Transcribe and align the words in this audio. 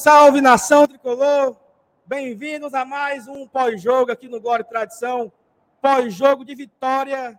Salve, 0.00 0.40
nação 0.40 0.86
tricolor! 0.86 1.54
Bem-vindos 2.06 2.72
a 2.72 2.86
mais 2.86 3.28
um 3.28 3.46
pós-jogo 3.46 4.10
aqui 4.10 4.30
no 4.30 4.40
Glória 4.40 4.62
e 4.62 4.66
Tradição. 4.66 5.30
Pós-jogo 5.78 6.42
de 6.42 6.54
vitória, 6.54 7.38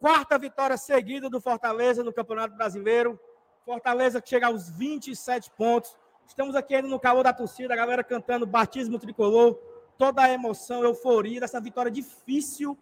quarta 0.00 0.38
vitória 0.38 0.78
seguida 0.78 1.28
do 1.28 1.38
Fortaleza 1.38 2.02
no 2.02 2.10
Campeonato 2.10 2.56
Brasileiro. 2.56 3.20
Fortaleza 3.66 4.22
que 4.22 4.30
chega 4.30 4.46
aos 4.46 4.70
27 4.70 5.50
pontos. 5.50 5.94
Estamos 6.26 6.56
aqui 6.56 6.74
ainda 6.74 6.88
no 6.88 6.98
calor 6.98 7.24
da 7.24 7.32
torcida, 7.34 7.74
a 7.74 7.76
galera 7.76 8.02
cantando 8.02 8.46
batismo 8.46 8.98
tricolor, 8.98 9.58
toda 9.98 10.22
a 10.22 10.30
emoção, 10.30 10.82
euforia 10.82 11.40
dessa 11.40 11.60
vitória 11.60 11.90
difícil. 11.90 12.74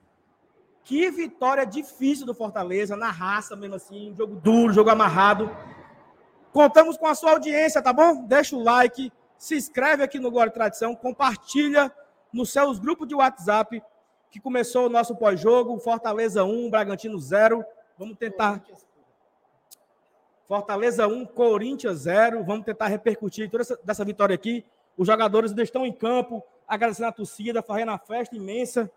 Que 0.84 1.11
vitória 1.11 1.67
difícil 1.67 2.24
do 2.24 2.33
Fortaleza, 2.33 2.97
na 2.97 3.11
raça 3.11 3.56
mesmo 3.56 3.74
assim, 3.74 4.14
jogo 4.17 4.36
duro, 4.36 4.72
jogo 4.72 4.89
amarrado. 4.89 5.50
Contamos 6.52 6.96
com 6.96 7.06
a 7.06 7.14
sua 7.14 7.32
audiência, 7.32 7.80
tá 7.80 7.92
bom? 7.92 8.24
Deixa 8.26 8.56
o 8.56 8.62
like, 8.62 9.12
se 9.38 9.56
inscreve 9.56 10.02
aqui 10.02 10.18
no 10.18 10.30
Glória 10.30 10.50
e 10.50 10.52
Tradição, 10.52 10.96
compartilha 10.96 11.92
nos 12.32 12.50
seus 12.50 12.78
grupos 12.78 13.06
de 13.06 13.14
WhatsApp, 13.14 13.82
que 14.30 14.40
começou 14.40 14.86
o 14.86 14.88
nosso 14.88 15.14
pós-jogo, 15.16 15.78
Fortaleza 15.78 16.44
1, 16.44 16.70
Bragantino 16.70 17.18
0. 17.18 17.64
Vamos 17.98 18.16
tentar. 18.16 18.62
Fortaleza 20.46 21.06
1, 21.06 21.26
Corinthians 21.26 22.00
0. 22.00 22.44
Vamos 22.44 22.64
tentar 22.64 22.86
repercutir 22.88 23.50
toda 23.50 23.62
essa, 23.62 23.78
dessa 23.84 24.04
vitória 24.04 24.34
aqui. 24.34 24.64
Os 24.96 25.06
jogadores 25.06 25.50
ainda 25.50 25.62
estão 25.62 25.86
em 25.86 25.92
campo, 25.92 26.42
agradecendo 26.66 27.08
a 27.08 27.12
torcida, 27.12 27.62
fazendo 27.62 27.90
a 27.92 27.98
festa 27.98 28.36
imensa. 28.36 28.90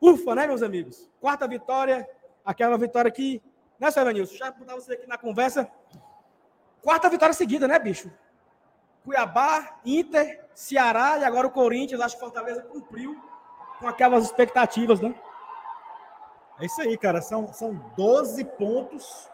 Ufa, 0.00 0.34
né, 0.34 0.46
meus 0.46 0.62
amigos? 0.62 1.10
Quarta 1.20 1.46
vitória, 1.46 2.08
aquela 2.44 2.76
vitória 2.78 3.08
aqui. 3.08 3.42
Né, 3.78 3.90
Sérgio 3.90 4.12
Nilson? 4.12 4.36
Já 4.36 4.50
botar 4.50 4.74
você 4.74 4.94
aqui 4.94 5.06
na 5.06 5.18
conversa. 5.18 5.70
Quarta 6.82 7.08
vitória 7.08 7.34
seguida, 7.34 7.66
né, 7.66 7.78
bicho? 7.78 8.10
Cuiabá, 9.04 9.78
Inter, 9.84 10.44
Ceará 10.54 11.18
e 11.18 11.24
agora 11.24 11.46
o 11.46 11.50
Corinthians. 11.50 12.00
Acho 12.00 12.16
que 12.16 12.20
Fortaleza 12.20 12.62
cumpriu 12.62 13.20
com 13.78 13.88
aquelas 13.88 14.24
expectativas, 14.24 15.00
né? 15.00 15.14
É 16.60 16.66
isso 16.66 16.80
aí, 16.80 16.96
cara. 16.98 17.20
São, 17.20 17.52
são 17.52 17.74
12 17.96 18.44
pontos. 18.44 19.28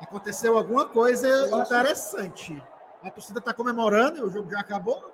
Aconteceu 0.00 0.56
alguma 0.56 0.86
coisa 0.86 1.28
interessante. 1.60 2.62
A 3.02 3.10
torcida 3.10 3.38
está 3.38 3.54
comemorando, 3.54 4.24
o 4.24 4.30
jogo 4.30 4.50
já 4.50 4.60
acabou. 4.60 5.12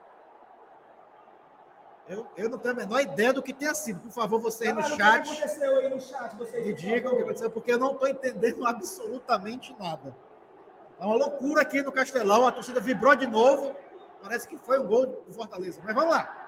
Eu, 2.06 2.26
eu 2.36 2.50
não 2.50 2.58
tenho 2.58 2.74
a 2.74 2.76
menor 2.76 3.00
ideia 3.00 3.32
do 3.32 3.42
que 3.42 3.52
tenha 3.52 3.74
sido. 3.74 4.00
Por 4.00 4.12
favor, 4.12 4.38
você 4.38 4.68
aí 4.68 4.72
no 4.74 4.82
chat. 4.82 5.26
O 5.26 5.32
que 5.32 5.38
aconteceu 5.38 5.76
aí 5.78 5.88
no 5.88 6.00
chat? 6.00 6.36
Vocês 6.36 6.66
me 6.66 6.74
digam 6.74 7.12
o 7.12 7.16
que 7.16 7.22
aconteceu, 7.22 7.50
porque 7.50 7.72
eu 7.72 7.78
não 7.78 7.92
estou 7.92 8.08
entendendo 8.08 8.64
absolutamente 8.66 9.74
nada. 9.78 10.14
É 11.00 11.04
uma 11.04 11.16
loucura 11.16 11.62
aqui 11.62 11.82
no 11.82 11.90
Castelão. 11.90 12.46
A 12.46 12.52
torcida 12.52 12.78
vibrou 12.78 13.14
de 13.14 13.26
novo. 13.26 13.74
Parece 14.22 14.46
que 14.46 14.56
foi 14.58 14.78
um 14.78 14.86
gol 14.86 15.06
do 15.06 15.32
Fortaleza. 15.32 15.80
Mas 15.82 15.94
vamos 15.94 16.10
lá. 16.10 16.40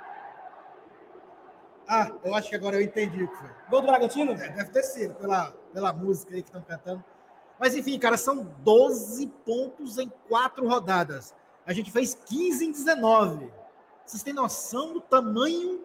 Ah, 1.89 2.11
eu 2.25 2.34
acho 2.34 2.49
que 2.49 2.56
agora 2.56 2.77
eu 2.77 2.83
entendi 2.83 3.22
o 3.22 3.28
que 3.28 3.37
foi. 3.37 3.50
Gol 3.71 3.81
do 3.81 3.87
Bragantino? 3.87 4.33
É, 4.33 4.49
deve 4.49 4.71
ter 4.71 4.83
sido, 4.83 5.15
pela, 5.15 5.53
pela 5.72 5.93
música 5.93 6.34
aí 6.34 6.43
que 6.43 6.49
estão 6.49 6.62
cantando. 6.62 7.03
Mas 7.59 7.75
enfim, 7.75 7.99
cara, 7.99 8.16
são 8.16 8.45
12 8.59 9.27
pontos 9.45 9.97
em 9.97 10.11
quatro 10.28 10.69
rodadas. 10.69 11.34
A 11.65 11.72
gente 11.72 11.91
fez 11.91 12.15
15 12.15 12.66
em 12.66 12.72
19. 12.72 13.50
Vocês 14.06 14.22
têm 14.22 14.33
noção 14.33 14.93
do 14.93 15.00
tamanho 15.00 15.84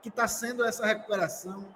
que 0.00 0.08
está 0.08 0.28
sendo 0.28 0.64
essa 0.64 0.86
recuperação, 0.86 1.66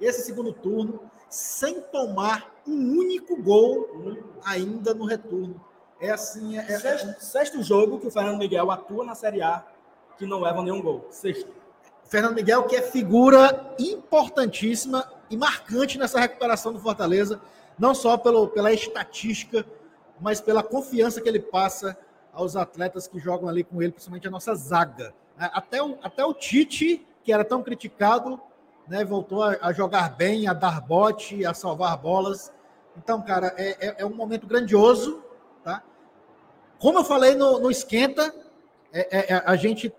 esse 0.00 0.22
segundo 0.22 0.52
turno, 0.52 1.10
sem 1.28 1.80
tomar 1.80 2.50
um 2.66 2.98
único 2.98 3.40
gol 3.40 3.88
ainda 4.44 4.94
no 4.94 5.04
retorno. 5.04 5.62
É 6.00 6.10
assim. 6.10 6.58
É, 6.58 6.62
é, 6.62 6.78
sexto, 6.78 7.20
sexto, 7.22 7.62
jogo 7.62 8.00
que 8.00 8.06
o 8.06 8.10
Fernando 8.10 8.38
Miguel 8.38 8.70
atua 8.70 9.04
na 9.04 9.14
Série 9.14 9.42
A 9.42 9.64
que 10.16 10.26
não 10.26 10.40
leva 10.40 10.62
nenhum 10.62 10.82
gol. 10.82 11.06
Sexto. 11.10 11.50
Fernando 12.04 12.34
Miguel, 12.34 12.64
que 12.64 12.76
é 12.76 12.82
figura 12.82 13.74
importantíssima 13.78 15.10
e 15.30 15.36
marcante 15.36 15.98
nessa 15.98 16.18
recuperação 16.18 16.72
do 16.72 16.80
Fortaleza, 16.80 17.40
não 17.78 17.94
só 17.94 18.18
pelo, 18.18 18.48
pela 18.48 18.72
estatística, 18.72 19.64
mas 20.20 20.40
pela 20.40 20.62
confiança 20.62 21.20
que 21.20 21.28
ele 21.28 21.40
passa 21.40 21.96
aos 22.32 22.56
atletas 22.56 23.06
que 23.06 23.18
jogam 23.18 23.48
ali 23.48 23.64
com 23.64 23.82
ele, 23.82 23.92
principalmente 23.92 24.28
a 24.28 24.30
nossa 24.30 24.54
zaga. 24.54 25.14
É, 25.38 25.50
até 25.52 25.82
o, 25.82 25.98
até 26.02 26.24
o 26.24 26.34
Tite, 26.34 27.06
que 27.22 27.32
era 27.32 27.44
tão 27.44 27.62
criticado, 27.62 28.40
né, 28.86 29.04
voltou 29.04 29.42
a, 29.42 29.56
a 29.62 29.72
jogar 29.72 30.10
bem, 30.16 30.48
a 30.48 30.52
dar 30.52 30.80
bote, 30.80 31.44
a 31.46 31.54
salvar 31.54 31.96
bolas. 31.96 32.52
Então, 32.96 33.22
cara, 33.22 33.54
é, 33.56 33.86
é, 33.86 33.94
é, 33.98 34.06
um 34.06 34.14
momento 34.14 34.46
grandioso. 34.46 35.22
Tá? 35.62 35.82
Como 36.78 36.98
eu 36.98 37.04
falei 37.04 37.34
no, 37.34 37.60
no 37.60 37.70
Esquenta, 37.70 38.34
é, 38.92 39.18
é, 39.18 39.34
é, 39.34 39.42
a 39.46 39.56
gente 39.56 39.92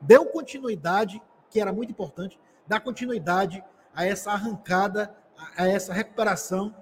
deu 0.00 0.24
continuidade, 0.26 1.20
que 1.50 1.60
era 1.60 1.72
muito 1.72 1.90
importante, 1.90 2.38
dar 2.66 2.80
continuidade 2.80 3.62
a 3.94 4.06
essa 4.06 4.32
arrancada, 4.32 5.14
a, 5.36 5.64
a 5.64 5.68
essa 5.68 5.92
recuperação. 5.92 6.74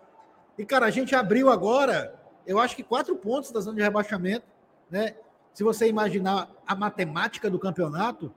E, 0.56 0.64
cara, 0.64 0.86
a 0.86 0.90
gente 0.90 1.14
abriu 1.14 1.50
agora, 1.50 2.14
eu 2.46 2.58
acho 2.58 2.76
que 2.76 2.82
quatro 2.82 3.16
pontos 3.16 3.50
da 3.50 3.60
zona 3.60 3.76
de 3.76 3.82
rebaixamento 3.82 4.46
né? 4.90 5.14
Se 5.52 5.64
você 5.64 5.88
imaginar 5.88 6.50
a 6.66 6.74
matemática 6.74 7.48
do 7.48 7.58
campeonato, 7.58 8.30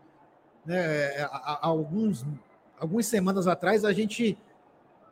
né, 0.65 1.21
há, 1.23 1.59
alguns, 1.67 2.25
algumas 2.79 3.05
semanas 3.07 3.45
atrás 3.45 3.83
a 3.83 3.91
gente 3.91 4.37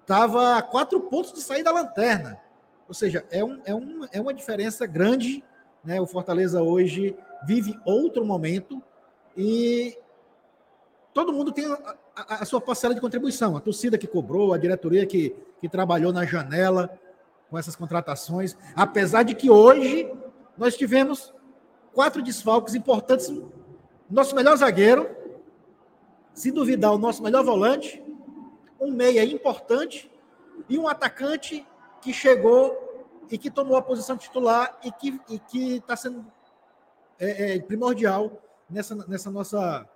estava 0.01 0.57
a 0.57 0.61
quatro 0.61 1.01
pontos 1.01 1.33
de 1.33 1.41
sair 1.41 1.63
da 1.63 1.71
lanterna. 1.71 2.39
Ou 2.87 2.93
seja, 2.93 3.25
é, 3.29 3.43
um, 3.43 3.61
é, 3.65 3.75
um, 3.75 4.07
é 4.11 4.21
uma 4.21 4.33
diferença 4.33 4.85
grande. 4.85 5.43
Né? 5.83 5.99
O 5.99 6.07
Fortaleza 6.07 6.61
hoje 6.61 7.13
vive 7.45 7.77
outro 7.85 8.25
momento 8.25 8.81
e 9.35 9.97
todo 11.13 11.33
mundo 11.33 11.51
tem 11.51 11.65
a, 11.65 11.95
a, 12.15 12.35
a, 12.35 12.45
sua 12.45 12.61
parcela 12.61 12.95
de 12.95 13.01
contribuição. 13.01 13.57
A 13.57 13.59
torcida 13.59 13.97
que 13.97 14.07
cobrou, 14.07 14.53
a 14.53 14.57
diretoria 14.57 15.05
que, 15.05 15.35
que 15.59 15.67
trabalhou 15.67 16.13
na 16.13 16.25
janela 16.25 16.97
com 17.49 17.57
essas 17.57 17.75
contratações. 17.75 18.55
Apesar 18.75 19.23
de 19.23 19.35
que 19.35 19.49
hoje 19.49 20.09
nós 20.57 20.75
tivemos 20.75 21.33
quatro 21.93 22.21
desfalques 22.21 22.75
importantes. 22.75 23.31
Nosso 24.09 24.35
melhor 24.35 24.55
zagueiro, 24.55 25.09
se 26.33 26.51
duvidar, 26.51 26.93
o 26.93 26.97
nosso 26.97 27.21
melhor 27.21 27.43
volante, 27.43 28.03
um 28.79 28.91
meia 28.91 29.23
importante 29.23 30.11
e 30.69 30.77
um 30.77 30.87
atacante 30.87 31.65
que 32.01 32.13
chegou 32.13 32.75
e 33.29 33.37
que 33.37 33.49
tomou 33.49 33.75
a 33.75 33.81
posição 33.81 34.15
titular 34.15 34.79
e 34.83 34.91
que 34.91 35.19
e 35.29 35.39
que 35.39 35.75
está 35.77 35.95
sendo 35.95 36.25
é, 37.19 37.55
é, 37.55 37.59
primordial 37.59 38.31
nessa, 38.69 38.95
nessa 39.07 39.29
nossa 39.31 39.89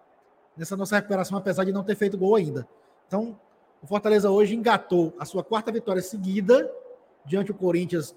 nessa 0.58 0.75
nossa 0.75 0.96
recuperação, 0.96 1.38
apesar 1.38 1.63
de 1.63 1.72
não 1.72 1.84
ter 1.84 1.96
feito 1.96 2.18
gol 2.18 2.36
ainda. 2.36 2.68
Então, 3.08 3.40
o 3.81 3.88
Fortaleza 3.88 4.30
hoje 4.30 4.56
engatou 4.56 5.13
a 5.18 5.25
sua 5.25 5.44
quarta 5.44 5.72
vitória 5.72 6.02
seguida 6.02 6.72
diante 7.25 7.48
do 7.48 7.54
Corinthians 7.54 8.16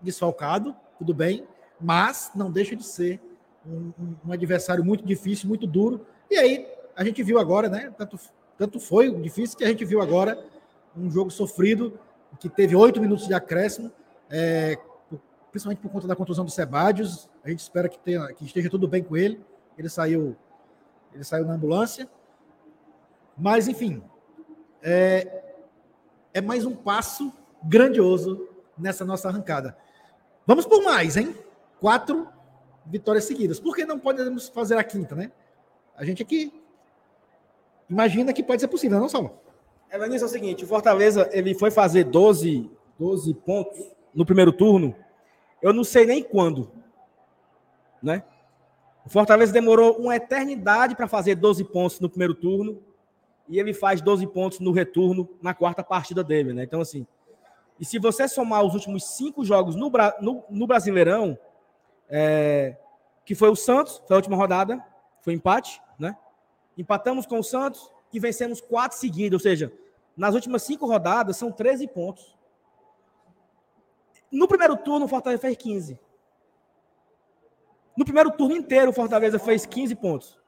desfalcado, 0.00 0.76
tudo 0.98 1.14
bem, 1.14 1.46
mas 1.80 2.30
não 2.34 2.50
deixa 2.50 2.76
de 2.76 2.84
ser 2.84 3.20
um, 3.66 3.92
um, 4.26 4.32
adversário 4.32 4.84
muito 4.84 5.04
difícil, 5.04 5.48
muito 5.48 5.66
duro. 5.66 6.06
E 6.30 6.36
aí 6.36 6.66
a 6.96 7.04
gente 7.04 7.22
viu 7.22 7.38
agora, 7.38 7.68
né? 7.68 7.92
Tanto, 7.96 8.18
tanto 8.56 8.80
foi 8.80 9.10
difícil 9.20 9.56
que 9.56 9.64
a 9.64 9.68
gente 9.68 9.84
viu 9.84 10.00
agora 10.00 10.38
um 10.96 11.10
jogo 11.10 11.30
sofrido 11.30 11.98
que 12.38 12.48
teve 12.48 12.74
oito 12.74 13.00
minutos 13.00 13.26
de 13.26 13.34
acréscimo, 13.34 13.90
é, 14.30 14.78
principalmente 15.50 15.80
por 15.80 15.90
conta 15.90 16.06
da 16.06 16.16
contusão 16.16 16.44
do 16.44 16.50
Sebadios. 16.50 17.28
A 17.44 17.50
gente 17.50 17.60
espera 17.60 17.88
que, 17.88 17.98
tenha, 17.98 18.26
que 18.32 18.44
esteja 18.44 18.70
tudo 18.70 18.88
bem 18.88 19.02
com 19.02 19.16
ele. 19.16 19.40
Ele 19.78 19.88
saiu, 19.88 20.36
ele 21.12 21.24
saiu 21.24 21.44
na 21.44 21.54
ambulância. 21.54 22.08
Mas 23.36 23.66
enfim, 23.66 24.02
é, 24.82 25.42
é 26.32 26.40
mais 26.40 26.64
um 26.64 26.74
passo 26.74 27.32
grandioso 27.62 28.48
nessa 28.76 29.04
nossa 29.04 29.28
arrancada. 29.28 29.76
Vamos 30.46 30.66
por 30.66 30.82
mais, 30.82 31.16
hein? 31.16 31.34
Quatro 31.84 32.26
vitórias 32.86 33.24
seguidas. 33.24 33.60
Por 33.60 33.76
que 33.76 33.84
não 33.84 33.98
podemos 33.98 34.48
fazer 34.48 34.78
a 34.78 34.82
quinta, 34.82 35.14
né? 35.14 35.30
A 35.94 36.02
gente 36.02 36.22
aqui 36.22 36.50
imagina 37.90 38.32
que 38.32 38.42
pode 38.42 38.62
ser 38.62 38.68
possível, 38.68 38.98
não, 38.98 39.06
Saulo? 39.06 39.38
Evanilson, 39.92 40.24
é 40.24 40.28
o 40.28 40.30
seguinte, 40.30 40.64
o 40.64 40.66
Fortaleza 40.66 41.28
ele 41.30 41.54
foi 41.54 41.70
fazer 41.70 42.04
12, 42.04 42.70
12 42.98 43.34
pontos 43.34 43.78
no 44.14 44.24
primeiro 44.24 44.50
turno, 44.50 44.96
eu 45.60 45.74
não 45.74 45.84
sei 45.84 46.06
nem 46.06 46.22
quando, 46.22 46.72
né? 48.02 48.24
O 49.04 49.10
Fortaleza 49.10 49.52
demorou 49.52 49.98
uma 49.98 50.16
eternidade 50.16 50.96
para 50.96 51.06
fazer 51.06 51.34
12 51.34 51.64
pontos 51.64 52.00
no 52.00 52.08
primeiro 52.08 52.34
turno 52.34 52.82
e 53.46 53.60
ele 53.60 53.74
faz 53.74 54.00
12 54.00 54.26
pontos 54.28 54.58
no 54.58 54.72
retorno 54.72 55.28
na 55.42 55.52
quarta 55.52 55.84
partida 55.84 56.24
dele, 56.24 56.54
né? 56.54 56.64
Então, 56.64 56.80
assim, 56.80 57.06
e 57.78 57.84
se 57.84 57.98
você 57.98 58.26
somar 58.26 58.64
os 58.64 58.72
últimos 58.72 59.04
cinco 59.04 59.44
jogos 59.44 59.76
no, 59.76 59.92
no, 60.22 60.44
no 60.48 60.66
Brasileirão, 60.66 61.38
é, 62.08 62.76
que 63.24 63.34
foi 63.34 63.48
o 63.48 63.56
Santos, 63.56 64.02
foi 64.06 64.14
a 64.14 64.18
última 64.18 64.36
rodada, 64.36 64.84
foi 65.20 65.32
empate, 65.32 65.80
né? 65.98 66.16
Empatamos 66.76 67.26
com 67.26 67.38
o 67.38 67.44
Santos 67.44 67.90
e 68.12 68.20
vencemos 68.20 68.60
quatro 68.60 68.98
seguidas, 68.98 69.34
ou 69.34 69.40
seja, 69.40 69.72
nas 70.16 70.34
últimas 70.34 70.62
cinco 70.62 70.86
rodadas 70.86 71.36
são 71.36 71.50
13 71.50 71.88
pontos. 71.88 72.36
No 74.30 74.48
primeiro 74.48 74.76
turno, 74.76 75.06
o 75.06 75.08
Fortaleza 75.08 75.40
fez 75.40 75.56
15. 75.56 75.98
No 77.96 78.04
primeiro 78.04 78.30
turno 78.32 78.56
inteiro, 78.56 78.90
o 78.90 78.94
Fortaleza 78.94 79.38
fez 79.38 79.64
15 79.64 79.94
pontos. 79.94 80.38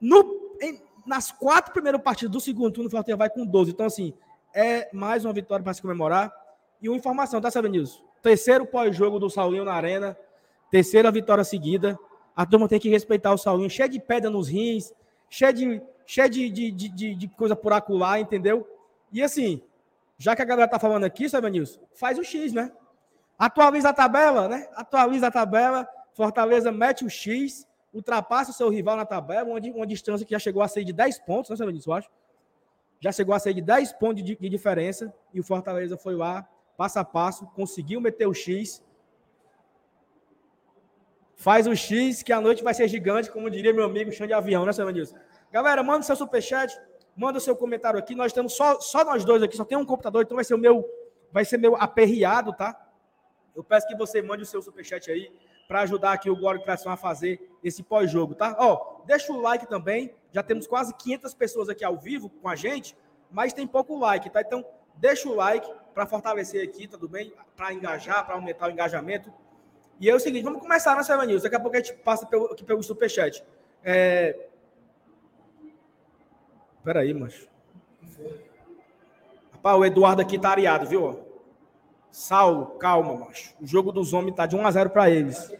No, 0.00 0.56
em, 0.60 0.80
nas 1.04 1.32
quatro 1.32 1.72
primeiras 1.72 2.00
partidas 2.00 2.32
do 2.32 2.40
segundo 2.40 2.70
turno, 2.72 2.88
o 2.88 2.90
Fortaleza 2.90 3.16
vai 3.16 3.30
com 3.30 3.44
12. 3.44 3.72
Então, 3.72 3.86
assim, 3.86 4.14
é 4.54 4.88
mais 4.92 5.24
uma 5.24 5.32
vitória 5.32 5.62
para 5.62 5.74
se 5.74 5.82
comemorar. 5.82 6.32
E 6.80 6.88
uma 6.88 6.96
informação, 6.96 7.40
tá 7.40 7.50
sabendo 7.50 7.76
isso? 7.76 8.04
Terceiro 8.22 8.64
pós-jogo 8.66 9.18
do 9.18 9.28
Saulinho 9.28 9.64
na 9.64 9.74
Arena. 9.74 10.16
Terceira 10.70 11.10
vitória 11.10 11.44
seguida. 11.44 11.98
A 12.34 12.44
turma 12.44 12.68
tem 12.68 12.80
que 12.80 12.88
respeitar 12.88 13.32
o 13.32 13.38
Saulinho. 13.38 13.70
Cheio 13.70 13.88
de 13.88 14.00
pedra 14.00 14.30
nos 14.30 14.48
rins. 14.48 14.92
Cheio 15.28 15.52
de, 15.52 15.82
cheio 16.06 16.28
de, 16.28 16.50
de, 16.50 16.70
de, 16.70 17.14
de 17.14 17.28
coisa 17.28 17.54
por 17.54 17.72
acular, 17.72 18.20
entendeu? 18.20 18.68
E 19.12 19.22
assim, 19.22 19.62
já 20.18 20.34
que 20.34 20.42
a 20.42 20.44
galera 20.44 20.68
tá 20.68 20.78
falando 20.78 21.04
aqui, 21.04 21.28
sabe, 21.28 21.50
Nilson? 21.50 21.80
Faz 21.94 22.18
o 22.18 22.24
X, 22.24 22.52
né? 22.52 22.72
Atualiza 23.38 23.90
a 23.90 23.92
tabela, 23.92 24.48
né? 24.48 24.68
Atualiza 24.74 25.28
a 25.28 25.30
tabela. 25.30 25.88
Fortaleza 26.14 26.70
mete 26.70 27.04
o 27.04 27.10
X, 27.10 27.66
ultrapassa 27.92 28.52
o 28.52 28.54
seu 28.54 28.68
rival 28.68 28.96
na 28.96 29.04
tabela, 29.04 29.48
uma, 29.48 29.60
uma 29.74 29.86
distância 29.86 30.24
que 30.24 30.32
já 30.32 30.38
chegou 30.38 30.62
a 30.62 30.68
ser 30.68 30.84
de 30.84 30.92
10 30.92 31.18
pontos, 31.20 31.50
né, 31.50 31.56
sabe 31.56 31.72
disso, 31.72 31.90
eu 31.90 31.94
acho? 31.94 32.08
Já 33.00 33.12
chegou 33.12 33.34
a 33.34 33.38
ser 33.38 33.52
de 33.52 33.60
10 33.60 33.92
pontos 33.94 34.22
de, 34.22 34.36
de 34.36 34.48
diferença, 34.48 35.12
e 35.32 35.40
o 35.40 35.44
Fortaleza 35.44 35.96
foi 35.96 36.14
lá, 36.14 36.48
passo 36.76 36.98
a 36.98 37.04
passo, 37.04 37.46
conseguiu 37.48 38.00
meter 38.00 38.26
o 38.26 38.34
X. 38.34 38.82
Faz 41.44 41.66
o 41.66 41.76
X, 41.76 42.22
que 42.22 42.32
a 42.32 42.40
noite 42.40 42.64
vai 42.64 42.72
ser 42.72 42.88
gigante, 42.88 43.30
como 43.30 43.50
diria 43.50 43.70
meu 43.70 43.84
amigo 43.84 44.10
chão 44.10 44.26
de 44.26 44.32
avião, 44.32 44.64
né, 44.64 44.72
seu 44.72 44.88
Nilson? 44.88 45.14
Galera, 45.52 45.82
manda 45.82 46.02
seu 46.02 46.16
superchat, 46.16 46.74
manda 47.14 47.38
seu 47.38 47.54
comentário 47.54 47.98
aqui. 47.98 48.14
Nós 48.14 48.28
estamos 48.28 48.54
só, 48.54 48.80
só 48.80 49.04
nós 49.04 49.26
dois 49.26 49.42
aqui, 49.42 49.54
só 49.54 49.62
tem 49.62 49.76
um 49.76 49.84
computador, 49.84 50.22
então 50.22 50.36
vai 50.36 50.44
ser 50.44 50.54
o 50.54 50.58
meu, 50.58 50.88
vai 51.30 51.44
ser 51.44 51.58
meu 51.58 51.76
aperreado, 51.76 52.54
tá? 52.54 52.74
Eu 53.54 53.62
peço 53.62 53.86
que 53.86 53.94
você 53.94 54.22
mande 54.22 54.42
o 54.42 54.46
seu 54.46 54.62
superchat 54.62 55.10
aí 55.10 55.30
para 55.68 55.82
ajudar 55.82 56.12
aqui 56.14 56.30
o 56.30 56.36
Glória 56.36 56.62
Criação 56.62 56.90
a 56.90 56.96
fazer 56.96 57.38
esse 57.62 57.82
pós-jogo, 57.82 58.34
tá? 58.34 58.56
Ó, 58.58 59.02
deixa 59.04 59.30
o 59.30 59.38
like 59.38 59.68
também. 59.68 60.14
Já 60.32 60.42
temos 60.42 60.66
quase 60.66 60.94
500 60.94 61.34
pessoas 61.34 61.68
aqui 61.68 61.84
ao 61.84 61.98
vivo 61.98 62.30
com 62.30 62.48
a 62.48 62.56
gente, 62.56 62.96
mas 63.30 63.52
tem 63.52 63.66
pouco 63.66 63.98
like, 63.98 64.30
tá? 64.30 64.40
Então, 64.40 64.64
deixa 64.94 65.28
o 65.28 65.34
like 65.34 65.70
para 65.92 66.06
fortalecer 66.06 66.66
aqui, 66.66 66.88
tudo 66.88 67.06
bem? 67.06 67.34
Para 67.54 67.70
engajar, 67.74 68.24
para 68.24 68.34
aumentar 68.34 68.68
o 68.68 68.70
engajamento. 68.70 69.30
E 70.00 70.10
é 70.10 70.14
o 70.14 70.20
seguinte, 70.20 70.42
vamos 70.42 70.60
começar, 70.60 70.96
né, 70.96 71.02
Silva 71.02 71.24
News? 71.24 71.42
Daqui 71.42 71.56
a 71.56 71.60
pouco 71.60 71.76
a 71.76 71.80
gente 71.80 71.94
passa 71.94 72.26
pelo, 72.26 72.46
aqui 72.46 72.64
pelo 72.64 72.82
superchat. 72.82 73.44
É... 73.82 74.48
Peraí, 76.82 77.14
macho. 77.14 77.48
Rapaz, 79.52 79.78
o 79.78 79.84
Eduardo 79.84 80.20
aqui 80.20 80.38
tá 80.38 80.50
areado, 80.50 80.86
viu? 80.86 81.20
Saulo, 82.10 82.66
calma, 82.78 83.14
macho. 83.14 83.54
O 83.60 83.66
jogo 83.66 83.90
dos 83.90 84.12
homens 84.12 84.36
tá 84.36 84.46
de 84.46 84.54
1 84.54 84.66
a 84.66 84.70
0 84.70 84.90
para 84.90 85.10
eles. 85.10 85.50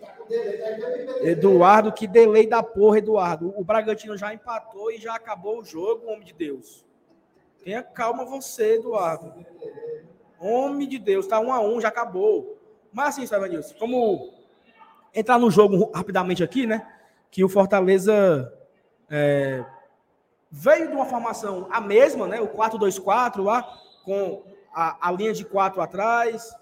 Eduardo, 1.23 1.93
que 1.93 2.07
delay 2.07 2.47
da 2.47 2.63
porra, 2.63 2.99
Eduardo. 2.99 3.55
O 3.57 3.65
Bragantino 3.65 4.17
já 4.17 4.33
empatou 4.33 4.91
e 4.91 4.99
já 4.99 5.15
acabou 5.15 5.61
o 5.61 5.65
jogo, 5.65 6.07
homem 6.07 6.25
de 6.25 6.33
Deus. 6.33 6.85
Tenha 7.65 7.83
calma 7.83 8.25
você, 8.25 8.75
Eduardo. 8.75 9.33
Homem 10.39 10.87
de 10.87 10.99
Deus, 10.99 11.27
tá 11.27 11.41
1 11.41 11.53
a 11.53 11.61
1, 11.61 11.81
já 11.81 11.89
acabou. 11.89 12.54
Mas 12.95 13.09
assim, 13.09 13.27
sabe, 13.27 13.61
como 13.77 14.33
entrar 15.13 15.37
no 15.37 15.51
jogo 15.51 15.91
rapidamente 15.93 16.45
aqui, 16.45 16.65
né? 16.65 16.87
Que 17.29 17.43
o 17.43 17.49
Fortaleza 17.49 18.53
é, 19.11 19.65
veio 20.49 20.87
de 20.87 20.95
uma 20.95 21.05
formação 21.05 21.67
a 21.73 21.81
mesma, 21.81 22.29
né? 22.29 22.41
O 22.41 22.47
4-2-4 22.47 23.43
lá, 23.43 23.69
com 24.05 24.45
a, 24.73 25.09
a 25.09 25.11
linha 25.11 25.33
de 25.33 25.45
quatro 25.45 25.83
atrás, 25.83 26.55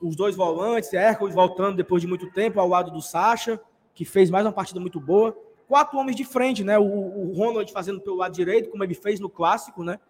os 0.00 0.16
dois 0.16 0.34
volantes, 0.34 0.92
Hércules 0.94 1.34
voltando 1.34 1.76
depois 1.76 2.00
de 2.00 2.08
muito 2.08 2.30
tempo 2.32 2.58
ao 2.58 2.66
lado 2.66 2.90
do 2.90 3.02
Sacha, 3.02 3.60
que 3.92 4.06
fez 4.06 4.30
mais 4.30 4.46
uma 4.46 4.52
partida 4.52 4.80
muito 4.80 4.98
boa. 4.98 5.36
Quatro 5.68 5.98
homens 5.98 6.16
de 6.16 6.24
frente, 6.24 6.64
né? 6.64 6.78
O, 6.78 6.84
o 6.84 7.32
Ronald 7.36 7.70
fazendo 7.70 8.00
pelo 8.00 8.16
lado 8.16 8.34
direito, 8.34 8.70
como 8.70 8.82
ele 8.82 8.94
fez 8.94 9.20
no 9.20 9.28
clássico, 9.28 9.84
né? 9.84 10.00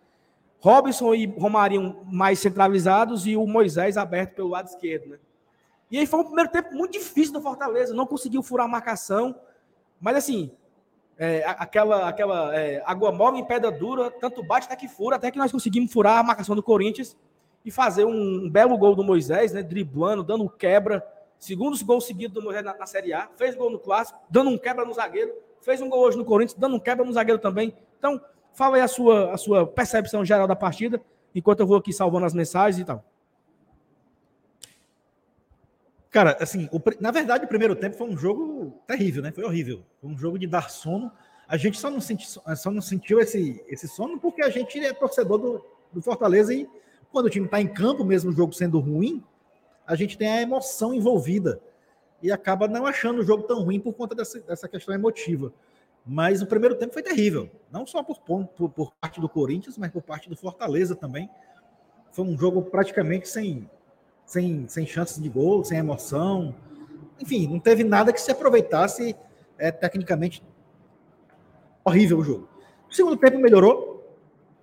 Robson 0.60 1.12
e 1.16 1.26
Romarinho 1.26 2.00
mais 2.06 2.38
centralizados 2.38 3.26
e 3.26 3.36
o 3.36 3.44
Moisés 3.44 3.96
aberto 3.96 4.34
pelo 4.34 4.50
lado 4.50 4.68
esquerdo, 4.68 5.08
né? 5.08 5.18
E 5.94 5.98
aí 6.00 6.06
foi 6.06 6.18
um 6.18 6.24
primeiro 6.24 6.50
tempo 6.50 6.74
muito 6.74 6.94
difícil 6.94 7.32
do 7.32 7.40
Fortaleza, 7.40 7.94
não 7.94 8.04
conseguiu 8.04 8.42
furar 8.42 8.66
a 8.66 8.68
marcação, 8.68 9.32
mas 10.00 10.16
assim, 10.16 10.50
é, 11.16 11.44
aquela 11.46 12.08
aquela 12.08 12.52
é, 12.52 12.82
água 12.84 13.12
mole 13.12 13.38
em 13.38 13.44
pedra 13.44 13.70
dura, 13.70 14.10
tanto 14.10 14.42
bate 14.42 14.66
até 14.66 14.74
que 14.74 14.88
fura, 14.88 15.14
até 15.14 15.30
que 15.30 15.38
nós 15.38 15.52
conseguimos 15.52 15.92
furar 15.92 16.18
a 16.18 16.22
marcação 16.24 16.56
do 16.56 16.64
Corinthians 16.64 17.16
e 17.64 17.70
fazer 17.70 18.04
um, 18.04 18.10
um 18.44 18.50
belo 18.50 18.76
gol 18.76 18.96
do 18.96 19.04
Moisés, 19.04 19.52
né? 19.52 19.62
Driblando, 19.62 20.24
dando 20.24 20.50
quebra. 20.50 21.00
Segundo 21.38 21.78
gol 21.84 22.00
seguido 22.00 22.34
do 22.34 22.42
Moisés 22.42 22.64
na, 22.64 22.76
na, 22.76 22.86
Série 22.86 23.12
A. 23.12 23.28
Fez 23.36 23.54
gol 23.54 23.70
no 23.70 23.78
Clássico, 23.78 24.18
dando 24.28 24.50
um 24.50 24.58
quebra 24.58 24.84
no 24.84 24.92
zagueiro. 24.92 25.32
Fez 25.60 25.80
um 25.80 25.88
gol 25.88 26.00
hoje 26.00 26.18
no 26.18 26.24
Corinthians, 26.24 26.58
dando 26.58 26.74
um 26.74 26.80
quebra 26.80 27.04
no 27.04 27.12
zagueiro 27.12 27.38
também. 27.38 27.72
Então, 28.00 28.20
fala 28.52 28.78
aí 28.78 28.82
a 28.82 28.88
sua, 28.88 29.32
a 29.32 29.36
sua 29.36 29.64
percepção 29.64 30.24
geral 30.24 30.48
da 30.48 30.56
partida, 30.56 31.00
enquanto 31.32 31.60
eu 31.60 31.68
vou 31.68 31.76
aqui 31.76 31.92
salvando 31.92 32.26
as 32.26 32.34
mensagens 32.34 32.80
e 32.82 32.84
tal. 32.84 33.04
Cara, 36.14 36.36
assim, 36.38 36.68
o, 36.70 36.80
na 37.00 37.10
verdade, 37.10 37.44
o 37.44 37.48
primeiro 37.48 37.74
tempo 37.74 37.96
foi 37.96 38.08
um 38.08 38.16
jogo 38.16 38.80
terrível, 38.86 39.20
né? 39.20 39.32
Foi 39.32 39.42
horrível. 39.42 39.84
Foi 40.00 40.08
um 40.08 40.16
jogo 40.16 40.38
de 40.38 40.46
dar 40.46 40.70
sono. 40.70 41.10
A 41.48 41.56
gente 41.56 41.76
só 41.76 41.90
não, 41.90 42.00
senti, 42.00 42.24
só 42.24 42.70
não 42.70 42.80
sentiu 42.80 43.18
esse, 43.18 43.60
esse 43.66 43.88
sono 43.88 44.20
porque 44.20 44.40
a 44.40 44.48
gente 44.48 44.78
é 44.78 44.92
torcedor 44.92 45.38
do, 45.38 45.66
do 45.92 46.00
Fortaleza 46.00 46.54
e 46.54 46.70
quando 47.10 47.26
o 47.26 47.30
time 47.30 47.46
está 47.46 47.60
em 47.60 47.66
campo, 47.66 48.04
mesmo 48.04 48.30
o 48.30 48.32
jogo 48.32 48.52
sendo 48.52 48.78
ruim, 48.78 49.24
a 49.84 49.96
gente 49.96 50.16
tem 50.16 50.28
a 50.28 50.40
emoção 50.40 50.94
envolvida 50.94 51.60
e 52.22 52.30
acaba 52.30 52.68
não 52.68 52.86
achando 52.86 53.18
o 53.18 53.24
jogo 53.24 53.42
tão 53.42 53.64
ruim 53.64 53.80
por 53.80 53.92
conta 53.92 54.14
dessa, 54.14 54.38
dessa 54.38 54.68
questão 54.68 54.94
emotiva. 54.94 55.52
Mas 56.06 56.40
o 56.40 56.46
primeiro 56.46 56.76
tempo 56.76 56.92
foi 56.92 57.02
terrível, 57.02 57.50
não 57.72 57.84
só 57.84 58.04
por, 58.04 58.20
por, 58.20 58.70
por 58.70 58.92
parte 59.00 59.20
do 59.20 59.28
Corinthians, 59.28 59.76
mas 59.76 59.90
por 59.90 60.02
parte 60.02 60.30
do 60.30 60.36
Fortaleza 60.36 60.94
também. 60.94 61.28
Foi 62.12 62.24
um 62.24 62.38
jogo 62.38 62.62
praticamente 62.62 63.28
sem, 63.28 63.68
sem, 64.26 64.66
sem 64.68 64.86
chances 64.86 65.22
de 65.22 65.28
gol, 65.28 65.64
sem 65.64 65.78
emoção. 65.78 66.54
Enfim, 67.20 67.48
não 67.48 67.60
teve 67.60 67.84
nada 67.84 68.12
que 68.12 68.20
se 68.20 68.30
aproveitasse 68.30 69.16
é, 69.58 69.70
tecnicamente 69.70 70.42
horrível 71.84 72.18
o 72.18 72.24
jogo. 72.24 72.48
O 72.90 72.94
segundo 72.94 73.16
tempo 73.16 73.38
melhorou, 73.38 73.94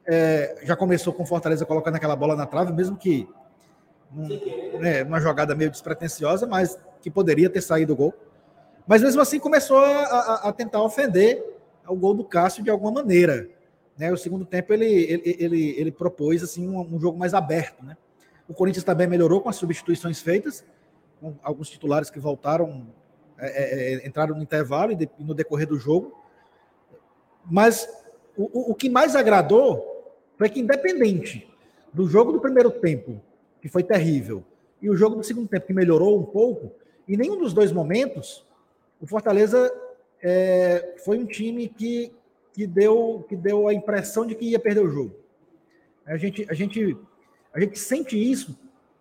é, 0.06 0.60
já 0.64 0.76
começou 0.76 1.14
com 1.14 1.26
Fortaleza 1.26 1.66
colocando 1.66 1.96
aquela 1.96 2.16
bola 2.16 2.36
na 2.36 2.46
trave, 2.46 2.74
mesmo 2.74 2.98
que 2.98 3.28
um, 4.16 4.80
né, 4.80 5.04
uma 5.04 5.20
jogada 5.20 5.56
meio 5.56 5.70
despretensiosa, 5.70 6.46
mas 6.46 6.78
que 7.02 7.10
poderia 7.10 7.50
ter 7.50 7.62
saído 7.62 7.94
o 7.94 7.96
gol. 7.96 8.14
Mas 8.88 9.02
mesmo 9.02 9.22
assim 9.22 9.40
começou 9.40 9.78
a, 9.78 10.04
a, 10.04 10.50
a 10.50 10.54
tentar 10.54 10.82
ofender 10.82 11.44
o 11.88 11.96
gol 11.96 12.14
do 12.14 12.24
Cássio 12.24 12.64
de 12.64 12.70
alguma 12.70 12.92
maneira. 12.92 13.48
Né? 13.98 14.12
O 14.12 14.18
segundo 14.18 14.46
tempo 14.46 14.74
ele, 14.74 14.86
ele, 14.86 15.38
ele, 15.40 15.70
ele 15.78 15.92
propôs 15.92 16.44
assim, 16.44 16.68
um, 16.68 16.96
um, 16.96 17.00
jogo 17.00 17.18
mais 17.18 17.34
aberto. 17.34 17.84
Né? 17.86 17.96
O 18.52 18.54
Corinthians 18.54 18.84
também 18.84 19.08
melhorou 19.08 19.40
com 19.40 19.48
as 19.48 19.56
substituições 19.56 20.20
feitas, 20.20 20.62
com 21.22 21.36
alguns 21.42 21.70
titulares 21.70 22.10
que 22.10 22.20
voltaram, 22.20 22.86
é, 23.40 23.48
é, 23.48 23.94
é 23.94 24.06
entraram 24.06 24.36
no 24.36 24.44
intervalo 24.44 24.92
e, 24.92 25.10
no 25.18 25.34
decorrer 25.34 25.66
do 25.66 25.80
jogo. 25.80 26.14
Mas 27.50 27.88
o, 28.36 28.44
o, 28.44 28.72
o 28.72 28.76
que 28.76 28.90
mais 28.90 29.16
agradou 29.16 30.14
foi 30.38 30.50
que, 30.50 30.60
independente 30.60 31.50
do 31.94 32.10
jogo 32.10 32.34
do 32.34 32.42
primeiro 32.42 32.70
tempo, 32.70 33.22
que 33.62 33.70
foi 33.70 33.84
terrível, 33.84 34.44
e 34.82 34.90
o 34.90 34.98
jogo 34.98 35.16
do 35.16 35.24
segundo 35.24 35.48
tempo, 35.48 35.68
que 35.68 35.74
melhorou 35.74 36.20
um 36.20 36.26
pouco, 36.26 36.74
em 37.08 37.16
nenhum 37.16 37.38
dos 37.38 37.54
dois 37.54 37.72
momentos, 37.72 38.46
o 39.00 39.08
Fortaleza 39.08 39.74
é, 40.22 40.96
foi 41.06 41.18
um 41.18 41.26
time 41.26 41.70
que, 41.70 42.12
que, 42.52 42.68
deu, 42.68 43.26
que 43.30 43.36
deu 43.38 43.70
a 43.70 43.74
impressão 43.74 44.26
de 44.28 44.36
que 44.36 44.44
ia 44.50 44.60
perder 44.60 44.82
o 44.82 44.90
jogo. 44.90 45.16
A 46.06 46.18
gente, 46.18 46.46
a 46.50 46.54
gente, 46.54 46.98
a 47.54 47.60
gente 47.60 47.78
sente 47.78 48.18
isso 48.18 48.58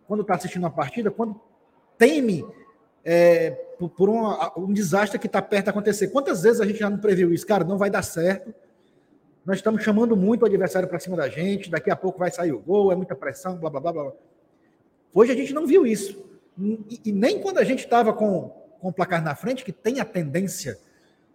quando 0.06 0.22
está 0.22 0.34
assistindo 0.34 0.66
a 0.66 0.70
partida, 0.70 1.10
quando 1.10 1.40
teme 1.96 2.44
é, 3.04 3.50
por, 3.78 3.90
por 3.90 4.08
um, 4.08 4.28
um 4.56 4.72
desastre 4.72 5.18
que 5.18 5.26
está 5.26 5.40
perto 5.40 5.64
de 5.64 5.70
acontecer. 5.70 6.08
Quantas 6.08 6.42
vezes 6.42 6.60
a 6.60 6.66
gente 6.66 6.78
já 6.78 6.90
não 6.90 6.98
previu 6.98 7.32
isso? 7.32 7.46
Cara, 7.46 7.64
não 7.64 7.78
vai 7.78 7.90
dar 7.90 8.02
certo 8.02 8.52
nós 9.44 9.56
estamos 9.56 9.82
chamando 9.82 10.16
muito 10.16 10.42
o 10.42 10.46
adversário 10.46 10.88
para 10.88 10.98
cima 10.98 11.16
da 11.16 11.28
gente, 11.28 11.70
daqui 11.70 11.90
a 11.90 11.96
pouco 11.96 12.18
vai 12.18 12.30
sair 12.30 12.52
o 12.52 12.60
gol, 12.60 12.92
é 12.92 12.96
muita 12.96 13.14
pressão, 13.14 13.56
blá, 13.56 13.70
blá, 13.70 13.80
blá, 13.80 13.92
blá. 13.92 14.12
Hoje 15.14 15.32
a 15.32 15.34
gente 15.34 15.52
não 15.54 15.66
viu 15.66 15.86
isso. 15.86 16.24
E, 16.58 17.00
e 17.06 17.12
nem 17.12 17.40
quando 17.40 17.58
a 17.58 17.64
gente 17.64 17.80
estava 17.80 18.12
com, 18.12 18.50
com 18.80 18.88
o 18.88 18.92
placar 18.92 19.22
na 19.24 19.34
frente, 19.34 19.64
que 19.64 19.72
tem 19.72 19.98
a 19.98 20.04
tendência 20.04 20.78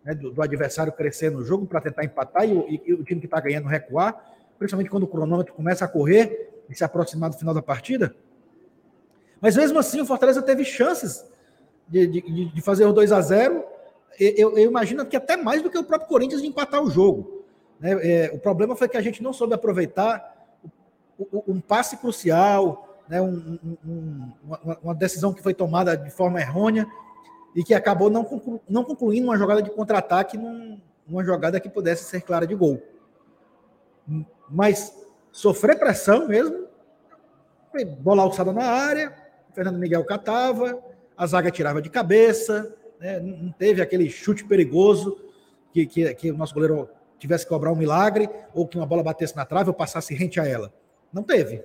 né, 0.03 0.13
do, 0.13 0.31
do, 0.31 0.41
adversário 0.41 0.93
crescer 0.93 1.31
no 1.31 1.43
jogo 1.43 1.65
para 1.65 1.81
tentar 1.81 2.05
empatar 2.05 2.47
e 2.47 2.53
e, 2.53 2.81
e 2.85 2.93
o 2.93 3.03
time 3.03 3.19
que 3.19 3.25
está 3.25 3.39
ganhando 3.39 3.67
recuar, 3.67 4.33
principalmente 4.57 4.89
quando 4.89 5.03
o 5.03 5.07
cronômetro 5.07 5.53
começa 5.53 5.83
a 5.83 5.87
correr 5.87 6.54
e 6.69 6.75
se 6.75 6.83
aproximar 6.83 7.29
do 7.29 7.37
final 7.37 7.53
da 7.53 7.61
partida. 7.61 8.15
Mas 9.41 9.55
mesmo 9.55 9.77
assim, 9.77 10.01
o 10.01 10.05
Fortaleza 10.05 10.41
teve 10.41 10.63
chances 10.63 11.25
de, 11.87 12.07
de, 12.07 12.45
de 12.45 12.61
fazer 12.61 12.85
o 12.85 12.93
2 12.93 13.11
a 13.11 13.21
0 13.21 13.63
eu, 14.17 14.57
eu 14.57 14.69
imagino 14.69 15.05
que 15.05 15.17
até 15.17 15.35
mais 15.35 15.61
do 15.61 15.69
que 15.69 15.77
o 15.77 15.83
próprio 15.83 16.07
Corinthians 16.07 16.41
de 16.41 16.47
empatar 16.47 16.81
o 16.81 16.89
jogo. 16.89 17.43
Né? 17.79 17.91
É, 18.01 18.31
o 18.33 18.39
problema 18.39 18.75
foi 18.75 18.87
que 18.87 18.97
a 18.97 19.01
gente 19.01 19.21
não 19.21 19.33
soube 19.33 19.53
aproveitar 19.53 20.33
um 21.47 21.59
passe 21.59 21.97
crucial, 21.97 23.01
né? 23.07 23.21
Um, 23.21 23.59
um, 23.85 24.31
uma, 24.43 24.79
uma, 24.83 24.95
decisão 24.95 25.33
que 25.33 25.41
foi 25.41 25.53
tomada 25.53 25.95
de 25.95 26.09
forma 26.09 26.41
errônea. 26.41 26.87
e 27.55 27.63
que 27.63 27.73
acabou 27.73 28.09
não, 28.09 28.23
conclu, 28.23 28.59
não 28.67 28.83
concluindo 28.83 29.27
uma 29.27 29.37
jogada 29.37 29.61
de 29.61 29.69
contra-ataque 29.69 30.37
numa 30.37 31.23
jogada 31.23 31.59
que 31.59 31.69
pudesse 31.69 32.03
ser 32.05 32.21
clara 32.21 32.45
de 32.45 32.55
gol. 32.55 32.81
Mas 34.49 34.93
sofrer 35.35 35.77
pressão 35.77 36.29
mesmo, 36.29 36.65
bola 37.99 38.23
alçada 38.23 38.53
na 38.53 38.63
área, 38.63 39.13
Fernando 39.53 39.77
Miguel 39.77 40.05
catava, 40.05 40.81
a 41.15 41.27
zaga 41.27 41.51
tirava 41.51 41.81
de 41.81 41.89
cabeça, 41.89 42.73
né, 42.97 43.19
não 43.19 43.51
teve 43.51 43.81
aquele 43.81 44.09
chute 44.09 44.45
perigoso 44.45 45.19
que, 45.73 45.85
que, 45.85 46.15
que 46.15 46.31
o 46.31 46.37
nosso 46.37 46.53
goleiro 46.53 46.89
tivesse 47.19 47.43
que 47.43 47.49
cobrar 47.49 47.73
um 47.73 47.75
milagre, 47.75 48.29
ou 48.53 48.65
que 48.65 48.77
uma 48.77 48.85
bola 48.85 49.03
batesse 49.03 49.35
na 49.35 49.43
trave 49.43 49.69
ou 49.69 49.73
passasse 49.73 50.13
rente 50.13 50.39
a 50.39 50.47
ela. 50.47 50.73
Não 51.11 51.21
teve. 51.21 51.61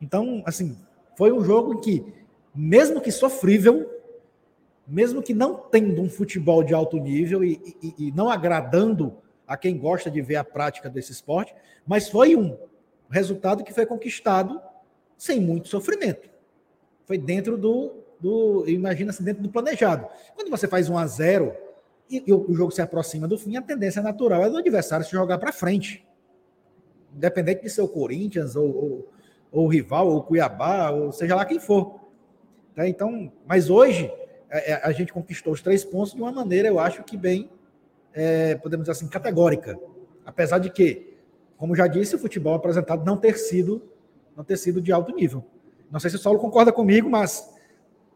Então, 0.00 0.40
assim, 0.46 0.78
foi 1.18 1.32
um 1.32 1.42
jogo 1.42 1.74
em 1.74 1.80
que, 1.80 2.06
mesmo 2.54 3.00
que 3.00 3.10
sofrível, 3.10 4.00
mesmo 4.86 5.20
que 5.20 5.34
não 5.34 5.56
tendo 5.56 6.00
um 6.00 6.08
futebol 6.08 6.62
de 6.62 6.72
alto 6.72 6.98
nível 6.98 7.42
e, 7.42 7.60
e, 7.82 7.94
e, 7.98 8.12
não 8.12 8.30
agradando 8.30 9.16
a 9.44 9.56
quem 9.56 9.76
gosta 9.76 10.08
de 10.08 10.22
ver 10.22 10.36
a 10.36 10.44
prática 10.44 10.88
desse 10.88 11.10
esporte, 11.10 11.52
mas 11.84 12.08
foi 12.08 12.36
um 12.36 12.56
resultado 13.12 13.62
que 13.62 13.72
foi 13.72 13.86
conquistado 13.86 14.60
sem 15.16 15.40
muito 15.40 15.68
sofrimento. 15.68 16.28
Foi 17.04 17.18
dentro 17.18 17.56
do, 17.56 17.92
do 18.18 18.64
imagina 18.66 19.10
assim, 19.10 19.24
dentro 19.24 19.42
do 19.42 19.50
planejado. 19.50 20.06
Quando 20.34 20.50
você 20.50 20.66
faz 20.66 20.88
um 20.88 20.98
a 20.98 21.06
0 21.06 21.54
e, 22.10 22.22
e 22.26 22.32
o 22.32 22.52
jogo 22.54 22.70
se 22.70 22.82
aproxima 22.82 23.28
do 23.28 23.38
fim, 23.38 23.56
a 23.56 23.62
tendência 23.62 24.02
natural 24.02 24.44
é 24.44 24.50
do 24.50 24.56
adversário 24.56 25.04
se 25.04 25.12
jogar 25.12 25.38
para 25.38 25.52
frente. 25.52 26.06
Independente 27.14 27.62
de 27.62 27.70
ser 27.70 27.82
o 27.82 27.88
Corinthians, 27.88 28.56
ou, 28.56 28.74
ou, 28.74 29.08
ou 29.50 29.64
o 29.66 29.68
rival, 29.68 30.08
ou 30.08 30.18
o 30.18 30.22
Cuiabá, 30.22 30.90
ou 30.90 31.12
seja 31.12 31.34
lá 31.34 31.44
quem 31.44 31.60
for. 31.60 32.00
Tá? 32.74 32.88
Então, 32.88 33.30
mas 33.46 33.68
hoje 33.70 34.10
é, 34.52 34.72
é, 34.72 34.80
a 34.82 34.92
gente 34.92 35.12
conquistou 35.12 35.52
os 35.52 35.62
três 35.62 35.84
pontos 35.84 36.12
de 36.12 36.20
uma 36.20 36.30
maneira, 36.30 36.68
eu 36.68 36.78
acho 36.78 37.02
que 37.02 37.16
bem, 37.16 37.50
é, 38.12 38.54
podemos 38.56 38.84
dizer 38.84 38.92
assim, 38.92 39.08
categórica. 39.08 39.78
Apesar 40.26 40.58
de 40.58 40.70
que, 40.70 41.11
como 41.62 41.76
já 41.76 41.86
disse, 41.86 42.16
o 42.16 42.18
futebol 42.18 42.54
apresentado 42.54 43.04
não 43.04 43.16
ter 43.16 43.38
sido, 43.38 43.80
não 44.36 44.42
ter 44.42 44.56
sido 44.56 44.80
de 44.80 44.90
alto 44.90 45.14
nível. 45.14 45.44
Não 45.92 46.00
sei 46.00 46.10
se 46.10 46.16
o 46.16 46.18
Saulo 46.18 46.40
concorda 46.40 46.72
comigo, 46.72 47.08
mas 47.08 47.54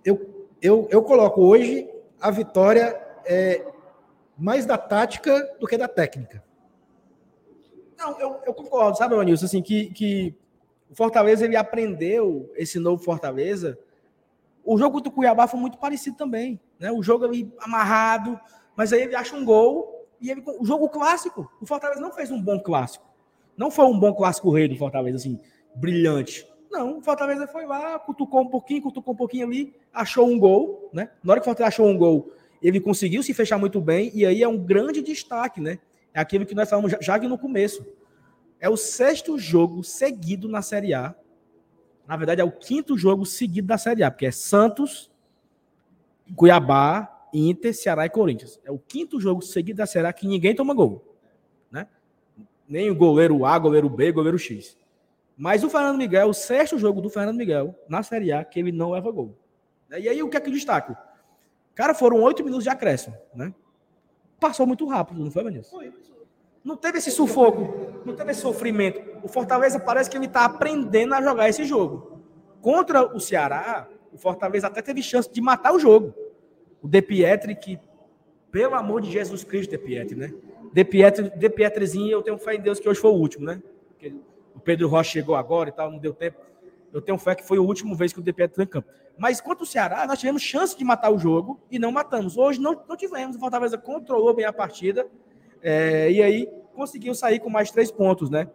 eu, 0.05 0.49
eu, 0.61 0.89
eu 0.91 1.01
coloco 1.01 1.41
hoje 1.43 1.89
a 2.21 2.29
vitória 2.29 3.01
é, 3.25 3.65
mais 4.37 4.67
da 4.67 4.77
tática 4.77 5.57
do 5.61 5.67
que 5.69 5.79
da 5.79 5.87
técnica. 5.87 6.43
Não, 7.97 8.19
eu, 8.19 8.41
eu 8.45 8.53
concordo, 8.53 8.99
sabe, 8.99 9.15
Manilson, 9.15 9.45
assim, 9.45 9.63
que, 9.63 9.91
que 9.91 10.35
o 10.91 10.97
Fortaleza 10.97 11.45
ele 11.45 11.55
aprendeu 11.55 12.53
esse 12.57 12.81
novo 12.81 13.01
Fortaleza 13.05 13.79
o 14.65 14.77
jogo 14.77 15.01
do 15.01 15.13
Cuiabá 15.13 15.47
foi 15.47 15.61
muito 15.61 15.79
parecido 15.79 16.17
também. 16.17 16.61
Né? 16.81 16.91
O 16.91 17.01
jogo 17.01 17.25
ali 17.25 17.55
amarrado, 17.61 18.41
mas 18.75 18.93
aí 18.93 19.03
ele 19.03 19.15
acha 19.15 19.37
um 19.37 19.45
gol 19.45 20.05
e 20.21 20.33
ele, 20.33 20.43
o 20.59 20.67
jogo 20.67 20.89
clássico. 20.89 21.49
O 21.61 21.65
Fortaleza 21.65 22.01
não 22.01 22.11
fez 22.11 22.33
um 22.33 22.43
bom 22.43 22.59
clássico. 22.59 23.06
Não 23.57 23.71
foi 23.71 23.87
um 23.87 23.99
bom 23.99 24.13
clássico 24.15 24.51
rei 24.51 24.69
do 24.69 24.77
Fortaleza, 24.77 25.17
assim, 25.17 25.41
brilhante. 25.75 26.47
Não, 26.71 26.99
o 26.99 27.03
Fortaleza 27.03 27.47
foi 27.47 27.65
lá, 27.65 27.99
cutucou 27.99 28.43
um 28.43 28.49
pouquinho, 28.49 28.83
cutucou 28.83 29.15
um 29.15 29.17
pouquinho 29.17 29.47
ali, 29.47 29.75
achou 29.93 30.29
um 30.29 30.39
gol, 30.39 30.91
né? 30.93 31.11
Na 31.23 31.33
hora 31.33 31.41
que 31.41 31.45
o 31.47 31.51
Fortaleza 31.51 31.69
achou 31.75 31.89
um 31.89 31.97
gol, 31.97 32.33
ele 32.63 32.81
conseguiu 32.81 33.23
se 33.23 33.33
fechar 33.33 33.59
muito 33.59 33.81
bem, 33.81 34.11
e 34.15 34.27
aí 34.27 34.43
é 34.43 34.49
um 34.49 34.59
grande 34.59 35.03
destaque, 35.03 35.61
né? 35.61 35.79
É 36.13 36.21
aquilo 36.21 36.45
que 36.45 36.55
nós 36.55 36.69
falamos 36.69 36.91
já, 36.93 36.99
já 37.01 37.19
no 37.19 37.39
começo. 37.39 37.87
É 38.59 38.69
o 38.69 38.77
sexto 38.77 39.39
jogo 39.39 39.83
seguido 39.85 40.49
na 40.49 40.63
Série 40.63 40.95
A 40.95 41.15
na 42.07 42.17
verdade, 42.17 42.41
é 42.41 42.45
o 42.45 42.53
quinto 42.53 42.97
jogo 42.97 43.27
seguido 43.27 43.67
da 43.67 43.77
Série 43.77 44.05
A, 44.05 44.11
porque 44.11 44.27
é 44.27 44.31
Santos, 44.31 45.11
Cuiabá, 46.37 47.29
Inter, 47.35 47.75
Ceará 47.75 48.07
e 48.07 48.11
Corinthians. 48.11 48.61
É 48.65 48.71
o 48.71 48.79
quinto 48.79 49.21
jogo 49.21 49.43
seguido 49.43 49.79
da 49.79 49.87
Série 49.87 50.07
A 50.07 50.13
que 50.13 50.27
ninguém 50.27 50.55
toma 50.55 50.73
gol. 50.73 51.06
Né? 52.69 52.81
Nem 52.81 52.91
o 52.91 52.95
goleiro 52.95 53.45
A, 53.45 53.59
goleiro 53.59 53.89
B, 53.89 54.13
goleiro 54.13 54.39
X. 54.39 54.77
Mas 55.37 55.63
o 55.63 55.71
Fernando 55.71 55.99
Miguel, 55.99 56.29
o 56.29 56.35
sexto 56.35 56.79
jogo 56.79 57.01
do 57.01 57.11
Fernando 57.11 57.37
Miguel 57.37 57.75
na 57.89 58.03
Série 58.03 58.33
A 58.33 58.45
que 58.45 58.59
ele 58.59 58.73
não 58.73 58.91
leva 58.91 59.11
gol. 59.11 59.37
E 59.91 60.09
aí 60.09 60.23
o 60.23 60.29
que 60.29 60.37
é 60.37 60.41
que 60.41 60.49
eu 60.49 60.55
destaco? 60.55 60.97
Cara, 61.75 61.95
foram 61.95 62.23
oito 62.23 62.43
minutos 62.43 62.65
de 62.65 62.71
acréscimo, 62.71 63.17
né? 63.35 63.53
Passou 64.41 64.67
muito 64.67 64.87
rápido, 64.87 65.23
não 65.23 65.31
foi? 65.31 65.63
Foi, 65.63 65.93
não 66.65 66.77
teve 66.77 66.99
esse 66.99 67.11
sufoco, 67.11 68.03
não 68.05 68.17
teve 68.17 68.33
esse 68.33 68.41
sofrimento. 68.41 69.01
O 69.23 69.29
Fortaleza 69.29 69.79
parece 69.79 70.11
que 70.11 70.17
ele 70.17 70.27
está 70.27 70.45
aprendendo 70.45 71.15
a 71.15 71.23
jogar 71.23 71.49
esse 71.49 71.65
jogo. 71.65 72.21
Contra 72.61 73.15
o 73.15 73.21
Ceará, 73.21 73.87
o 74.13 74.19
Fortaleza 74.19 74.67
até 74.67 74.83
teve 74.83 75.03
chance 75.03 75.31
de 75.31 75.41
matar 75.41 75.73
o 75.73 75.79
jogo. 75.79 76.13
O 76.83 76.89
De 76.89 77.01
Pietri, 77.01 77.55
que, 77.55 77.79
pelo 78.51 78.75
amor 78.75 79.01
de 79.01 79.13
Jesus 79.13 79.45
Cristo, 79.45 79.71
De 79.71 79.79
Pietri, 79.79 80.17
né? 80.17 80.35
De, 80.73 80.85
Pietri, 80.85 81.31
de 81.31 82.11
eu 82.11 82.23
tenho 82.23 82.39
fé 82.39 82.55
em 82.55 82.61
Deus 82.61 82.79
que 82.79 82.89
hoje 82.89 83.01
foi 83.01 83.11
o 83.11 83.15
último, 83.15 83.47
né? 83.47 83.63
Porque 83.89 84.15
o 84.55 84.61
Pedro 84.61 84.89
Rocha 84.89 85.11
chegou 85.11 85.35
agora 85.35 85.69
e 85.69 85.73
tal, 85.73 85.91
não 85.91 85.99
deu 85.99 86.13
tempo. 86.13 86.39
Eu 86.93 87.01
tenho 87.01 87.19
fé 87.19 87.35
que 87.35 87.47
foi 87.47 87.59
a 87.59 87.61
última 87.63 87.95
vez 87.95 88.13
que 88.13 88.21
o 88.21 88.23
De 88.23 88.33
Pietri 88.33 88.65
em 88.65 88.67
campo. 88.67 88.89
Mas 89.19 89.41
quanto 89.41 89.63
o 89.63 89.67
Ceará, 89.67 90.07
nós 90.07 90.19
tivemos 90.19 90.43
chance 90.43 90.77
de 90.77 90.85
matar 90.85 91.11
o 91.11 91.19
jogo 91.19 91.61
e 91.71 91.79
não 91.79 91.91
matamos. 91.91 92.37
Hoje 92.37 92.61
não, 92.61 92.83
não 92.89 92.97
tivemos. 92.97 93.37
O 93.37 93.39
Fortaleza 93.39 93.79
controlou 93.79 94.35
bem 94.35 94.45
a 94.45 94.53
partida 94.53 95.07
é, 95.63 96.11
e 96.11 96.23
aí 96.23 96.49
conseguiu 96.75 97.15
sair 97.15 97.41
com 97.41 97.49
mais 97.49 97.71
três 97.71 97.91
pontos, 97.91 98.29
né? 98.29 98.49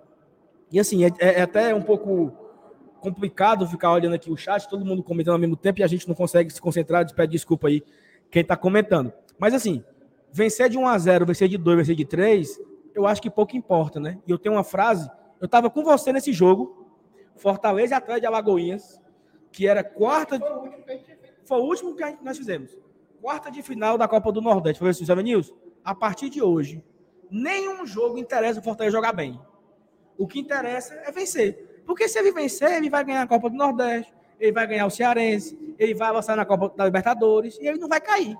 E 0.71 0.79
assim, 0.79 1.03
é, 1.03 1.09
é, 1.19 1.39
é, 1.39 1.41
até 1.41 1.73
um 1.73 1.81
pouco 1.81 2.31
complicado 2.99 3.67
ficar 3.67 3.91
olhando 3.91 4.13
aqui 4.13 4.31
o 4.31 4.37
chat, 4.37 4.69
todo 4.69 4.85
mundo 4.85 5.03
comentando 5.03 5.33
ao 5.33 5.39
mesmo 5.39 5.57
tempo 5.57 5.81
e 5.81 5.83
a 5.83 5.87
gente 5.87 6.07
não 6.07 6.15
consegue 6.15 6.51
se 6.51 6.61
concentrar. 6.61 7.11
Pede 7.13 7.31
desculpa 7.31 7.67
aí 7.67 7.83
quem 8.29 8.43
está 8.43 8.55
comentando. 8.55 9.11
Mas 9.39 9.53
assim, 9.53 9.83
vencer 10.31 10.69
de 10.69 10.77
1 10.77 10.87
a 10.87 10.97
0 10.97 11.25
vencer 11.25 11.47
de 11.47 11.57
2, 11.57 11.77
vencer 11.77 11.95
de 11.95 12.05
3, 12.05 12.59
eu 12.93 13.05
acho 13.05 13.21
que 13.21 13.29
pouco 13.29 13.55
importa, 13.55 13.99
né? 13.99 14.19
E 14.27 14.31
eu 14.31 14.37
tenho 14.37 14.55
uma 14.55 14.63
frase, 14.63 15.09
eu 15.39 15.45
estava 15.45 15.69
com 15.69 15.83
você 15.83 16.11
nesse 16.11 16.31
jogo, 16.33 16.81
Fortaleza 17.35 17.97
atrás 17.97 18.19
de 18.21 18.27
Alagoinhas, 18.27 19.01
que 19.51 19.67
era 19.67 19.83
quarta. 19.83 20.39
Foi 21.43 21.57
o 21.57 21.63
último 21.63 21.95
que 21.95 22.03
nós 22.21 22.37
fizemos. 22.37 22.77
Quarta 23.19 23.49
de 23.49 23.61
final 23.61 23.97
da 23.97 24.07
Copa 24.07 24.31
do 24.31 24.41
Nordeste. 24.41 24.79
Foi 24.79 24.89
assim, 24.89 25.05
Sabe, 25.05 25.23
Nilson? 25.23 25.53
A 25.83 25.95
partir 25.95 26.29
de 26.29 26.41
hoje, 26.41 26.83
nenhum 27.29 27.85
jogo 27.85 28.17
interessa 28.17 28.59
o 28.59 28.63
Fortaleza 28.63 28.95
jogar 28.95 29.13
bem. 29.13 29.39
O 30.17 30.27
que 30.27 30.39
interessa 30.39 30.93
é 30.93 31.11
vencer. 31.11 31.81
Porque 31.85 32.07
se 32.07 32.19
ele 32.19 32.31
vencer, 32.31 32.71
ele 32.73 32.89
vai 32.89 33.03
ganhar 33.03 33.23
a 33.23 33.27
Copa 33.27 33.49
do 33.49 33.55
Nordeste, 33.55 34.13
ele 34.39 34.51
vai 34.51 34.67
ganhar 34.67 34.85
o 34.85 34.91
Cearense, 34.91 35.75
ele 35.77 35.93
vai 35.93 36.09
avançar 36.09 36.35
na 36.35 36.45
Copa 36.45 36.73
da 36.75 36.85
Libertadores 36.85 37.57
e 37.59 37.67
ele 37.67 37.79
não 37.79 37.87
vai 37.87 37.99
cair. 37.99 38.37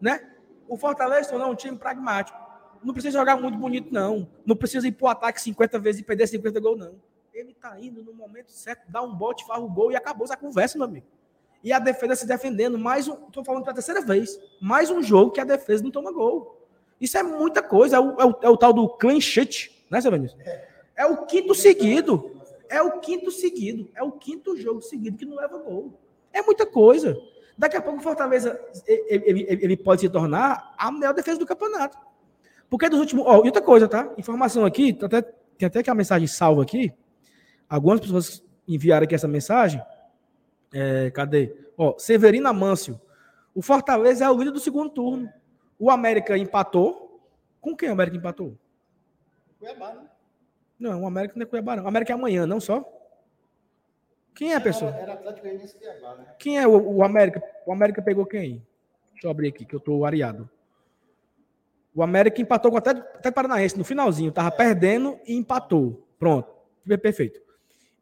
Né? 0.00 0.20
O 0.68 0.76
Fortaleza 0.76 1.36
não 1.36 1.46
é 1.46 1.48
um 1.48 1.54
time 1.54 1.76
pragmático. 1.76 2.38
Não 2.82 2.92
precisa 2.92 3.18
jogar 3.18 3.36
muito 3.36 3.58
bonito, 3.58 3.92
não. 3.92 4.28
Não 4.44 4.56
precisa 4.56 4.86
ir 4.86 4.92
para 4.92 5.06
o 5.06 5.08
ataque 5.08 5.40
50 5.40 5.78
vezes 5.78 6.00
e 6.00 6.04
perder 6.04 6.26
50 6.26 6.60
gols, 6.60 6.78
não. 6.78 6.94
Ele 7.32 7.52
está 7.52 7.78
indo 7.80 8.02
no 8.02 8.14
momento 8.14 8.50
certo, 8.50 8.90
dá 8.90 9.02
um 9.02 9.14
bote, 9.14 9.46
faz 9.46 9.62
o 9.62 9.68
gol 9.68 9.92
e 9.92 9.96
acabou 9.96 10.24
essa 10.24 10.36
conversa, 10.36 10.78
meu 10.78 10.86
amigo. 10.86 11.06
E 11.62 11.72
a 11.72 11.78
defesa 11.78 12.14
se 12.14 12.26
defendendo. 12.26 12.78
Mais 12.78 13.08
um, 13.08 13.26
estou 13.26 13.44
falando 13.44 13.64
pela 13.64 13.74
terceira 13.74 14.00
vez. 14.00 14.38
Mais 14.60 14.90
um 14.90 15.02
jogo 15.02 15.32
que 15.32 15.40
a 15.40 15.44
defesa 15.44 15.82
não 15.82 15.90
toma 15.90 16.12
gol. 16.12 16.64
Isso 17.00 17.18
é 17.18 17.22
muita 17.22 17.62
coisa. 17.62 17.96
É 17.96 18.00
o, 18.00 18.20
é 18.20 18.24
o, 18.24 18.38
é 18.42 18.48
o 18.48 18.56
tal 18.56 18.72
do 18.72 18.88
clean 18.88 19.20
sheet, 19.20 19.86
né, 19.90 20.00
seu? 20.00 20.12
É 20.94 21.06
o 21.06 21.26
quinto 21.26 21.54
seguido. 21.54 22.40
É 22.68 22.80
o 22.80 23.00
quinto 23.00 23.30
seguido. 23.30 23.90
É 23.94 24.02
o 24.02 24.12
quinto 24.12 24.56
jogo 24.56 24.80
seguido 24.80 25.18
que 25.18 25.24
não 25.24 25.36
leva 25.36 25.58
gol. 25.58 25.92
É 26.32 26.40
muita 26.42 26.64
coisa. 26.66 27.16
Daqui 27.56 27.76
a 27.76 27.82
pouco 27.82 28.00
o 28.00 28.02
Fortaleza 28.02 28.60
ele, 28.86 29.24
ele, 29.26 29.46
ele 29.48 29.76
pode 29.76 30.02
se 30.02 30.08
tornar 30.08 30.74
a 30.76 30.92
melhor 30.92 31.14
defesa 31.14 31.38
do 31.38 31.46
campeonato. 31.46 31.96
Porque 32.68 32.88
dos 32.88 33.00
últimos. 33.00 33.24
Ó, 33.26 33.42
e 33.42 33.46
outra 33.46 33.62
coisa, 33.62 33.88
tá? 33.88 34.12
Informação 34.18 34.64
aqui, 34.64 34.92
tá 34.92 35.06
até, 35.06 35.22
tem 35.22 35.66
até 35.66 35.82
que 35.82 35.90
a 35.90 35.94
mensagem 35.94 36.26
salva 36.26 36.62
aqui. 36.62 36.92
Algumas 37.68 38.00
pessoas 38.00 38.44
enviaram 38.68 39.04
aqui 39.04 39.14
essa 39.14 39.28
mensagem. 39.28 39.80
É, 40.72 41.10
cadê? 41.10 41.56
Ó, 41.76 41.96
Severino 41.98 42.48
Amâncio. 42.48 43.00
O 43.54 43.62
Fortaleza 43.62 44.24
é 44.24 44.30
o 44.30 44.36
líder 44.36 44.50
do 44.50 44.60
segundo 44.60 44.90
turno. 44.90 45.32
O 45.78 45.90
América 45.90 46.36
empatou. 46.36 47.20
Com 47.60 47.74
quem 47.74 47.88
o 47.88 47.92
América 47.92 48.16
empatou? 48.16 48.56
Cuiabá, 49.58 49.94
né? 49.94 50.02
Não, 50.78 51.02
o 51.02 51.06
América 51.06 51.34
não 51.36 51.42
é 51.42 51.46
Cuiabá, 51.46 51.76
não. 51.76 51.84
O 51.84 51.88
América 51.88 52.12
é 52.12 52.14
amanhã, 52.14 52.46
não 52.46 52.60
só? 52.60 52.84
Quem 54.36 54.52
é 54.52 54.56
a 54.56 54.60
pessoa? 54.60 54.90
Era, 54.90 55.02
era 55.02 55.12
Atlético 55.14 55.46
Goianiense 55.46 55.74
Cuiabá, 55.78 56.14
né? 56.14 56.26
Quem 56.38 56.58
é 56.58 56.68
o, 56.68 56.96
o, 56.96 57.02
América? 57.02 57.42
O 57.64 57.72
América 57.72 58.02
pegou 58.02 58.26
quem? 58.26 58.62
Deixa 59.12 59.26
eu 59.26 59.30
abrir 59.30 59.48
aqui, 59.48 59.64
que 59.64 59.74
eu 59.74 59.80
tô 59.80 60.04
areado. 60.04 60.48
O 61.94 62.02
América 62.02 62.42
empatou 62.42 62.70
com 62.70 62.76
o 62.76 62.78
Atlético 62.78 63.32
Paranaense 63.32 63.78
no 63.78 63.84
finalzinho. 63.84 64.30
Tava 64.30 64.50
perdendo 64.50 65.18
e 65.26 65.34
empatou. 65.34 66.06
Pronto. 66.18 66.54
Perfeito. 67.00 67.40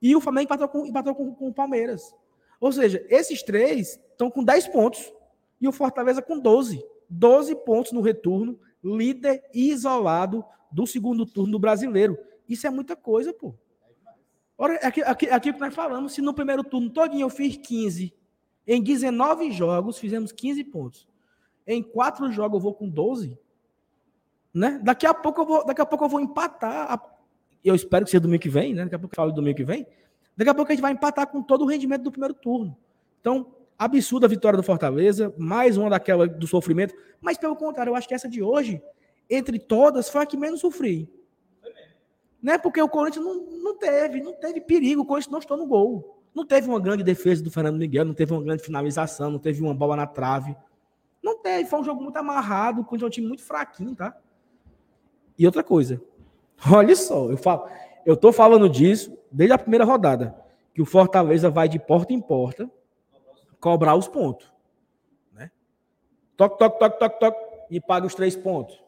E 0.03 0.17
o 0.17 0.21
Flamengo 0.21 0.47
empatou 0.47 0.69
com, 0.69 0.85
empatou 0.85 1.15
com, 1.15 1.33
com 1.33 1.49
o 1.49 1.55
Palmeiras. 1.55 2.13
Ou 2.61 2.73
seja, 2.73 3.07
esses 3.09 3.41
três 3.45 4.01
estão 4.11 4.29
com 4.29 4.43
10 4.43 4.67
pontos. 4.69 5.13
E 5.61 5.69
o 5.69 5.73
Fortaleza 5.73 6.21
com 6.21 6.37
12. 6.37 6.85
12 7.09 7.55
pontos 7.65 7.93
no 7.93 8.01
retorno, 8.01 8.59
líder 8.83 9.45
isolado 9.55 10.45
do 10.73 10.85
segundo 10.85 11.25
turno 11.25 11.53
do 11.53 11.59
brasileiro. 11.61 12.19
Isso 12.49 12.67
é 12.67 12.71
muita 12.71 12.97
coisa, 12.97 13.33
pô. 13.33 13.55
Ora, 14.57 14.75
aqui, 14.77 15.03
aqui, 15.03 15.27
aqui 15.29 15.53
que 15.53 15.61
nós 15.61 15.75
falamos, 15.75 16.13
se 16.13 16.23
no 16.23 16.33
primeiro 16.33 16.63
turno 16.63 16.89
todinho 16.91 17.25
eu 17.25 17.31
fiz 17.31 17.57
15 17.57 18.15
Em 18.67 18.83
19 18.83 19.51
jogos, 19.51 19.99
fizemos 19.99 20.33
15 20.33 20.65
pontos. 20.65 21.09
Em 21.67 21.83
quatro 21.83 22.31
jogos, 22.31 22.59
eu 22.59 22.63
vou 22.63 22.75
com 22.75 22.89
12. 22.89 23.39
Né? 24.53 24.81
Daqui 24.83 25.07
a 25.07 25.13
pouco 25.13 25.41
eu 25.41 25.47
vou, 25.47 25.67
daqui 25.67 25.81
a 25.81 25.87
pouco 25.87 26.05
eu 26.05 26.09
vou 26.09 26.21
empatar. 26.21 27.03
Eu 27.65 27.75
espero 27.75 28.05
que 28.05 28.11
seja 28.11 28.21
domingo 28.21 28.43
que 28.43 28.49
vem, 28.49 28.75
né? 28.75 28.85
Daqui 28.85 28.95
a 28.95 28.99
pouco 28.99 29.15
eu 29.15 29.17
falo 29.17 29.33
domingo 29.33 29.57
que 29.57 29.65
vem. 29.65 29.87
Daqui 30.37 30.51
a 30.51 30.55
pouco 30.55 30.71
a 30.71 30.75
gente 30.75 30.83
vai 30.83 30.93
empatar 30.93 31.27
com 31.27 31.43
todo 31.43 31.65
o 31.65 31.67
rendimento 31.67 32.03
do 32.03 32.13
primeiro 32.13 32.35
turno. 32.35 32.77
Então, 33.21 33.55
absurda 33.79 34.27
a 34.27 34.29
vitória 34.29 34.57
do 34.57 34.63
Fortaleza, 34.63 35.35
mais 35.39 35.77
uma 35.77 35.91
daquela 35.91 36.27
do 36.27 36.47
sofrimento. 36.47 36.95
Mas, 37.21 37.39
pelo 37.39 37.57
contrário, 37.57 37.91
eu 37.91 37.97
acho 37.97 38.07
que 38.07 38.15
essa 38.15 38.29
de 38.29 38.43
hoje, 38.43 38.83
entre 39.29 39.59
todas, 39.59 40.09
foi 40.09 40.23
a 40.23 40.27
que 40.27 40.37
menos 40.37 40.61
sofri. 40.61 41.09
Né? 42.45 42.59
Porque 42.59 42.83
o 42.83 42.89
Corinthians 42.91 43.25
não, 43.25 43.43
não 43.63 43.75
teve, 43.79 44.21
não 44.21 44.35
teve 44.35 44.61
perigo, 44.61 45.01
o 45.01 45.07
Corinthians 45.07 45.33
não 45.33 45.39
estou 45.39 45.57
no 45.57 45.67
gol. 45.67 46.21
Não 46.35 46.45
teve 46.45 46.69
uma 46.69 46.79
grande 46.79 47.03
defesa 47.03 47.43
do 47.43 47.51
Fernando 47.51 47.79
Miguel, 47.79 48.05
não 48.05 48.13
teve 48.13 48.35
uma 48.35 48.43
grande 48.43 48.63
finalização, 48.63 49.31
não 49.31 49.39
teve 49.39 49.63
uma 49.63 49.73
bola 49.73 49.97
na 49.97 50.07
trave. 50.07 50.55
Não 51.23 51.39
teve, 51.41 51.67
foi 51.67 51.81
um 51.81 51.85
jogo 51.85 52.03
muito 52.03 52.19
amarrado, 52.19 52.85
contra 52.85 53.07
um 53.07 53.09
time 53.09 53.27
muito 53.27 53.43
fraquinho, 53.43 53.97
tá? 53.97 54.15
E 55.39 55.47
outra 55.47 55.65
coisa, 55.65 56.03
olha 56.71 56.95
só, 56.95 57.31
eu 57.31 57.39
falo, 57.39 57.67
eu 58.05 58.15
tô 58.15 58.31
falando 58.31 58.69
disso 58.69 59.17
desde 59.33 59.55
a 59.55 59.59
primeira 59.59 59.87
rodada, 59.87 60.37
que 60.75 60.83
o 60.83 60.85
Fortaleza 60.85 61.49
vai 61.49 61.67
de 61.67 61.79
porta 61.79 62.13
em 62.13 62.21
porta 62.21 62.71
cobrar 63.59 63.97
os 63.97 64.07
pontos, 64.07 64.53
né? 65.33 65.51
Toque, 66.37 66.59
toque, 66.59 66.79
toque, 66.79 66.99
toque, 66.99 67.21
toque 67.21 67.39
e 67.71 67.81
paga 67.81 68.07
os 68.07 68.15
três 68.15 68.37
pontos. 68.37 68.85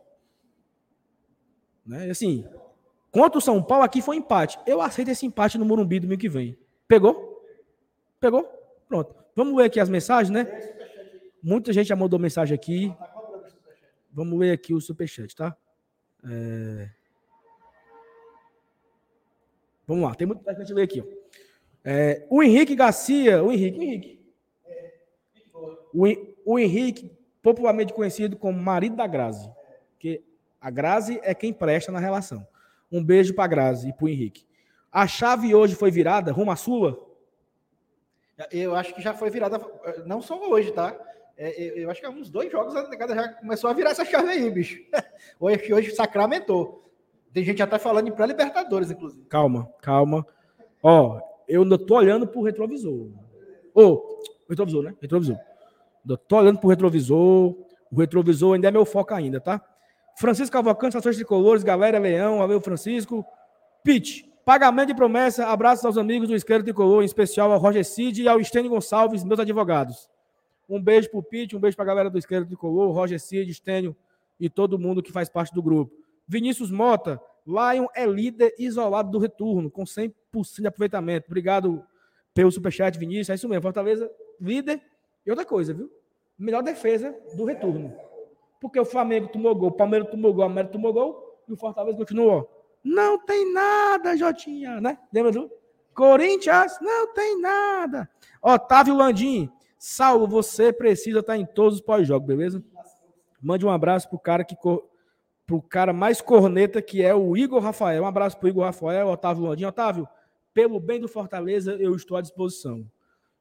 Né? 1.87 2.11
Assim, 2.11 2.45
contra 3.17 3.39
o 3.39 3.41
São 3.41 3.63
Paulo 3.63 3.83
aqui 3.83 4.03
foi 4.03 4.17
empate. 4.17 4.59
Eu 4.67 4.83
aceito 4.83 5.11
esse 5.11 5.25
empate 5.25 5.57
no 5.57 5.65
Morumbi 5.65 5.99
domingo 5.99 6.21
que 6.21 6.29
vem. 6.29 6.59
Pegou? 6.87 7.43
Pegou? 8.21 8.45
Pronto. 8.87 9.17
Vamos 9.35 9.57
ler 9.57 9.65
aqui 9.65 9.81
as 9.81 9.89
mensagens, 9.89 10.29
né? 10.29 10.45
Muita 11.43 11.73
gente 11.73 11.87
já 11.87 11.97
mandou 11.97 12.19
mensagem 12.19 12.55
aqui. 12.55 12.95
Vamos 14.13 14.39
ler 14.39 14.53
aqui 14.53 14.75
o 14.75 14.81
superchat, 14.83 15.35
tá? 15.35 15.57
É... 16.29 16.91
Vamos 19.87 20.05
lá, 20.05 20.15
tem 20.15 20.27
muita 20.27 20.55
gente 20.55 20.75
ler 20.75 20.83
aqui. 20.83 21.01
Ó. 21.01 21.07
É, 21.83 22.27
o 22.29 22.43
Henrique 22.43 22.75
Garcia, 22.75 23.43
o 23.43 23.51
Henrique, 23.51 23.79
o 23.79 23.83
Henrique. 23.83 24.27
O, 25.95 26.53
o 26.53 26.59
Henrique, 26.59 27.11
popularmente 27.43 27.95
conhecido 27.95 28.37
como 28.37 28.61
marido 28.61 28.95
da 28.95 29.07
Grazi. 29.07 29.51
Que 29.99 30.23
a 30.61 30.69
Grazi 30.69 31.19
é 31.23 31.35
quem 31.35 31.51
presta 31.51 31.91
na 31.91 31.99
relação. 31.99 32.47
Um 32.91 33.05
beijo 33.05 33.35
para 33.35 33.47
Grazi 33.47 33.89
e 33.89 33.93
para 33.93 34.05
o 34.05 34.09
Henrique. 34.09 34.47
A 34.91 35.07
chave 35.07 35.55
hoje 35.55 35.75
foi 35.75 35.91
virada 35.91 36.33
rumo 36.33 36.51
à 36.51 36.57
Sula? 36.57 36.99
Eu 38.51 38.75
acho 38.75 38.95
que 38.95 39.03
já 39.03 39.15
foi 39.15 39.31
virada, 39.31 39.59
não 40.05 40.21
só 40.21 40.39
hoje, 40.49 40.71
tá? 40.71 40.95
É, 41.39 41.83
eu 41.83 41.91
acho 41.91 42.01
que 42.01 42.07
há 42.07 42.11
uns 42.11 42.31
dois 42.31 42.51
jogos 42.51 42.75
a 42.75 42.89
negada 42.89 43.15
já 43.15 43.29
começou 43.29 43.69
a 43.69 43.73
virar 43.73 43.91
essa 43.91 44.05
chave 44.05 44.29
aí, 44.29 44.51
bicho. 44.51 44.81
Hoje, 45.39 45.73
hoje 45.73 45.91
sacramentou. 45.91 46.83
Tem 47.33 47.45
gente 47.45 47.59
já 47.59 47.67
tá 47.67 47.79
falando 47.79 48.09
em 48.09 48.13
pré-libertadores, 48.13 48.91
inclusive. 48.91 49.27
Calma, 49.27 49.71
calma. 49.83 50.27
Ó, 50.83 51.21
eu 51.47 51.63
ainda 51.63 51.77
tô 51.77 51.97
olhando 51.97 52.27
pro 52.27 52.41
retrovisor. 52.41 53.11
Ô, 53.75 53.83
oh, 53.83 54.23
retrovisor, 54.49 54.83
né? 54.83 54.95
Retrovisor. 55.03 55.39
Ainda 56.03 56.17
tô 56.17 56.37
olhando 56.39 56.59
pro 56.59 56.71
retrovisor. 56.71 57.55
O 57.93 57.97
retrovisor 57.99 58.55
ainda 58.55 58.69
é 58.69 58.71
meu 58.71 58.87
foco 58.87 59.13
ainda, 59.13 59.39
tá? 59.39 59.61
Francisco 60.19 60.53
Cavalcante, 60.53 60.97
Ações 60.97 61.17
Tricolores, 61.17 61.63
galera 61.63 61.99
Leão, 61.99 62.39
valeu 62.39 62.59
Francisco. 62.61 63.25
Pitch, 63.85 64.25
pagamento 64.47 64.89
de 64.89 64.95
promessa, 64.95 65.47
abraços 65.47 65.85
aos 65.85 65.99
amigos 65.99 66.29
do 66.29 66.35
Esquerdo 66.35 66.65
Tricolor, 66.65 67.03
em 67.03 67.07
especial 67.07 67.53
ao 67.53 67.59
Roger 67.59 67.85
Cid 67.85 68.23
e 68.23 68.29
ao 68.29 68.41
Estênio 68.41 68.71
Gonçalves, 68.71 69.23
meus 69.23 69.39
advogados. 69.39 70.09
Um 70.69 70.83
beijo 70.83 71.11
pro 71.11 71.23
Pitch, 71.23 71.53
um 71.53 71.61
beijo 71.61 71.77
pra 71.77 71.85
galera 71.85 72.09
do 72.09 72.19
Esquerdo 72.19 72.47
Tricolor, 72.47 72.91
Roger 72.93 73.21
Cid, 73.21 73.51
Estênio 73.51 73.95
e 74.41 74.49
todo 74.49 74.79
mundo 74.79 75.03
que 75.03 75.13
faz 75.13 75.29
parte 75.29 75.55
do 75.55 75.63
grupo. 75.63 75.95
Vinícius 76.27 76.71
Mota, 76.71 77.21
Lion 77.47 77.87
é 77.95 78.07
líder 78.07 78.55
isolado 78.59 79.11
do 79.11 79.19
retorno, 79.19 79.71
com 79.71 79.85
100% 79.85 80.13
de 80.61 80.67
aproveitamento. 80.67 81.27
Obrigado 81.29 81.85
pelo 82.33 82.51
superchat, 82.51 82.99
Vinícius. 82.99 83.31
É 83.31 83.35
isso 83.35 83.49
mesmo, 83.49 83.63
Fortaleza, 83.63 84.11
líder. 84.41 84.83
E 85.27 85.31
outra 85.31 85.45
coisa, 85.45 85.75
viu? 85.75 85.91
Melhor 86.39 86.63
defesa 86.63 87.15
do 87.37 87.45
retorno. 87.45 87.95
Porque 88.61 88.81
o 88.81 88.85
Flamengo 88.85 89.29
tomou 89.29 89.55
gol, 89.55 89.69
o 89.69 89.73
Palmeiras 89.73 90.11
tomou 90.11 90.33
gol, 90.33 90.45
o 90.45 90.47
América 90.47 90.73
tomou 90.73 90.93
gol 90.93 91.41
e 91.49 91.53
o 91.53 91.57
Fortaleza 91.57 91.97
continuou. 91.97 92.51
Não 92.83 93.19
tem 93.19 93.53
nada, 93.53 94.17
Jotinha, 94.17 94.81
né? 94.81 94.99
Lembra 95.13 95.33
do? 95.33 95.51
Corinthians, 95.95 96.79
não 96.81 97.13
tem 97.15 97.41
nada. 97.41 98.09
Otávio 98.43 98.95
Landim, 98.95 99.51
Saulo, 99.79 100.27
você 100.27 100.73
precisa 100.73 101.21
estar 101.21 101.37
em 101.37 101.47
todos 101.47 101.77
os 101.77 101.81
pós-jogos, 101.81 102.27
beleza? 102.27 102.63
Mande 103.41 103.65
um 103.65 103.71
abraço 103.71 104.09
pro 104.09 104.19
cara 104.19 104.45
que 104.45 104.57
pro 105.47 105.63
cara 105.63 105.93
mais 105.93 106.21
corneta 106.21 106.83
que 106.83 107.03
é 107.03 107.15
o 107.15 107.37
Igor 107.37 107.63
Rafael. 107.63 108.03
Um 108.03 108.07
abraço 108.07 108.37
pro 108.37 108.49
Igor 108.49 108.65
Rafael, 108.65 109.09
Otávio 109.09 109.45
Landim. 109.45 109.65
Otávio, 109.65 110.09
pelo 110.53 110.81
bem 110.81 111.01
do 111.01 111.09
Fortaleza, 111.09 111.73
eu 111.75 111.95
estou 111.95 112.17
à 112.17 112.21
disposição. 112.21 112.85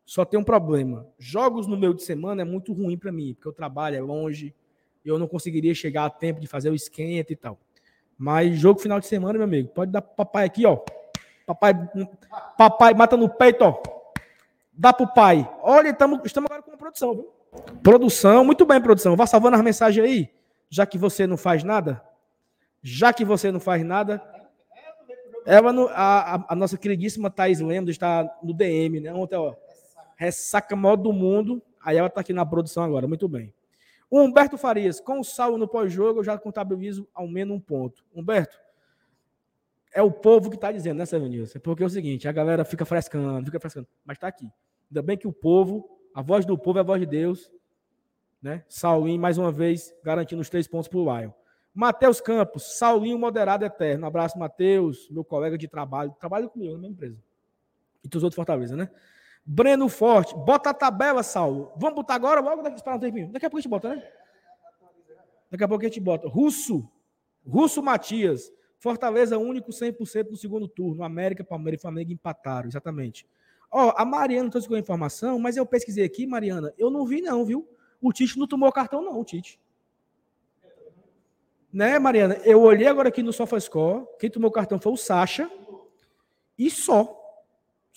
Só 0.06 0.24
tem 0.24 0.40
um 0.40 0.44
problema. 0.44 1.08
Jogos 1.18 1.66
no 1.66 1.76
meio 1.76 1.94
de 1.94 2.04
semana 2.04 2.44
é 2.44 2.46
muito 2.46 2.72
ruim 2.74 2.98
para 2.98 3.12
mim, 3.12 3.34
porque 3.34 3.48
eu 3.48 3.54
trabalho 3.54 3.98
é 3.98 4.02
longe, 4.02 4.54
eu 5.06 5.20
não 5.20 5.28
conseguiria 5.28 5.74
chegar 5.76 6.06
a 6.06 6.10
tempo 6.10 6.40
de 6.40 6.48
fazer 6.48 6.70
o 6.70 6.76
esquenta 6.76 7.32
e 7.32 7.36
tal. 7.36 7.60
Mas 8.18 8.58
jogo 8.58 8.80
final 8.80 9.00
de 9.00 9.08
semana, 9.08 9.34
meu 9.34 9.44
amigo, 9.44 9.70
pode 9.70 9.92
dar 9.92 10.02
pro 10.02 10.16
papai 10.16 10.46
aqui, 10.46 10.66
ó. 10.66 10.80
Papai, 11.46 11.74
papai 12.58 12.94
mata 12.94 13.16
no 13.16 13.30
peito, 13.30 13.64
ó. 13.64 13.82
Dá 14.74 14.92
pro 14.92 15.08
pai. 15.08 15.50
Olha, 15.62 15.94
tamo, 15.94 16.22
estamos 16.26 16.50
agora 16.50 16.64
com 16.64 16.76
produção, 16.78 17.14
viu? 17.14 17.32
Produção, 17.82 18.44
muito 18.44 18.66
bem, 18.66 18.82
produção. 18.82 19.16
Vá 19.16 19.26
salvando 19.26 19.56
as 19.56 19.64
mensagens 19.64 20.06
aí, 20.06 20.30
já 20.70 20.86
que 20.86 20.98
você 20.98 21.28
não 21.28 21.38
faz 21.38 21.64
nada. 21.64 22.02
Já 22.82 23.14
que 23.14 23.24
você 23.24 23.52
não 23.52 23.60
faz 23.60 23.84
nada. 23.84 24.22
Ela 25.46 25.72
no, 25.72 25.88
a, 25.90 26.46
a, 26.50 26.56
nossa 26.56 26.78
queridíssima 26.78 27.30
Thais 27.30 27.60
Lemos 27.60 27.92
está 27.92 28.28
no 28.42 28.54
DM, 28.54 29.00
né? 29.00 29.14
Ontem, 29.14 29.36
ó. 29.36 29.54
Ressaca 30.16 30.76
modo 30.76 31.04
do 31.04 31.14
mundo. 31.14 31.62
Aí 31.84 31.98
ela 31.98 32.08
está 32.08 32.22
aqui 32.22 32.34
na 32.34 32.46
produção 32.46 32.84
agora, 32.84 33.08
muito 33.08 33.28
bem. 33.28 33.54
O 34.16 34.22
Humberto 34.22 34.58
Farias, 34.58 35.02
com 35.02 35.20
o 35.20 35.26
salvo 35.26 35.58
no 35.58 35.68
pós-jogo, 35.68 36.22
eu 36.22 36.24
já 36.24 36.38
contabilizo 36.38 37.06
ao 37.14 37.28
menos 37.28 37.58
um 37.58 37.60
ponto. 37.60 38.02
Humberto, 38.16 38.58
é 39.94 40.02
o 40.02 40.10
povo 40.10 40.50
que 40.50 40.56
está 40.56 40.72
dizendo, 40.72 41.00
né, 41.00 41.06
Sevenilson? 41.06 41.60
Porque 41.60 41.84
é 41.84 41.86
o 41.86 41.90
seguinte, 41.90 42.26
a 42.26 42.32
galera 42.32 42.64
fica 42.64 42.86
frescando, 42.86 43.46
fica 43.46 43.60
frescando, 43.60 43.86
mas 44.06 44.16
está 44.16 44.30
aqui. 44.30 44.50
Ainda 44.90 45.02
bem 45.02 45.18
que 45.18 45.28
o 45.28 45.34
povo, 45.34 46.00
a 46.14 46.22
voz 46.22 46.46
do 46.46 46.58
povo 46.58 46.78
é 46.78 46.82
a 46.82 46.86
voz 46.86 47.02
de 47.02 47.06
Deus, 47.06 47.52
né? 48.42 48.64
Saulinho, 48.70 49.20
mais 49.20 49.38
uma 49.38 49.52
vez, 49.52 49.94
garantindo 50.02 50.42
os 50.42 50.50
três 50.50 50.66
pontos 50.66 50.88
para 50.88 50.98
o 50.98 51.20
Lion. 51.20 51.32
Matheus 51.74 52.22
Campos, 52.22 52.78
Saulinho 52.78 53.20
moderado 53.20 53.66
eterno. 53.66 54.06
Um 54.06 54.08
abraço, 54.08 54.40
Matheus, 54.40 55.10
meu 55.10 55.26
colega 55.26 55.58
de 55.58 55.68
trabalho. 55.68 56.16
Trabalho 56.18 56.50
comigo 56.50 56.72
na 56.72 56.80
mesma 56.80 56.94
empresa. 56.94 57.22
E 58.02 58.08
dos 58.08 58.24
outros 58.24 58.38
Fortaleza, 58.38 58.78
né? 58.78 58.90
Breno 59.46 59.88
Forte, 59.88 60.34
bota 60.34 60.72
a 60.72 60.74
tabela, 60.74 61.22
Saulo. 61.22 61.72
Vamos 61.78 61.96
botar 61.96 62.16
agora, 62.16 62.42
logo 62.42 62.64
daqui, 62.64 62.78
esperar 62.78 62.96
um 62.96 63.00
tempinho. 63.00 63.32
Daqui 63.32 63.46
a 63.46 63.50
pouco 63.50 63.60
a 63.60 63.62
gente 63.62 63.70
bota, 63.70 63.96
né? 63.96 64.04
Daqui 65.52 65.64
a 65.64 65.68
pouco 65.68 65.84
a 65.84 65.88
gente 65.88 66.00
bota. 66.00 66.28
Russo, 66.28 66.90
Russo 67.46 67.84
Matias, 67.84 68.52
Fortaleza 68.80 69.38
único 69.38 69.72
100% 69.72 70.32
no 70.32 70.36
segundo 70.36 70.68
turno. 70.68 71.04
América, 71.04 71.44
Palmeiras 71.44 71.80
e 71.80 71.82
Flamengo 71.84 72.12
empataram, 72.12 72.68
exatamente. 72.68 73.28
Ó, 73.72 73.94
a 73.96 74.04
Mariana 74.04 74.50
trouxe 74.50 74.68
com 74.68 74.74
a 74.74 74.80
informação, 74.80 75.38
mas 75.38 75.58
eu 75.58 75.66
pesquisei 75.66 76.04
aqui, 76.04 76.26
Mariana, 76.26 76.74
eu 76.78 76.90
não 76.90 77.06
vi 77.06 77.22
não, 77.22 77.46
viu? 77.46 77.68
O 78.02 78.12
Tite 78.12 78.40
não 78.40 78.48
tomou 78.48 78.72
cartão 78.72 79.04
não, 79.04 79.20
o 79.20 79.24
Tite. 79.24 79.60
Né, 81.72 82.00
Mariana? 82.00 82.36
Eu 82.46 82.62
olhei 82.62 82.88
agora 82.88 83.10
aqui 83.10 83.22
no 83.22 83.34
SofaScore, 83.34 84.08
quem 84.20 84.30
tomou 84.30 84.50
cartão 84.50 84.80
foi 84.80 84.94
o 84.94 84.98
Sacha 84.98 85.52
e 86.58 86.70
só. 86.72 87.25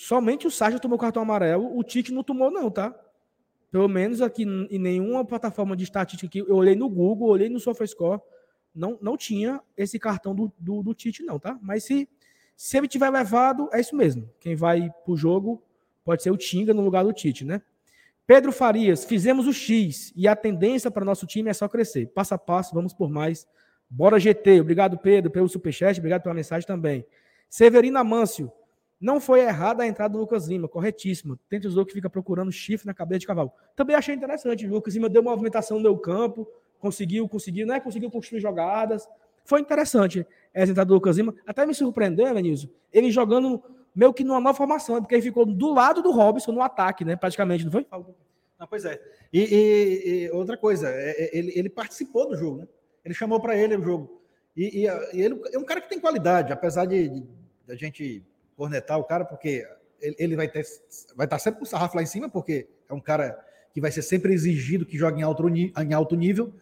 Somente 0.00 0.46
o 0.46 0.50
Sacha 0.50 0.78
tomou 0.78 0.96
cartão 0.96 1.20
amarelo, 1.20 1.76
o 1.76 1.82
Tite 1.82 2.12
não 2.12 2.22
tomou, 2.22 2.52
não, 2.52 2.70
tá? 2.70 2.94
Pelo 3.68 3.88
menos 3.88 4.22
aqui 4.22 4.44
em 4.44 4.78
nenhuma 4.78 5.24
plataforma 5.24 5.76
de 5.76 5.82
estatística 5.82 6.30
que 6.30 6.38
eu 6.38 6.54
olhei 6.54 6.76
no 6.76 6.88
Google, 6.88 7.30
olhei 7.30 7.48
no 7.48 7.58
SofaScore, 7.58 8.20
não, 8.72 8.96
não 9.02 9.16
tinha 9.16 9.60
esse 9.76 9.98
cartão 9.98 10.36
do, 10.36 10.52
do, 10.56 10.84
do 10.84 10.94
Tite, 10.94 11.24
não, 11.24 11.36
tá? 11.40 11.58
Mas 11.60 11.82
se, 11.82 12.08
se 12.56 12.78
ele 12.78 12.86
tiver 12.86 13.10
levado, 13.10 13.68
é 13.72 13.80
isso 13.80 13.96
mesmo. 13.96 14.30
Quem 14.38 14.54
vai 14.54 14.88
pro 15.04 15.16
jogo 15.16 15.60
pode 16.04 16.22
ser 16.22 16.30
o 16.30 16.36
Tinga 16.36 16.72
no 16.72 16.82
lugar 16.82 17.02
do 17.02 17.12
Tite, 17.12 17.44
né? 17.44 17.60
Pedro 18.24 18.52
Farias, 18.52 19.04
fizemos 19.04 19.48
o 19.48 19.52
X 19.52 20.12
e 20.14 20.28
a 20.28 20.36
tendência 20.36 20.92
para 20.92 21.04
nosso 21.04 21.26
time 21.26 21.50
é 21.50 21.52
só 21.52 21.68
crescer. 21.68 22.06
Passo 22.14 22.34
a 22.34 22.38
passo, 22.38 22.72
vamos 22.72 22.94
por 22.94 23.10
mais. 23.10 23.48
Bora 23.90 24.20
GT. 24.20 24.60
Obrigado, 24.60 24.96
Pedro, 24.96 25.28
pelo 25.28 25.48
superchat. 25.48 25.98
Obrigado 25.98 26.22
pela 26.22 26.36
mensagem 26.36 26.64
também. 26.64 27.04
Severina 27.48 28.04
Mâncio, 28.04 28.52
não 29.00 29.20
foi 29.20 29.40
errada 29.40 29.84
a 29.84 29.86
entrada 29.86 30.12
do 30.12 30.18
Lucas 30.18 30.48
Lima, 30.48 30.68
corretíssimo. 30.68 31.38
Tem 31.48 31.60
o 31.60 31.86
que 31.86 31.92
fica 31.92 32.10
procurando 32.10 32.50
chifre 32.50 32.86
na 32.86 32.94
cabeça 32.94 33.20
de 33.20 33.26
cavalo. 33.26 33.52
Também 33.76 33.94
achei 33.94 34.14
interessante. 34.14 34.66
O 34.66 34.70
Lucas 34.70 34.94
Lima 34.94 35.08
deu 35.08 35.22
movimentação 35.22 35.76
no 35.76 35.82
meu 35.82 35.96
campo, 35.96 36.48
conseguiu, 36.80 37.28
conseguiu, 37.28 37.66
né? 37.66 37.78
Conseguiu 37.78 38.10
construir 38.10 38.40
jogadas. 38.40 39.08
Foi 39.44 39.60
interessante 39.60 40.26
essa 40.52 40.72
entrada 40.72 40.88
do 40.88 40.94
Lucas 40.94 41.16
Lima. 41.16 41.34
Até 41.46 41.64
me 41.64 41.74
surpreendeu, 41.74 42.34
Vinícius, 42.34 42.70
ele 42.92 43.10
jogando 43.10 43.62
meio 43.94 44.12
que 44.12 44.24
numa 44.24 44.40
nova 44.40 44.56
formação, 44.56 45.00
porque 45.00 45.14
ele 45.14 45.22
ficou 45.22 45.46
do 45.46 45.72
lado 45.72 46.02
do 46.02 46.10
Robson 46.10 46.52
no 46.52 46.62
ataque, 46.62 47.04
né? 47.04 47.14
Praticamente, 47.14 47.64
não 47.64 47.72
foi? 47.72 47.86
Não, 48.58 48.66
pois 48.66 48.84
é. 48.84 49.00
E, 49.32 49.40
e, 49.40 50.24
e 50.24 50.30
outra 50.30 50.56
coisa, 50.56 50.88
é, 50.88 51.10
é, 51.10 51.38
ele, 51.38 51.52
ele, 51.54 51.68
participou 51.68 52.28
do 52.28 52.36
jogo, 52.36 52.58
né? 52.58 52.68
Ele 53.04 53.14
chamou 53.14 53.40
para 53.40 53.56
ele 53.56 53.76
o 53.76 53.82
jogo. 53.82 54.20
E, 54.56 54.82
e, 54.82 54.86
ele 55.12 55.40
é 55.52 55.58
um 55.58 55.64
cara 55.64 55.80
que 55.80 55.88
tem 55.88 56.00
qualidade, 56.00 56.52
apesar 56.52 56.84
de, 56.84 57.08
de 57.08 57.26
a 57.68 57.76
gente 57.76 58.24
cornetar 58.58 58.98
o 58.98 59.04
cara, 59.04 59.24
porque 59.24 59.64
ele, 60.00 60.16
ele, 60.18 60.36
vai, 60.36 60.48
ter, 60.48 60.66
vai 61.14 61.26
estar 61.26 61.38
sempre 61.38 61.60
com 61.60 61.64
o 61.64 61.68
sarrafo 61.68 61.96
lá 61.96 62.02
em 62.02 62.06
cima, 62.06 62.28
porque 62.28 62.66
é 62.90 62.92
um 62.92 63.00
cara 63.00 63.38
que 63.72 63.80
vai 63.80 63.92
ser 63.92 64.02
sempre 64.02 64.34
exigido 64.34 64.84
que 64.84 64.98
jogue 64.98 65.20
em 65.20 65.22
alto, 65.22 65.48
em 65.48 65.94
alto 65.94 66.16
nível. 66.16 66.52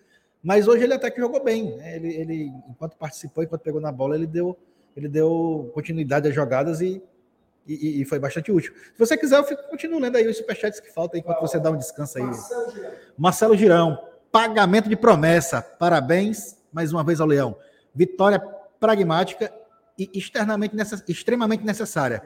Mas 0.43 0.69
hoje 0.69 0.85
ele 0.85 0.93
até 0.93 1.11
que 1.11 1.19
jogou 1.19 1.43
bem. 1.43 1.75
Né? 1.75 1.97
Ele, 1.97 2.15
ele, 2.15 2.53
enquanto 2.69 2.97
participou, 2.99 3.43
enquanto 3.43 3.63
pegou 3.63 3.81
na 3.81 3.91
bola, 3.91 4.15
ele 4.15 4.27
deu, 4.27 4.57
ele 4.95 5.09
deu 5.09 5.71
continuidade 5.73 6.29
às 6.29 6.35
jogadas 6.35 6.83
e 6.83 7.03
e, 7.69 8.01
e, 8.01 8.05
foi 8.05 8.21
bastante 8.21 8.53
útil. 8.53 8.73
Se 8.93 8.97
você 8.97 9.17
quiser, 9.17 9.39
eu 9.39 9.43
fico, 9.43 9.61
continuo 9.69 9.99
lendo 9.99 10.15
aí 10.15 10.29
os 10.29 10.37
superchats 10.37 10.79
que 10.79 10.89
faltam 10.89 11.19
enquanto 11.19 11.41
você 11.41 11.59
dá 11.59 11.69
um 11.69 11.77
descanso 11.77 12.17
aí. 12.17 12.23
Marcelo 12.23 12.71
Girão. 12.71 12.93
Marcelo 13.19 13.57
Girão, 13.57 14.09
pagamento 14.31 14.89
de 14.89 14.95
promessa. 14.95 15.61
Parabéns 15.61 16.57
mais 16.73 16.93
uma 16.93 17.03
vez 17.03 17.21
ao 17.21 17.27
Leão. 17.27 17.59
Vitória 17.93 18.39
pragmática 18.79 19.53
e 19.99 20.11
externamente 20.15 20.75
necess... 20.75 21.03
extremamente 21.09 21.65
necessária. 21.65 22.23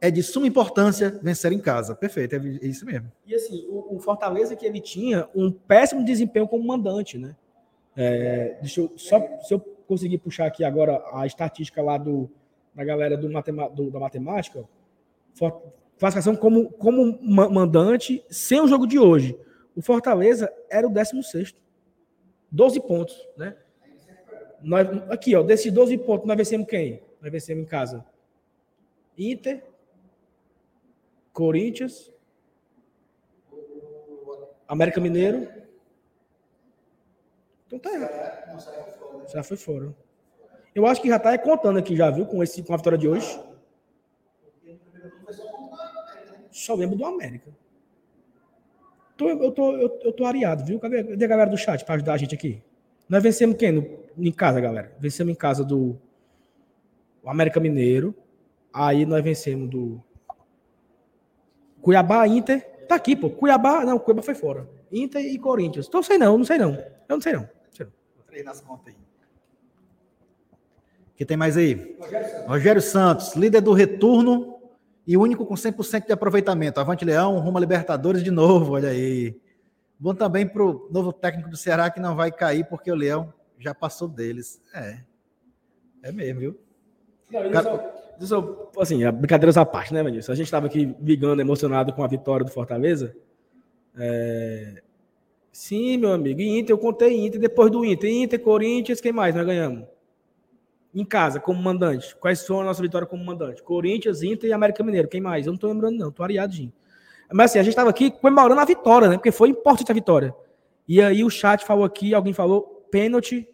É 0.00 0.10
de 0.10 0.22
suma 0.22 0.46
importância 0.46 1.18
vencer 1.22 1.52
em 1.52 1.58
casa. 1.58 1.94
Perfeito, 1.94 2.34
é 2.34 2.38
isso 2.66 2.86
mesmo. 2.86 3.12
E 3.26 3.34
assim, 3.34 3.66
o, 3.68 3.96
o 3.96 4.00
Fortaleza 4.00 4.56
que 4.56 4.64
ele 4.64 4.80
tinha 4.80 5.28
um 5.34 5.52
péssimo 5.52 6.04
desempenho 6.04 6.48
como 6.48 6.66
mandante, 6.66 7.18
né? 7.18 7.36
É, 7.96 8.56
deixa 8.60 8.80
eu 8.80 8.92
só 8.96 9.20
se 9.42 9.52
eu 9.52 9.60
conseguir 9.86 10.18
puxar 10.18 10.46
aqui 10.46 10.64
agora 10.64 11.02
a 11.12 11.26
estatística 11.26 11.82
lá 11.82 11.98
do 11.98 12.30
da 12.74 12.84
galera 12.84 13.16
do, 13.16 13.28
do, 13.74 13.90
da 13.90 13.98
matemática, 13.98 14.64
classificação 15.98 16.36
como, 16.36 16.70
como 16.70 17.18
mandante 17.50 18.24
sem 18.30 18.60
o 18.60 18.68
jogo 18.68 18.86
de 18.86 18.98
hoje. 18.98 19.38
O 19.74 19.82
Fortaleza 19.82 20.52
era 20.70 20.86
o 20.86 20.90
16. 20.90 21.54
12 22.50 22.80
pontos, 22.80 23.16
né? 23.36 23.56
Nós, 24.62 24.86
aqui, 25.10 25.34
ó, 25.34 25.42
desses 25.42 25.72
12 25.72 25.98
pontos, 25.98 26.26
nós 26.26 26.36
vencemos 26.36 26.66
quem? 26.66 27.02
Nós 27.20 27.32
vencemos 27.32 27.64
em 27.64 27.66
casa. 27.66 28.04
Inter, 29.16 29.64
Corinthians, 31.32 32.12
América 34.66 35.00
Mineiro. 35.00 35.48
Então 37.66 37.78
tá 37.78 37.90
aí. 37.90 39.28
Já 39.32 39.42
foi 39.42 39.56
fora. 39.56 39.94
Eu 40.74 40.86
acho 40.86 41.02
que 41.02 41.08
já 41.08 41.16
está 41.16 41.36
contando 41.38 41.78
aqui, 41.78 41.96
já 41.96 42.10
viu, 42.10 42.26
com, 42.26 42.42
esse, 42.42 42.62
com 42.62 42.72
a 42.72 42.76
vitória 42.76 42.98
de 42.98 43.08
hoje. 43.08 43.40
Só 46.50 46.74
lembro 46.74 46.96
do 46.96 47.04
América. 47.04 47.50
Tô, 49.16 49.28
eu, 49.28 49.52
tô, 49.52 49.72
eu, 49.76 50.00
eu 50.02 50.12
tô 50.12 50.24
areado, 50.24 50.64
viu? 50.64 50.80
Cadê, 50.80 51.04
cadê 51.04 51.24
a 51.24 51.28
galera 51.28 51.50
do 51.50 51.56
chat 51.56 51.84
para 51.84 51.96
ajudar 51.96 52.14
a 52.14 52.16
gente 52.16 52.34
aqui? 52.34 52.62
Nós 53.08 53.22
vencemos 53.22 53.56
quem? 53.56 53.72
No, 53.72 53.99
em 54.28 54.32
casa, 54.32 54.60
galera. 54.60 54.94
Vencemos 54.98 55.32
em 55.32 55.36
casa 55.36 55.64
do 55.64 55.96
América 57.24 57.60
Mineiro. 57.60 58.14
Aí 58.72 59.04
nós 59.04 59.22
vencemos 59.22 59.68
do 59.68 60.02
Cuiabá, 61.80 62.26
Inter. 62.26 62.68
Tá 62.88 62.94
aqui, 62.94 63.16
pô. 63.16 63.30
Cuiabá, 63.30 63.84
não, 63.84 63.98
Cuiabá 63.98 64.22
foi 64.22 64.34
fora. 64.34 64.68
Inter 64.90 65.24
e 65.24 65.38
Corinthians. 65.38 65.86
Então, 65.86 66.02
sei 66.02 66.18
não, 66.18 66.38
não 66.38 66.44
sei 66.44 66.58
não. 66.58 66.74
Eu 66.74 67.16
não 67.16 67.20
sei 67.20 67.32
não. 67.32 67.42
Não 67.42 67.72
sei 67.72 67.86
não. 67.86 67.92
Vou 68.16 68.24
treinar 68.26 68.52
as 68.52 68.60
contas 68.60 68.88
aí 68.88 69.00
que 71.20 71.26
tem 71.26 71.36
mais 71.36 71.54
aí? 71.54 71.98
Rogério 72.46 72.80
Santos. 72.80 73.36
líder 73.36 73.60
do 73.60 73.74
retorno 73.74 74.56
e 75.06 75.18
único 75.18 75.44
com 75.44 75.52
100% 75.52 76.06
de 76.06 76.12
aproveitamento. 76.14 76.80
Avante 76.80 77.04
Leão, 77.04 77.38
rumo 77.40 77.58
a 77.58 77.60
Libertadores 77.60 78.24
de 78.24 78.30
novo, 78.30 78.72
olha 78.72 78.88
aí. 78.88 79.38
Bom 79.98 80.14
também 80.14 80.46
para 80.46 80.64
o 80.64 80.88
novo 80.90 81.12
técnico 81.12 81.50
do 81.50 81.58
Ceará 81.58 81.90
que 81.90 82.00
não 82.00 82.16
vai 82.16 82.32
cair 82.32 82.64
porque 82.64 82.90
o 82.90 82.94
Leão 82.94 83.30
já 83.60 83.74
passou 83.74 84.08
deles. 84.08 84.60
É. 84.74 85.00
É 86.02 86.12
mesmo, 86.12 86.40
viu? 86.40 86.60
Não, 87.30 88.26
só, 88.26 88.70
assim, 88.78 89.08
brincadeiras 89.12 89.56
à 89.56 89.64
parte, 89.64 89.94
né, 89.94 90.02
Vanilson? 90.02 90.32
A 90.32 90.34
gente 90.34 90.46
estava 90.46 90.66
aqui 90.66 90.94
ligando, 91.00 91.40
emocionado 91.40 91.92
com 91.92 92.02
a 92.02 92.08
vitória 92.08 92.44
do 92.44 92.50
Fortaleza. 92.50 93.14
É... 93.96 94.82
Sim, 95.52 95.96
meu 95.98 96.12
amigo. 96.12 96.40
Inter, 96.40 96.74
eu 96.74 96.78
contei 96.78 97.24
Inter 97.24 97.40
depois 97.40 97.70
do 97.70 97.84
Inter. 97.84 98.10
Inter, 98.10 98.40
Corinthians, 98.40 99.00
quem 99.00 99.12
mais 99.12 99.34
nós 99.34 99.46
ganhamos? 99.46 99.86
em 100.94 101.04
casa, 101.04 101.38
como 101.38 101.62
mandante. 101.62 102.16
Quais 102.16 102.44
foram 102.46 102.62
a 102.62 102.64
nossa 102.64 102.82
vitória 102.82 103.06
como 103.06 103.24
mandante? 103.24 103.62
Corinthians, 103.62 104.22
Inter 104.22 104.50
e 104.50 104.52
América 104.52 104.82
Mineiro. 104.82 105.08
Quem 105.08 105.20
mais? 105.20 105.46
Eu 105.46 105.52
não 105.52 105.58
tô 105.58 105.68
lembrando, 105.68 105.96
não. 105.96 106.10
Tô 106.10 106.22
areadinho. 106.22 106.72
Mas 107.32 107.50
assim, 107.52 107.60
a 107.60 107.62
gente 107.62 107.72
estava 107.72 107.90
aqui 107.90 108.10
comemorando 108.10 108.60
a 108.60 108.64
vitória, 108.64 109.08
né? 109.08 109.16
Porque 109.16 109.30
foi 109.30 109.50
importante 109.50 109.90
a 109.90 109.94
vitória. 109.94 110.34
E 110.88 111.00
aí 111.00 111.22
o 111.22 111.30
chat 111.30 111.64
falou 111.64 111.84
aqui, 111.84 112.12
alguém 112.12 112.32
falou 112.32 112.86
pênalti, 112.90 113.48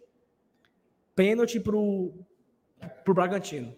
pênalti 1.17 1.59
pro, 1.59 2.13
pro 3.03 3.13
Bragantino. 3.13 3.75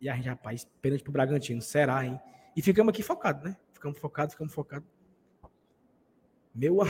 E 0.00 0.08
a 0.08 0.14
gente, 0.14 0.28
rapaz, 0.28 0.68
pênalti 0.80 1.02
pro 1.02 1.10
Bragantino. 1.12 1.60
Será, 1.60 2.06
hein? 2.06 2.20
E 2.56 2.62
ficamos 2.62 2.90
aqui 2.92 3.02
focados, 3.02 3.42
né? 3.42 3.56
Ficamos 3.72 3.98
focados, 3.98 4.34
ficamos 4.34 4.54
focados. 4.54 4.86
Meu 6.54 6.78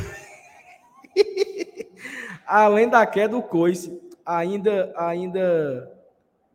Além 2.46 2.90
da 2.90 3.06
queda 3.06 3.34
do 3.34 3.42
coice, 3.42 3.98
ainda, 4.26 4.92
ainda 4.94 5.90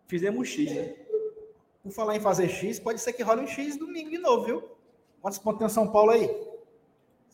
Fizemos 0.10 0.49
X, 0.49 0.73
né? 0.73 0.95
Por 1.84 1.91
falar 1.91 2.15
em 2.15 2.19
fazer 2.19 2.49
X, 2.49 2.80
pode 2.80 2.99
ser 2.99 3.13
que 3.13 3.21
role 3.21 3.41
um 3.41 3.47
X 3.47 3.78
domingo 3.78 4.10
de 4.10 4.17
novo, 4.17 4.43
viu? 4.43 4.63
Quantos 5.21 5.38
pontos 5.38 5.60
tem 5.60 5.67
o 5.67 5.69
São 5.69 5.88
Paulo 5.88 6.10
aí? 6.10 6.28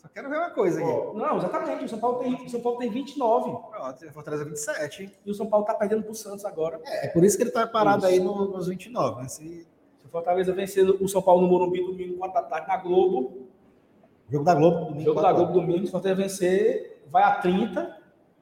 Só 0.05 0.09
quero 0.13 0.29
ver 0.29 0.37
uma 0.37 0.51
coisa 0.51 0.79
aqui. 0.79 0.89
Oh, 0.89 1.13
não, 1.13 1.37
exatamente. 1.37 1.85
O 1.85 1.89
São 1.89 1.99
Paulo 1.99 2.19
tem, 2.19 2.33
o 2.35 2.49
São 2.49 2.61
Paulo 2.61 2.77
tem 2.77 2.91
29. 2.91 3.51
Pronto, 3.71 4.13
Fortaleza 4.13 4.45
27. 4.45 5.19
E 5.25 5.31
o 5.31 5.33
São 5.33 5.47
Paulo 5.47 5.65
tá 5.65 5.73
perdendo 5.73 6.03
pro 6.03 6.13
Santos 6.13 6.45
agora. 6.45 6.79
É, 6.85 7.07
é 7.07 7.09
por 7.09 7.23
isso 7.23 7.35
que 7.35 7.43
ele 7.43 7.51
tá 7.51 7.65
parado 7.65 8.05
isso. 8.05 8.13
aí 8.13 8.19
no, 8.19 8.51
nos 8.51 8.67
29. 8.67 9.23
Né? 9.23 9.27
Se... 9.27 9.67
Se 9.97 10.05
o 10.05 10.09
Fortaleza 10.11 10.53
vencer 10.53 10.87
o 10.87 11.07
São 11.07 11.19
Paulo 11.19 11.41
no 11.41 11.47
Morumbi 11.47 11.83
domingo, 11.83 12.17
4 12.19 12.41
da 12.41 12.47
tarde 12.47 12.67
na 12.67 12.77
Globo. 12.77 13.47
Jogo 14.29 14.45
da 14.45 14.53
Globo 14.53 14.85
domingo. 14.85 15.01
Jogo 15.03 15.19
da 15.19 15.33
Globo 15.33 15.53
domingo. 15.53 15.79
Se 15.79 15.87
o 15.87 15.91
Fortaleza 15.91 16.21
vencer, 16.21 17.01
vai 17.09 17.23
a 17.23 17.35
30 17.37 17.97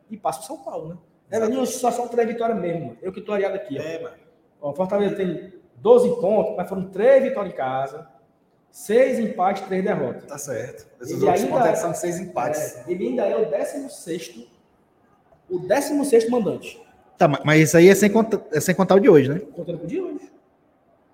e 0.10 0.17
passa 0.17 0.41
o 0.41 0.43
São 0.43 0.58
Paulo, 0.58 0.89
né? 0.89 0.97
É, 1.32 1.39
mas 1.39 1.69
só 1.76 1.89
são 1.89 2.10
três 2.10 2.28
vitórias 2.28 2.60
mesmo. 2.60 2.97
Eu 3.02 3.13
que 3.13 3.21
tô 3.21 3.32
areado 3.32 3.56
aqui. 3.56 3.80
Ó. 3.80 3.82
É, 3.82 4.04
mano. 4.04 4.15
O 4.60 4.73
Fortaleza 4.73 5.15
tem 5.15 5.54
12 5.78 6.19
pontos, 6.19 6.54
mas 6.58 6.67
foram 6.67 6.89
três 6.89 7.23
vitórias 7.23 7.54
em 7.54 7.58
casa, 7.58 8.08
seis 8.73 9.19
empates, 9.19 9.62
três 9.67 9.83
derrotas. 9.83 10.25
Tá 10.25 10.38
certo. 10.38 10.88
Esses 10.99 11.13
ele 11.15 11.25
outros 11.25 11.45
pontos 11.45 11.67
é, 11.67 11.75
são 11.75 11.93
seis 11.93 12.19
empates. 12.19 12.75
É, 12.77 12.91
ele 12.91 13.09
ainda 13.09 13.23
é 13.23 13.38
o 13.38 13.49
16 13.49 14.47
o 15.49 15.59
16 15.59 16.29
mandante. 16.29 16.81
Tá, 17.15 17.27
mas 17.45 17.62
isso 17.62 17.77
aí 17.77 17.88
é 17.88 17.93
sem, 17.93 18.09
contar, 18.09 18.41
é 18.51 18.59
sem 18.59 18.73
contar 18.73 18.95
o 18.95 18.99
de 18.99 19.07
hoje, 19.07 19.29
né? 19.29 19.39
Contando 19.39 19.77
com 19.77 19.86
o 19.86 19.88
de 19.88 20.01
hoje. 20.01 20.33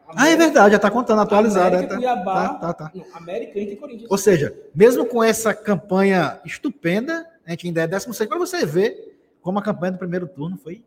América, 0.07 0.23
ah, 0.23 0.29
é 0.29 0.37
verdade, 0.37 0.71
já 0.71 0.79
tá 0.79 0.89
contando, 0.89 1.21
atualizado. 1.21 1.75
América, 1.75 1.85
é, 1.85 1.87
tá, 1.89 1.95
Cuiabá, 1.97 2.49
tá, 2.49 2.59
tá, 2.59 2.73
tá. 2.73 2.91
Não, 2.95 3.05
América, 3.13 3.59
Inter 3.59 3.73
e 3.73 3.75
Corinthians. 3.75 4.09
Ou 4.09 4.17
seja, 4.17 4.57
mesmo 4.73 5.05
com 5.05 5.21
essa 5.21 5.53
campanha 5.53 6.39
estupenda, 6.45 7.27
a 7.45 7.51
gente 7.51 7.67
ainda 7.67 7.81
é 7.81 7.87
16, 7.87 8.29
para 8.29 8.39
você 8.39 8.65
ver 8.65 9.19
como 9.41 9.59
a 9.59 9.61
campanha 9.61 9.91
do 9.91 9.97
primeiro 9.99 10.27
turno 10.27 10.57
foi 10.57 10.83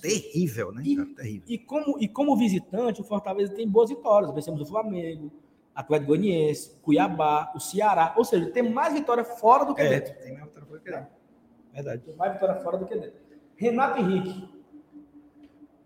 terrível, 0.00 0.72
né? 0.72 0.82
E, 0.84 0.96
cara, 0.96 1.08
terrível. 1.16 1.42
E, 1.48 1.58
como, 1.58 1.98
e 1.98 2.08
como 2.08 2.36
visitante, 2.36 3.00
o 3.00 3.04
Fortaleza 3.04 3.52
tem 3.52 3.68
boas 3.68 3.90
vitórias. 3.90 4.32
Vencemos 4.32 4.60
o 4.60 4.66
Flamengo, 4.66 5.32
Atlético 5.74 6.08
Goianiense, 6.08 6.76
Cuiabá, 6.82 7.52
o 7.54 7.60
Ceará. 7.60 8.14
Ou 8.16 8.24
seja, 8.24 8.50
tem 8.50 8.62
mais 8.62 8.92
vitória 8.92 9.24
fora 9.24 9.64
do 9.64 9.74
que 9.74 9.80
é, 9.80 9.88
dentro. 9.88 10.14
Tem 10.14 10.32
mais 10.32 10.44
vitória 10.44 10.66
fora 10.66 10.78
do 10.78 10.84
que 10.84 10.90
dentro. 10.90 11.06
Verdade. 11.72 12.02
Tem 12.02 12.16
mais 12.16 12.32
vitória 12.32 12.56
fora 12.56 12.78
do 12.78 12.86
que 12.86 12.94
dentro. 12.94 13.20
Renato 13.56 14.00
Henrique. 14.00 14.48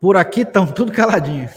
Por 0.00 0.16
aqui 0.16 0.42
estão 0.42 0.66
tudo 0.66 0.92
caladinho. 0.92 1.48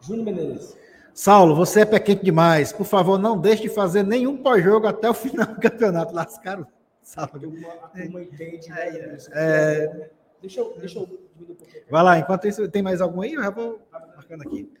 Júnior 0.00 0.24
Menezes. 0.24 0.76
Saulo, 1.14 1.54
você 1.54 1.82
é 1.82 1.84
pé 1.84 2.00
quente 2.00 2.24
demais. 2.24 2.72
Por 2.72 2.84
favor, 2.84 3.18
não 3.18 3.38
deixe 3.38 3.62
de 3.62 3.68
fazer 3.68 4.02
nenhum 4.02 4.42
pós-jogo 4.42 4.86
até 4.86 5.08
o 5.08 5.14
final 5.14 5.46
do 5.46 5.60
campeonato. 5.60 6.14
Lascaram 6.14 6.66
Sabe? 7.02 7.46
Uma, 7.46 7.90
uma 8.08 8.22
entende. 8.22 8.72
É, 8.72 8.88
é, 8.88 9.18
é, 9.34 10.10
deixa 10.40 10.60
eu, 10.60 10.74
deixa 10.78 10.98
eu 10.98 11.02
um 11.02 11.56
Vai 11.90 12.02
lá, 12.02 12.18
enquanto 12.18 12.46
isso, 12.46 12.66
tem 12.68 12.82
mais 12.82 13.00
algum 13.00 13.20
aí? 13.20 13.34
Eu 13.34 13.42
já 13.42 13.50
vou 13.50 13.80
marcando 13.90 14.42
aqui. 14.42 14.72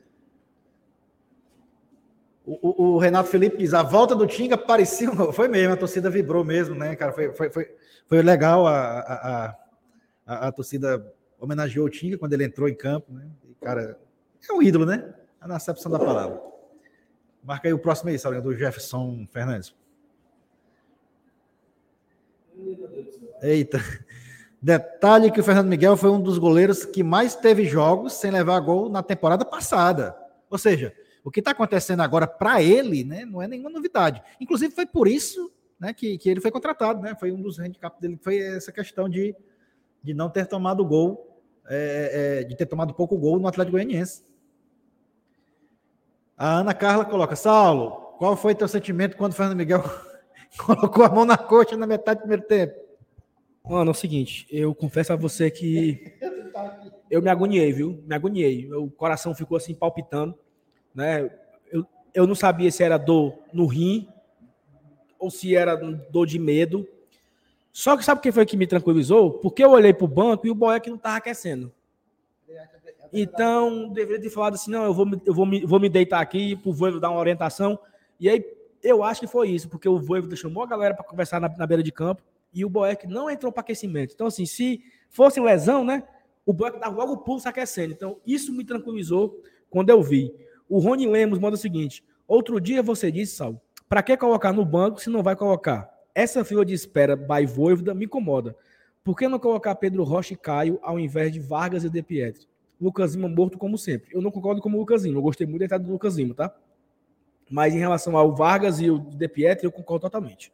O, 2.44 2.58
o, 2.68 2.94
o, 2.94 2.98
Renato 2.98 3.28
Felipe 3.28 3.56
diz: 3.56 3.72
a 3.72 3.82
volta 3.82 4.14
do 4.14 4.26
Tinga 4.26 4.58
parecia. 4.58 5.10
Foi 5.32 5.48
mesmo, 5.48 5.74
a 5.74 5.76
torcida 5.76 6.10
vibrou 6.10 6.44
mesmo, 6.44 6.74
né, 6.74 6.96
cara? 6.96 7.12
Foi, 7.12 7.32
foi, 7.32 7.50
foi, 7.50 7.76
foi 8.06 8.22
legal. 8.22 8.66
A, 8.66 8.98
a, 8.98 9.56
a, 10.26 10.48
a, 10.48 10.52
torcida 10.52 11.06
homenageou 11.38 11.86
o 11.86 11.90
Tinga 11.90 12.18
quando 12.18 12.32
ele 12.32 12.44
entrou 12.44 12.68
em 12.68 12.74
campo, 12.74 13.12
né? 13.12 13.28
E, 13.48 13.54
cara, 13.64 13.98
é 14.48 14.52
um 14.52 14.62
ídolo, 14.62 14.84
né? 14.84 15.14
Na 15.44 15.56
acepção 15.56 15.90
da 15.90 15.98
palavra. 15.98 16.40
Marca 17.44 17.68
aí 17.68 17.74
o 17.74 17.78
próximo 17.78 18.10
aí, 18.10 18.18
Saulinho, 18.18 18.42
do 18.42 18.56
Jefferson 18.56 19.26
Fernandes. 19.32 19.74
Eita. 23.42 23.80
Detalhe 24.60 25.32
que 25.32 25.40
o 25.40 25.44
Fernando 25.44 25.68
Miguel 25.68 25.96
foi 25.96 26.10
um 26.10 26.20
dos 26.20 26.38
goleiros 26.38 26.84
que 26.84 27.02
mais 27.02 27.34
teve 27.34 27.64
jogos 27.64 28.12
sem 28.12 28.30
levar 28.30 28.60
gol 28.60 28.88
na 28.88 29.02
temporada 29.02 29.44
passada. 29.44 30.16
Ou 30.48 30.56
seja, 30.56 30.94
O 31.24 31.30
que 31.30 31.40
está 31.40 31.52
acontecendo 31.52 32.00
agora 32.00 32.26
para 32.26 32.62
ele, 32.62 33.04
né, 33.04 33.24
não 33.24 33.40
é 33.40 33.46
nenhuma 33.46 33.70
novidade. 33.70 34.22
Inclusive 34.40 34.74
foi 34.74 34.86
por 34.86 35.06
isso, 35.06 35.52
né, 35.78 35.92
que, 35.92 36.18
que 36.18 36.28
ele 36.28 36.40
foi 36.40 36.50
contratado, 36.50 37.00
né? 37.00 37.14
Foi 37.18 37.30
um 37.30 37.40
dos 37.40 37.58
handicaps 37.58 38.00
dele, 38.00 38.18
foi 38.20 38.38
essa 38.38 38.72
questão 38.72 39.08
de, 39.08 39.34
de 40.02 40.14
não 40.14 40.28
ter 40.28 40.46
tomado 40.46 40.84
gol, 40.84 41.40
é, 41.68 42.40
é, 42.40 42.44
de 42.44 42.56
ter 42.56 42.66
tomado 42.66 42.94
pouco 42.94 43.16
gol 43.16 43.38
no 43.38 43.46
Atlético 43.46 43.72
Goianiense. 43.72 44.24
A 46.36 46.58
Ana 46.58 46.74
Carla 46.74 47.04
coloca, 47.04 47.36
Saulo, 47.36 48.16
qual 48.18 48.36
foi 48.36 48.54
teu 48.54 48.66
sentimento 48.66 49.16
quando 49.16 49.32
o 49.32 49.34
Fernando 49.34 49.56
Miguel 49.56 49.82
colocou 50.58 51.04
a 51.04 51.08
mão 51.08 51.24
na 51.24 51.36
coxa 51.36 51.76
na 51.76 51.86
metade 51.86 52.18
do 52.18 52.22
primeiro 52.22 52.44
tempo? 52.44 52.74
Mano, 53.64 53.90
é 53.90 53.92
o 53.92 53.94
seguinte, 53.94 54.46
eu 54.50 54.74
confesso 54.74 55.12
a 55.12 55.16
você 55.16 55.50
que 55.50 56.18
eu 57.08 57.22
me 57.22 57.30
agoniei, 57.30 57.72
viu? 57.72 58.02
Me 58.04 58.14
agoniei. 58.14 58.72
O 58.72 58.90
coração 58.90 59.34
ficou 59.36 59.56
assim 59.56 59.72
palpitando, 59.72 60.36
né? 60.94 61.30
Eu, 61.70 61.86
eu 62.14 62.26
não 62.26 62.34
sabia 62.34 62.70
se 62.70 62.82
era 62.82 62.96
dor 62.96 63.38
no 63.52 63.66
rim 63.66 64.08
ou 65.18 65.30
se 65.30 65.54
era 65.54 65.76
dor 65.76 66.26
de 66.26 66.38
medo. 66.38 66.86
Só 67.72 67.96
que 67.96 68.04
sabe 68.04 68.20
quem 68.20 68.32
foi 68.32 68.44
que 68.44 68.56
me 68.56 68.66
tranquilizou? 68.66 69.32
Porque 69.32 69.64
eu 69.64 69.70
olhei 69.70 69.94
pro 69.94 70.06
banco 70.06 70.46
e 70.46 70.50
o 70.50 70.54
Boeck 70.54 70.90
não 70.90 70.98
tava 70.98 71.16
aquecendo. 71.16 71.72
Então, 73.12 73.88
deveria 73.90 74.22
ter 74.22 74.30
falado 74.30 74.54
assim, 74.54 74.70
não, 74.70 74.84
eu 74.84 74.94
vou, 74.94 75.06
eu 75.26 75.34
vou, 75.34 75.44
me, 75.44 75.64
vou 75.66 75.78
me 75.78 75.88
deitar 75.88 76.20
aqui 76.20 76.56
pro 76.56 76.72
Voivo 76.72 76.98
dar 76.98 77.10
uma 77.10 77.20
orientação. 77.20 77.78
E 78.18 78.28
aí, 78.28 78.44
eu 78.82 79.04
acho 79.04 79.20
que 79.20 79.26
foi 79.26 79.50
isso, 79.50 79.68
porque 79.68 79.88
o 79.88 79.98
Voivo 79.98 80.34
chamou 80.34 80.62
a 80.62 80.66
galera 80.66 80.94
para 80.94 81.04
conversar 81.04 81.38
na, 81.38 81.48
na 81.48 81.66
beira 81.66 81.82
de 81.82 81.92
campo 81.92 82.22
e 82.54 82.64
o 82.64 82.70
Boeck 82.70 83.06
não 83.06 83.30
entrou 83.30 83.52
para 83.52 83.60
aquecimento. 83.60 84.14
Então, 84.14 84.26
assim, 84.26 84.46
se 84.46 84.82
fosse 85.10 85.40
lesão, 85.40 85.84
né? 85.84 86.02
O 86.44 86.52
Boeck 86.52 86.80
dava 86.80 86.96
logo 86.96 87.12
o 87.12 87.18
pulso 87.18 87.48
aquecendo. 87.48 87.92
Então, 87.92 88.18
isso 88.26 88.52
me 88.52 88.64
tranquilizou 88.64 89.42
quando 89.70 89.90
eu 89.90 90.02
vi. 90.02 90.34
O 90.72 90.78
Rony 90.78 91.06
Lemos 91.06 91.38
manda 91.38 91.54
o 91.54 91.58
seguinte: 91.58 92.02
outro 92.26 92.58
dia 92.58 92.82
você 92.82 93.12
disse, 93.12 93.36
Sal, 93.36 93.62
para 93.90 94.02
que 94.02 94.16
colocar 94.16 94.54
no 94.54 94.64
banco 94.64 95.02
se 95.02 95.10
não 95.10 95.22
vai 95.22 95.36
colocar? 95.36 95.86
Essa 96.14 96.46
fila 96.46 96.64
de 96.64 96.72
espera 96.72 97.14
by 97.14 97.44
Voivoda 97.44 97.92
me 97.92 98.06
incomoda. 98.06 98.56
Por 99.04 99.14
que 99.14 99.28
não 99.28 99.38
colocar 99.38 99.74
Pedro 99.74 100.02
Rocha 100.02 100.32
e 100.32 100.36
Caio 100.36 100.78
ao 100.80 100.98
invés 100.98 101.30
de 101.30 101.40
Vargas 101.40 101.84
e 101.84 101.90
De 101.90 102.02
Pietro? 102.02 102.48
Lucas 102.80 103.14
Lima 103.14 103.28
morto 103.28 103.58
como 103.58 103.76
sempre. 103.76 104.16
Eu 104.16 104.22
não 104.22 104.30
concordo 104.30 104.62
com 104.62 104.70
o 104.70 104.78
Lucas 104.78 105.04
Lima. 105.04 105.18
Eu 105.18 105.22
gostei 105.22 105.46
muito 105.46 105.58
da 105.58 105.66
entrada 105.66 105.84
do 105.84 105.92
Lucas 105.92 106.16
Lima, 106.16 106.34
tá? 106.34 106.56
Mas 107.50 107.74
em 107.74 107.78
relação 107.78 108.16
ao 108.16 108.34
Vargas 108.34 108.80
e 108.80 108.90
o 108.90 108.98
De 108.98 109.28
Pietro, 109.28 109.66
eu 109.66 109.72
concordo 109.72 110.00
totalmente. 110.00 110.50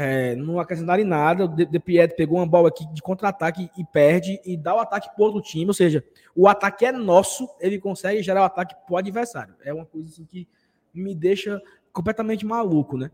É, 0.00 0.36
não 0.36 0.60
acrescentaram 0.60 1.02
em 1.02 1.06
nada. 1.06 1.44
O 1.44 1.48
De, 1.48 1.78
Pietro 1.80 2.16
pegou 2.16 2.38
uma 2.38 2.46
bola 2.46 2.68
aqui 2.68 2.86
de 2.94 3.02
contra-ataque 3.02 3.68
e 3.76 3.84
perde 3.84 4.40
e 4.44 4.56
dá 4.56 4.72
o 4.72 4.78
ataque 4.78 5.08
para 5.12 5.24
outro 5.24 5.40
time. 5.40 5.66
Ou 5.66 5.74
seja, 5.74 6.04
o 6.36 6.46
ataque 6.46 6.86
é 6.86 6.92
nosso, 6.92 7.48
ele 7.58 7.80
consegue 7.80 8.22
gerar 8.22 8.42
o 8.42 8.44
ataque 8.44 8.76
para 8.86 8.94
o 8.94 8.96
adversário. 8.96 9.56
É 9.64 9.74
uma 9.74 9.84
coisa 9.84 10.08
assim 10.08 10.24
que 10.24 10.46
me 10.94 11.16
deixa 11.16 11.60
completamente 11.92 12.46
maluco, 12.46 12.96
né? 12.96 13.10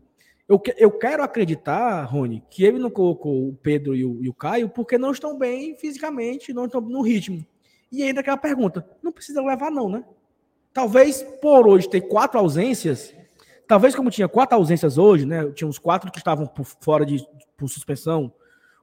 Eu, 0.47 0.61
eu 0.77 0.91
quero 0.91 1.23
acreditar, 1.23 2.03
Rony, 2.03 2.43
que 2.51 2.63
ele 2.63 2.77
não 2.77 2.91
colocou 2.91 3.49
o 3.49 3.55
Pedro 3.55 3.95
e 3.95 4.05
o, 4.05 4.23
e 4.23 4.29
o 4.29 4.33
Caio 4.33 4.69
porque 4.69 4.95
não 4.95 5.11
estão 5.11 5.35
bem 5.35 5.75
fisicamente, 5.75 6.53
não 6.53 6.65
estão 6.65 6.81
no 6.81 7.01
ritmo. 7.01 7.43
E 7.91 8.03
ainda 8.03 8.19
aquela 8.19 8.37
pergunta, 8.37 8.87
não 9.01 9.11
precisa 9.11 9.41
levar 9.41 9.71
não, 9.71 9.89
né? 9.89 10.03
Talvez 10.71 11.23
por 11.41 11.67
hoje 11.67 11.89
ter 11.89 12.01
quatro 12.01 12.39
ausências, 12.39 13.11
talvez 13.67 13.95
como 13.95 14.09
tinha 14.09 14.27
quatro 14.27 14.55
ausências 14.55 14.97
hoje, 14.97 15.25
né? 15.25 15.51
Tinha 15.51 15.67
uns 15.67 15.79
quatro 15.79 16.11
que 16.11 16.17
estavam 16.17 16.45
por 16.45 16.65
fora 16.65 17.05
de 17.05 17.25
por 17.57 17.69
suspensão, 17.69 18.33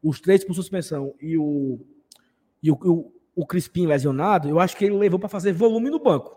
os 0.03 0.21
três 0.21 0.45
por 0.45 0.55
suspensão 0.55 1.15
e 1.21 1.37
o 1.37 1.81
e 2.63 2.71
o, 2.71 2.75
o, 2.75 3.13
o 3.35 3.47
Crispim 3.47 3.87
lesionado, 3.87 4.49
eu 4.49 4.61
acho 4.61 4.77
que 4.77 4.85
ele 4.85 4.97
levou 4.97 5.19
para 5.19 5.29
fazer 5.29 5.53
volume 5.53 5.91
no 5.91 5.99
banco. 5.99 6.37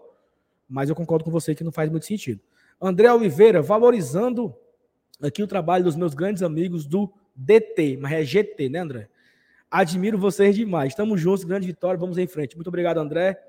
Mas 0.67 0.89
eu 0.89 0.95
concordo 0.95 1.23
com 1.23 1.31
você 1.31 1.53
que 1.53 1.63
não 1.63 1.71
faz 1.71 1.89
muito 1.89 2.05
sentido. 2.05 2.41
André 2.81 3.11
Oliveira, 3.11 3.61
valorizando 3.61 4.55
aqui 5.21 5.43
o 5.43 5.47
trabalho 5.47 5.83
dos 5.83 5.95
meus 5.95 6.13
grandes 6.13 6.41
amigos 6.41 6.85
do 6.85 7.13
DT, 7.35 7.97
mas 7.97 8.13
é 8.13 8.23
GT, 8.23 8.69
né, 8.69 8.79
André? 8.79 9.09
Admiro 9.69 10.17
vocês 10.17 10.55
demais. 10.55 10.89
Estamos 10.89 11.19
juntos, 11.19 11.43
grande 11.43 11.67
vitória, 11.67 11.99
vamos 11.99 12.17
em 12.17 12.27
frente. 12.27 12.55
Muito 12.55 12.67
obrigado, 12.67 12.97
André, 12.97 13.39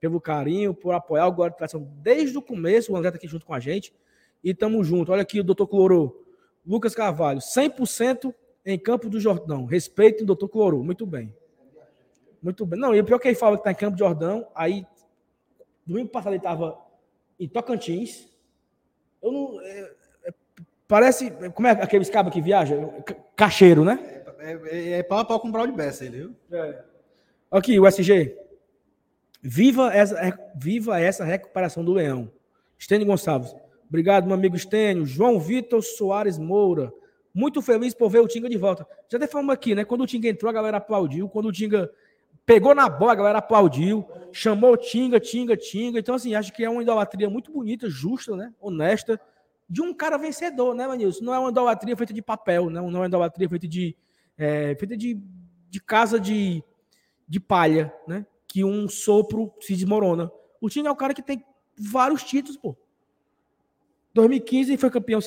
pelo 0.00 0.20
carinho, 0.20 0.74
por 0.74 0.92
apoiar 0.94 1.26
o 1.26 1.32
Guarda 1.32 1.56
Tração 1.56 1.88
desde 2.00 2.36
o 2.36 2.42
começo. 2.42 2.92
O 2.92 2.96
André 2.96 3.10
está 3.10 3.18
aqui 3.18 3.28
junto 3.28 3.46
com 3.46 3.54
a 3.54 3.60
gente. 3.60 3.92
E 4.44 4.50
estamos 4.50 4.86
juntos. 4.86 5.10
Olha 5.10 5.22
aqui 5.22 5.40
o 5.40 5.44
doutor 5.44 5.66
Clorô. 5.66 6.22
Lucas 6.66 6.94
Carvalho, 6.94 7.40
100% 7.40 8.32
em 8.64 8.78
Campo 8.78 9.08
do 9.08 9.18
Jordão. 9.18 9.64
Respeito 9.64 10.22
o 10.22 10.26
doutor 10.26 10.48
Clorô. 10.48 10.82
Muito 10.82 11.06
bem. 11.06 11.34
Muito 12.42 12.64
bem. 12.66 12.78
Não, 12.78 12.94
e 12.94 13.00
o 13.00 13.04
pior 13.04 13.18
que 13.18 13.28
ele 13.28 13.34
fala 13.34 13.56
que 13.56 13.62
está 13.62 13.72
em 13.72 13.74
Campo 13.74 13.96
do 13.96 13.98
Jordão, 13.98 14.46
aí, 14.54 14.86
domingo 15.86 16.10
passado 16.10 16.32
ele 16.32 16.38
estava 16.38 16.78
em 17.40 17.48
Tocantins. 17.48 18.28
Eu 19.22 19.32
não. 19.32 19.60
É, 19.62 19.92
é, 20.24 20.34
parece. 20.86 21.30
Como 21.54 21.66
é 21.66 21.70
aquele 21.70 22.04
cabos 22.06 22.32
que 22.32 22.42
viaja? 22.42 22.76
Cacheiro, 23.34 23.84
né? 23.84 24.22
É, 24.38 24.52
é, 24.66 24.90
é 24.98 25.02
pau 25.02 25.18
a 25.18 25.24
pau 25.24 25.40
com 25.40 25.48
o 25.48 25.52
Brown 25.52 25.66
de 25.66 25.72
Bessa, 25.72 26.08
viu? 26.08 26.34
É. 26.52 26.84
Aqui, 27.50 27.78
o 27.78 27.86
SG. 27.86 28.36
Viva 29.40 29.92
essa, 29.92 30.38
viva 30.54 30.98
essa 30.98 31.24
recuperação 31.24 31.84
do 31.84 31.92
Leão. 31.92 32.30
Estênio 32.78 33.06
Gonçalves. 33.06 33.54
Obrigado, 33.88 34.26
meu 34.26 34.34
amigo 34.34 34.56
Estênio. 34.56 35.06
João 35.06 35.38
Vitor 35.38 35.82
Soares 35.82 36.38
Moura. 36.38 36.92
Muito 37.32 37.60
feliz 37.60 37.92
por 37.94 38.08
ver 38.08 38.20
o 38.20 38.28
Tinga 38.28 38.48
de 38.48 38.56
volta. 38.56 38.86
Já 39.10 39.18
até 39.18 39.26
falamos 39.26 39.52
aqui, 39.52 39.74
né? 39.74 39.84
Quando 39.84 40.02
o 40.02 40.06
Tinga 40.06 40.28
entrou, 40.28 40.48
a 40.48 40.52
galera 40.52 40.76
aplaudiu. 40.76 41.28
Quando 41.28 41.46
o 41.46 41.52
Tinga 41.52 41.90
pegou 42.46 42.74
na 42.74 42.88
bola, 42.88 43.12
a 43.12 43.16
galera 43.16 43.38
aplaudiu. 43.38 44.06
Chamou 44.32 44.76
Tinga, 44.76 45.18
Tinga, 45.18 45.56
Tinga. 45.56 45.98
Então, 45.98 46.14
assim, 46.14 46.34
acho 46.34 46.52
que 46.52 46.64
é 46.64 46.70
uma 46.70 46.82
idolatria 46.82 47.28
muito 47.28 47.50
bonita, 47.50 47.88
justa, 47.90 48.36
né? 48.36 48.52
Honesta. 48.60 49.20
De 49.68 49.82
um 49.82 49.92
cara 49.92 50.16
vencedor, 50.16 50.74
né, 50.74 50.86
Manilson? 50.86 51.24
Não 51.24 51.34
é 51.34 51.38
uma 51.38 51.50
idolatria 51.50 51.96
feita 51.96 52.12
de 52.12 52.22
papel, 52.22 52.68
não, 52.68 52.90
não 52.90 52.98
é 52.98 53.02
uma 53.02 53.08
idolatria 53.08 53.48
feita 53.48 53.66
de. 53.66 53.96
É, 54.36 54.74
feita 54.76 54.96
de, 54.96 55.20
de 55.70 55.80
casa 55.80 56.20
de, 56.20 56.62
de 57.26 57.40
palha, 57.40 57.92
né? 58.06 58.26
Que 58.46 58.62
um 58.62 58.88
sopro 58.88 59.52
se 59.60 59.74
desmorona. 59.74 60.30
O 60.60 60.68
Tinga 60.68 60.88
é 60.88 60.92
o 60.92 60.96
cara 60.96 61.14
que 61.14 61.22
tem 61.22 61.44
vários 61.76 62.22
títulos, 62.22 62.56
pô. 62.56 62.76
2015 64.14 64.76
foi 64.76 64.90
campeão 64.90 65.18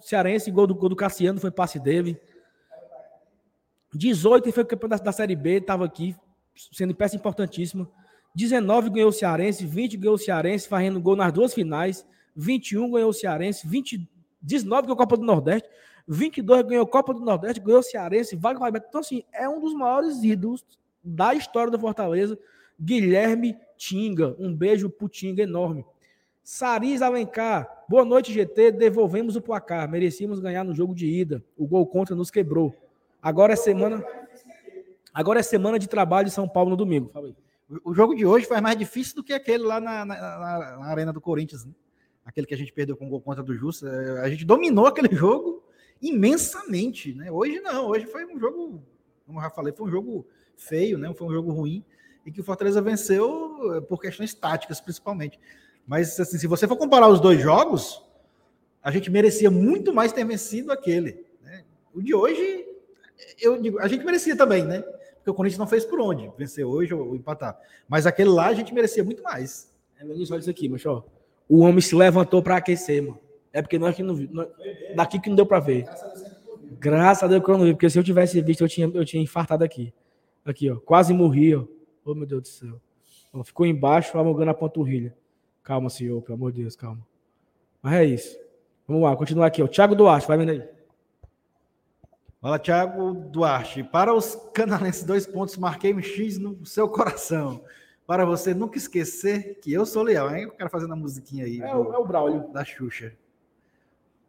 cearense, 0.00 0.50
gol 0.50 0.66
do, 0.66 0.74
gol 0.74 0.88
do 0.88 0.96
Cassiano, 0.96 1.40
foi 1.40 1.50
passe 1.50 1.78
dele. 1.78 2.20
18 3.94 4.52
foi 4.52 4.64
campeão 4.64 4.88
da, 4.88 4.96
da 4.96 5.12
Série 5.12 5.36
B, 5.36 5.58
estava 5.58 5.84
aqui, 5.84 6.16
sendo 6.72 6.94
peça 6.94 7.14
importantíssima. 7.14 7.88
19 8.34 8.90
ganhou 8.90 9.10
o 9.10 9.12
Cearense, 9.12 9.66
20 9.66 9.96
ganhou 9.96 10.14
o 10.14 10.18
Cearense, 10.18 10.66
fazendo 10.66 11.00
gol 11.00 11.14
nas 11.14 11.32
duas 11.32 11.54
finais. 11.54 12.06
21 12.34 12.90
ganhou 12.90 13.10
o 13.10 13.12
Cearense, 13.12 13.68
20, 13.68 14.08
19 14.40 14.82
ganhou 14.82 14.94
a 14.94 14.96
Copa 14.96 15.16
do 15.18 15.22
Nordeste, 15.22 15.68
22 16.08 16.62
ganhou 16.62 16.84
a 16.84 16.88
Copa 16.88 17.12
do 17.12 17.20
Nordeste, 17.20 17.60
ganhou 17.60 17.80
o 17.80 17.82
Cearense, 17.82 18.34
vai 18.34 18.54
Então, 18.54 19.00
assim, 19.00 19.22
é 19.32 19.48
um 19.48 19.60
dos 19.60 19.74
maiores 19.74 20.24
ídolos 20.24 20.64
da 21.04 21.34
história 21.34 21.70
do 21.70 21.78
Fortaleza. 21.78 22.38
Guilherme 22.80 23.56
Tinga. 23.76 24.34
Um 24.38 24.54
beijo 24.54 24.88
pro 24.88 25.08
Tinga 25.08 25.42
enorme. 25.42 25.84
Saris 26.44 27.02
Alencar, 27.02 27.84
boa 27.88 28.04
noite, 28.04 28.32
GT. 28.32 28.72
Devolvemos 28.72 29.36
o 29.36 29.40
placar. 29.40 29.88
Merecíamos 29.88 30.40
ganhar 30.40 30.64
no 30.64 30.74
jogo 30.74 30.92
de 30.92 31.06
ida. 31.06 31.42
O 31.56 31.66
gol 31.66 31.86
contra 31.86 32.16
nos 32.16 32.32
quebrou. 32.32 32.74
Agora 33.22 33.52
é 33.52 33.56
semana. 33.56 34.04
Agora 35.14 35.38
é 35.38 35.42
semana 35.42 35.78
de 35.78 35.88
trabalho 35.88 36.26
em 36.26 36.30
São 36.30 36.48
Paulo 36.48 36.70
no 36.70 36.76
domingo. 36.76 37.12
O 37.84 37.94
jogo 37.94 38.14
de 38.14 38.26
hoje 38.26 38.44
foi 38.44 38.60
mais 38.60 38.76
difícil 38.76 39.14
do 39.14 39.22
que 39.22 39.32
aquele 39.32 39.62
lá 39.62 39.80
na, 39.80 40.04
na, 40.04 40.16
na 40.16 40.86
Arena 40.86 41.12
do 41.12 41.20
Corinthians. 41.20 41.64
Né? 41.64 41.72
Aquele 42.24 42.46
que 42.46 42.54
a 42.54 42.56
gente 42.56 42.72
perdeu 42.72 42.96
com 42.96 43.06
o 43.06 43.08
gol 43.08 43.20
contra 43.20 43.42
do 43.42 43.54
Justa. 43.54 43.88
É, 43.88 44.20
a 44.22 44.28
gente 44.28 44.44
dominou 44.44 44.86
aquele 44.86 45.08
jogo 45.14 45.62
imensamente. 46.00 47.14
Né? 47.14 47.30
Hoje 47.30 47.60
não. 47.60 47.86
Hoje 47.86 48.06
foi 48.06 48.26
um 48.26 48.38
jogo, 48.40 48.82
como 49.24 49.38
eu 49.38 49.42
já 49.42 49.50
falei, 49.50 49.72
foi 49.72 49.86
um 49.86 49.90
jogo 49.90 50.26
feio, 50.56 50.98
né? 50.98 51.12
foi 51.14 51.28
um 51.28 51.32
jogo 51.32 51.52
ruim. 51.52 51.84
E 52.26 52.32
que 52.32 52.40
o 52.40 52.44
Fortaleza 52.44 52.82
venceu 52.82 53.76
é, 53.76 53.80
por 53.80 54.00
questões 54.00 54.34
táticas, 54.34 54.80
principalmente. 54.80 55.38
Mas 55.86 56.18
assim, 56.18 56.38
se 56.38 56.46
você 56.46 56.66
for 56.66 56.76
comparar 56.76 57.08
os 57.08 57.20
dois 57.20 57.40
jogos, 57.40 58.02
a 58.82 58.90
gente 58.90 59.10
merecia 59.10 59.50
muito 59.50 59.92
mais 59.92 60.12
ter 60.12 60.24
vencido 60.24 60.72
aquele. 60.72 61.24
Né? 61.42 61.64
O 61.94 62.00
de 62.02 62.14
hoje, 62.14 62.66
eu 63.40 63.60
digo, 63.60 63.78
a 63.78 63.88
gente 63.88 64.04
merecia 64.04 64.36
também, 64.36 64.64
né? 64.64 64.82
Porque 65.16 65.30
o 65.30 65.34
Corinthians 65.34 65.58
não 65.58 65.66
fez 65.68 65.84
por 65.84 66.00
onde, 66.00 66.30
vencer 66.36 66.64
hoje 66.64 66.92
ou, 66.92 67.14
empatar. 67.14 67.58
Mas 67.88 68.06
aquele 68.06 68.30
lá 68.30 68.48
a 68.48 68.54
gente 68.54 68.74
merecia 68.74 69.04
muito 69.04 69.22
mais. 69.22 69.72
É, 69.98 70.04
olha 70.04 70.20
isso 70.20 70.50
aqui, 70.50 70.68
mas 70.68 70.84
ó, 70.84 71.04
o 71.48 71.60
homem 71.60 71.80
se 71.80 71.94
levantou 71.94 72.42
para 72.42 72.56
aquecer, 72.56 73.02
mano. 73.02 73.18
É 73.52 73.60
porque 73.60 73.78
nós 73.78 73.94
que 73.94 74.02
não 74.02 74.14
vimos. 74.14 74.48
Daqui 74.96 75.20
que 75.20 75.28
não 75.28 75.36
deu 75.36 75.46
para 75.46 75.60
ver. 75.60 75.84
Graças 76.78 77.22
a 77.22 77.26
Deus 77.26 77.44
que 77.44 77.50
eu 77.50 77.58
não 77.58 77.64
vi, 77.66 77.72
porque 77.72 77.88
se 77.90 77.98
eu 77.98 78.02
tivesse 78.02 78.40
visto, 78.40 78.62
eu 78.64 78.68
tinha, 78.68 78.90
eu 78.92 79.04
tinha 79.04 79.22
infartado 79.22 79.62
aqui. 79.62 79.92
Aqui, 80.44 80.70
ó. 80.70 80.76
Quase 80.76 81.12
morri, 81.12 81.54
ó. 81.54 81.64
Oh, 82.04 82.14
meu 82.14 82.26
Deus 82.26 82.42
do 82.42 82.48
céu. 82.48 82.80
Ficou 83.44 83.64
embaixo, 83.64 84.18
alongando 84.18 84.50
a 84.50 84.54
panturrilha. 84.54 85.14
Calma, 85.62 85.88
senhor, 85.88 86.20
pelo 86.22 86.34
amor 86.34 86.52
de 86.52 86.62
Deus, 86.62 86.74
calma. 86.74 87.06
Mas 87.80 87.94
é 87.94 88.04
isso. 88.04 88.38
Vamos 88.86 89.04
lá, 89.04 89.16
continuar 89.16 89.46
aqui. 89.46 89.62
O 89.62 89.68
Thiago 89.68 89.94
Duarte, 89.94 90.26
vai 90.26 90.36
vendo 90.36 90.50
aí. 90.50 90.68
Fala, 92.40 92.58
Thiago 92.58 93.14
Duarte. 93.14 93.84
Para 93.84 94.12
os 94.12 94.34
canalenses, 94.52 95.04
dois 95.04 95.26
pontos, 95.26 95.56
marquei 95.56 95.94
um 95.94 96.02
X 96.02 96.38
no 96.38 96.66
seu 96.66 96.88
coração. 96.88 97.62
para 98.04 98.24
você 98.24 98.52
nunca 98.52 98.76
esquecer 98.76 99.60
que 99.60 99.72
eu 99.72 99.86
sou 99.86 100.02
leal. 100.02 100.28
Aí 100.28 100.44
o 100.46 100.52
cara 100.52 100.68
fazendo 100.68 100.92
a 100.92 100.96
musiquinha 100.96 101.44
aí. 101.44 101.60
É, 101.60 101.74
o, 101.74 101.92
é 101.94 101.98
o 101.98 102.04
Braulio. 102.04 102.48
Da 102.52 102.64
Xuxa. 102.64 103.12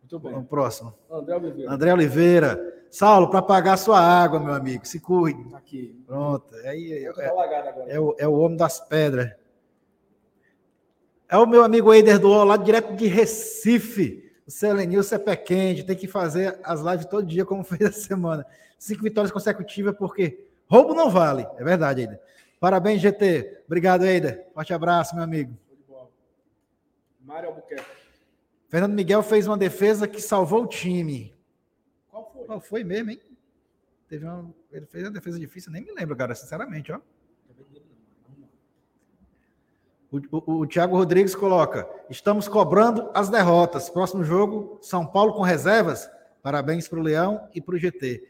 Muito 0.02 0.20
bem. 0.20 0.32
Vamos 0.34 0.48
próximo. 0.48 0.94
André 1.10 1.36
Oliveira. 1.36 1.72
André 1.72 1.94
Oliveira. 1.94 2.74
Saulo, 2.92 3.32
para 3.32 3.42
pagar 3.42 3.78
sua 3.78 4.00
água, 4.00 4.40
meu 4.40 4.54
amigo. 4.54 4.86
Se 4.86 5.00
cuide. 5.00 5.44
Aqui. 5.56 6.00
Pronto. 6.06 6.54
Aí 6.66 6.94
é, 6.94 7.06
é, 7.06 7.96
é 7.96 8.00
o, 8.00 8.16
é 8.20 8.28
o 8.28 8.34
homem 8.34 8.56
das 8.56 8.80
pedras. 8.80 9.32
É 11.34 11.38
o 11.40 11.48
meu 11.48 11.64
amigo 11.64 11.92
Eider 11.92 12.20
do 12.20 12.44
lá 12.44 12.56
direto 12.56 12.96
de 12.96 13.08
Recife. 13.08 14.32
O 14.46 14.52
Selenilson 14.52 15.16
é 15.16 15.18
pé 15.18 15.36
quente, 15.36 15.84
tem 15.84 15.96
que 15.96 16.08
fazer 16.08 16.60
as 16.64 16.80
lives 16.80 17.08
todo 17.08 17.26
dia, 17.26 17.44
como 17.44 17.64
fez 17.66 17.82
essa 17.82 18.02
semana. 18.02 18.46
Cinco 18.78 19.02
vitórias 19.02 19.32
consecutivas, 19.32 19.96
porque 19.98 20.46
roubo 20.68 20.94
não 20.94 21.10
vale. 21.10 21.48
É 21.58 21.64
verdade, 21.64 22.02
Eider. 22.02 22.22
Parabéns, 22.60 23.02
GT. 23.02 23.64
Obrigado, 23.66 24.06
Eider. 24.06 24.46
Forte 24.54 24.76
abraço, 24.76 25.16
meu 25.16 25.24
amigo. 25.24 25.58
Mário 27.26 27.50
Albuquerque. 27.50 27.84
Fernando 28.70 28.94
Miguel 28.94 29.24
fez 29.24 29.48
uma 29.48 29.58
defesa 29.58 30.08
que 30.08 30.22
salvou 30.22 30.66
o 30.66 30.68
time. 30.68 31.34
Qual 32.12 32.32
foi? 32.32 32.46
Qual 32.46 32.60
foi 32.62 32.84
mesmo, 32.84 33.10
hein? 33.10 33.20
Teve 34.08 34.24
uma, 34.24 34.54
ele 34.72 34.86
fez 34.86 35.04
uma 35.04 35.10
defesa 35.10 35.40
difícil, 35.40 35.72
nem 35.72 35.82
me 35.82 35.92
lembro, 35.94 36.16
cara, 36.16 36.36
sinceramente, 36.36 36.92
ó. 36.92 37.00
O, 40.14 40.38
o, 40.38 40.62
o 40.62 40.68
Thiago 40.68 40.96
Rodrigues 40.96 41.34
coloca: 41.34 41.90
estamos 42.08 42.48
cobrando 42.48 43.10
as 43.16 43.30
derrotas. 43.30 43.90
Próximo 43.90 44.24
jogo, 44.24 44.78
São 44.80 45.08
Paulo 45.08 45.34
com 45.34 45.42
reservas. 45.42 46.08
Parabéns 46.44 46.88
para 46.88 47.00
o 47.00 47.02
Leão 47.02 47.48
e 47.56 47.60
para 47.60 47.74
o 47.74 47.78
GT. 47.80 48.24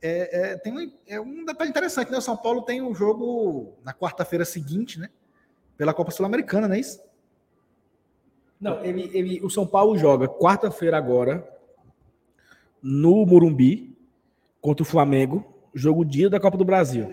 É, 0.00 0.52
é, 0.52 0.56
tem 0.58 0.72
um, 0.72 0.92
é 1.08 1.20
um 1.20 1.44
detalhe 1.44 1.70
interessante, 1.70 2.12
né? 2.12 2.18
O 2.18 2.22
São 2.22 2.36
Paulo 2.36 2.62
tem 2.62 2.80
um 2.80 2.94
jogo 2.94 3.74
na 3.82 3.92
quarta-feira 3.92 4.44
seguinte, 4.44 5.00
né? 5.00 5.08
Pela 5.76 5.92
Copa 5.92 6.12
Sul-Americana, 6.12 6.68
não 6.68 6.76
é 6.76 6.80
isso? 6.80 7.02
Não, 8.60 8.82
ele, 8.84 9.10
ele, 9.12 9.40
o 9.42 9.50
São 9.50 9.66
Paulo 9.66 9.98
joga 9.98 10.28
quarta-feira 10.28 10.96
agora 10.96 11.46
no 12.80 13.26
Morumbi 13.26 13.96
contra 14.60 14.82
o 14.82 14.86
Flamengo, 14.86 15.44
jogo 15.74 16.04
dia 16.04 16.30
da 16.30 16.38
Copa 16.38 16.56
do 16.56 16.64
Brasil. 16.64 17.08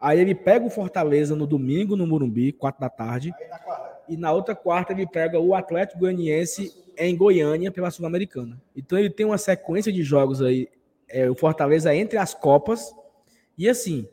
Aí 0.00 0.20
ele 0.20 0.34
pega 0.34 0.64
o 0.64 0.70
Fortaleza 0.70 1.34
no 1.34 1.46
domingo 1.46 1.96
no 1.96 2.06
Morumbi, 2.06 2.52
quatro 2.52 2.80
da 2.80 2.88
tarde. 2.88 3.32
E 4.08 4.16
na 4.16 4.32
outra 4.32 4.54
quarta 4.54 4.92
ele 4.92 5.06
pega 5.06 5.40
o 5.40 5.54
Atlético 5.54 6.00
Goianiense 6.00 6.72
em 6.96 7.16
Goiânia 7.16 7.70
pela 7.70 7.90
Sul-Americana. 7.90 8.60
Então 8.74 8.98
ele 8.98 9.10
tem 9.10 9.26
uma 9.26 9.38
sequência 9.38 9.92
de 9.92 10.02
jogos 10.02 10.40
aí, 10.42 10.68
é, 11.08 11.28
o 11.28 11.34
Fortaleza 11.34 11.94
entre 11.94 12.18
as 12.18 12.34
Copas. 12.34 12.94
E 13.56 13.68
assim, 13.68 14.08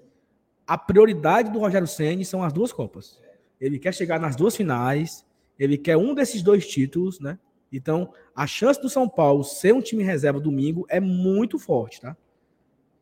a 0.65 0.78
prioridade 0.78 1.52
do 1.52 1.60
Rogério 1.60 1.88
Ceni 1.88 2.26
são 2.26 2.43
as 2.43 2.54
duas 2.54 2.72
Copas. 2.72 3.22
Ele 3.60 3.78
quer 3.78 3.93
chegar 3.93 4.19
nas 4.19 4.36
duas 4.36 4.56
finais, 4.56 5.26
ele 5.58 5.78
quer 5.78 5.98
um 5.98 6.13
desses 6.13 6.41
dois 6.41 6.67
títulos, 6.67 7.19
né? 7.19 7.38
Então, 7.72 8.13
a 8.36 8.46
chance 8.46 8.80
do 8.80 8.89
São 8.89 9.10
Paulo 9.10 9.43
ser 9.43 9.74
um 9.74 9.82
time 9.82 10.04
reserva 10.04 10.39
domingo 10.39 10.86
é 10.89 11.00
muito 11.00 11.58
forte, 11.58 12.02
tá? 12.02 12.15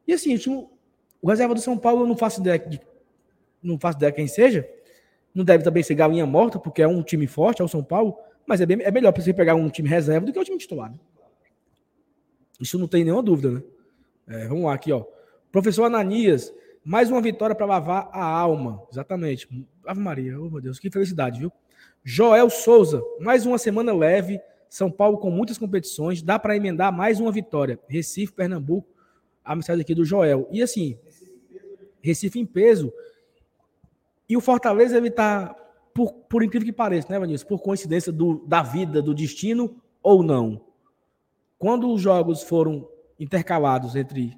E 0.08 0.13
assim, 0.13 0.36
o, 0.36 0.39
time, 0.39 0.67
o 1.21 1.29
reserva 1.29 1.53
do 1.53 1.62
São 1.62 1.77
Paulo 1.77 2.03
eu 2.03 2.07
não 2.07 2.17
faço 2.17 2.41
ideia 2.41 2.60
de, 2.60 2.81
não 3.62 3.79
faço 3.79 3.97
ideia 3.97 4.12
quem 4.12 4.27
seja. 4.27 4.67
Não 5.34 5.45
deve 5.45 5.63
também 5.63 5.84
ser 5.84 5.95
galinha 5.95 6.25
morta, 6.25 6.60
porque 6.60 6.81
é 6.81 6.88
um 6.88 7.01
time 7.01 7.27
forte, 7.27 7.62
é 7.62 7.65
o 7.65 7.67
São 7.67 7.84
Paulo, 7.84 8.17
mas 8.45 8.60
é, 8.60 8.65
bem, 8.65 8.81
é 8.81 8.91
melhor 8.91 9.13
para 9.13 9.21
você 9.21 9.34
pegar 9.34 9.55
um 9.55 9.69
time 9.69 9.88
reserva 9.88 10.25
do 10.25 10.34
que 10.34 10.39
o 10.39 10.43
time 10.43 10.57
titular. 10.57 10.91
Né? 10.91 10.97
Isso 12.60 12.77
não 12.77 12.88
tem 12.88 13.03
nenhuma 13.03 13.23
dúvida, 13.23 13.51
né? 13.51 13.63
É, 14.27 14.47
vamos 14.47 14.65
lá 14.65 14.73
aqui, 14.73 14.91
ó. 14.91 15.03
Professor 15.51 15.86
Ananias, 15.86 16.53
mais 16.84 17.10
uma 17.10 17.21
vitória 17.21 17.55
para 17.55 17.65
lavar 17.65 18.10
a 18.12 18.23
alma. 18.23 18.84
Exatamente. 18.91 19.47
Ave 19.86 19.99
Maria, 19.99 20.39
oh 20.39 20.49
meu 20.49 20.62
Deus, 20.62 20.79
que 20.79 20.89
felicidade, 20.89 21.39
viu? 21.39 21.51
Joel 22.03 22.49
Souza, 22.49 23.03
mais 23.19 23.45
uma 23.45 23.57
semana 23.57 23.93
leve. 23.93 24.39
São 24.69 24.89
Paulo 24.89 25.17
com 25.17 25.29
muitas 25.29 25.57
competições, 25.57 26.21
dá 26.21 26.39
para 26.39 26.55
emendar 26.55 26.93
mais 26.93 27.19
uma 27.19 27.31
vitória. 27.31 27.77
Recife, 27.88 28.31
Pernambuco, 28.31 28.88
a 29.43 29.55
mensagem 29.55 29.81
aqui 29.81 29.93
do 29.93 30.05
Joel. 30.05 30.47
E 30.49 30.62
assim, 30.62 30.97
Recife 32.02 32.40
em 32.40 32.46
peso. 32.46 32.92
E 34.28 34.38
o 34.38 34.42
Fortaleza, 34.42 34.98
ele 34.98 35.12
tá, 35.12 35.56
por, 35.94 36.12
por 36.12 36.44
incrível 36.44 36.66
que 36.66 36.74
pareça, 36.74 37.08
né, 37.10 37.20
Vanilson? 37.20 37.46
Por 37.48 37.60
coincidência 37.60 38.12
do, 38.12 38.46
da 38.48 38.64
vida, 38.64 39.02
do 39.02 39.14
destino 39.14 39.82
ou 40.02 40.24
não. 40.24 40.62
Quando 41.58 41.92
os 41.92 42.02
jogos 42.02 42.42
foram 42.42 42.88
intercalados 43.20 43.96
entre 43.96 44.38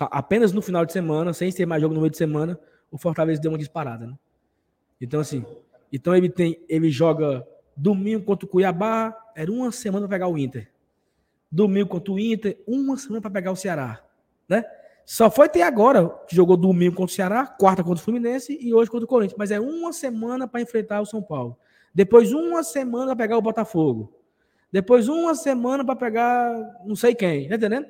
apenas 0.00 0.52
no 0.52 0.60
final 0.60 0.84
de 0.84 0.92
semana, 0.92 1.32
sem 1.32 1.52
ter 1.52 1.64
mais 1.64 1.80
jogo 1.80 1.94
no 1.94 2.00
meio 2.00 2.10
de 2.10 2.16
semana, 2.16 2.58
o 2.90 2.98
Fortaleza 2.98 3.40
deu 3.40 3.50
uma 3.50 3.58
disparada, 3.58 4.06
né? 4.06 4.18
Então, 5.00 5.20
assim, 5.20 5.44
então 5.92 6.14
ele 6.14 6.28
tem, 6.28 6.58
ele 6.68 6.90
joga 6.90 7.46
domingo 7.76 8.24
contra 8.24 8.46
o 8.46 8.48
Cuiabá, 8.48 9.16
era 9.34 9.52
uma 9.52 9.70
semana 9.70 10.08
para 10.08 10.16
pegar 10.16 10.28
o 10.28 10.38
Inter. 10.38 10.70
Domingo 11.50 11.88
contra 11.88 12.12
o 12.12 12.18
Inter, 12.18 12.58
uma 12.66 12.96
semana 12.96 13.20
para 13.20 13.30
pegar 13.30 13.52
o 13.52 13.56
Ceará, 13.56 14.02
né? 14.48 14.64
Só 15.06 15.30
foi 15.30 15.48
ter 15.48 15.62
agora 15.62 16.08
que 16.26 16.34
jogou 16.34 16.56
domingo 16.56 16.96
contra 16.96 17.12
o 17.12 17.14
Ceará, 17.14 17.46
quarta 17.46 17.84
contra 17.84 18.02
o 18.02 18.04
Fluminense 18.04 18.58
e 18.60 18.74
hoje 18.74 18.90
contra 18.90 19.04
o 19.04 19.08
Corinthians, 19.08 19.38
mas 19.38 19.52
é 19.52 19.60
uma 19.60 19.92
semana 19.92 20.48
para 20.48 20.60
enfrentar 20.60 21.00
o 21.00 21.06
São 21.06 21.22
Paulo. 21.22 21.56
Depois 21.94 22.32
uma 22.32 22.64
semana 22.64 23.06
para 23.06 23.24
pegar 23.24 23.38
o 23.38 23.42
Botafogo. 23.42 24.12
Depois 24.72 25.08
uma 25.08 25.36
semana 25.36 25.84
para 25.84 25.94
pegar 25.94 26.52
não 26.84 26.96
sei 26.96 27.14
quem, 27.14 27.48
tá 27.48 27.54
entendendo? 27.54 27.86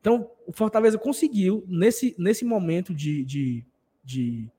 Então, 0.00 0.30
o 0.46 0.52
Fortaleza 0.52 0.98
conseguiu, 0.98 1.64
nesse, 1.66 2.14
nesse 2.18 2.44
momento 2.44 2.94
de, 2.94 3.24
de, 3.24 3.64
de 4.04 4.50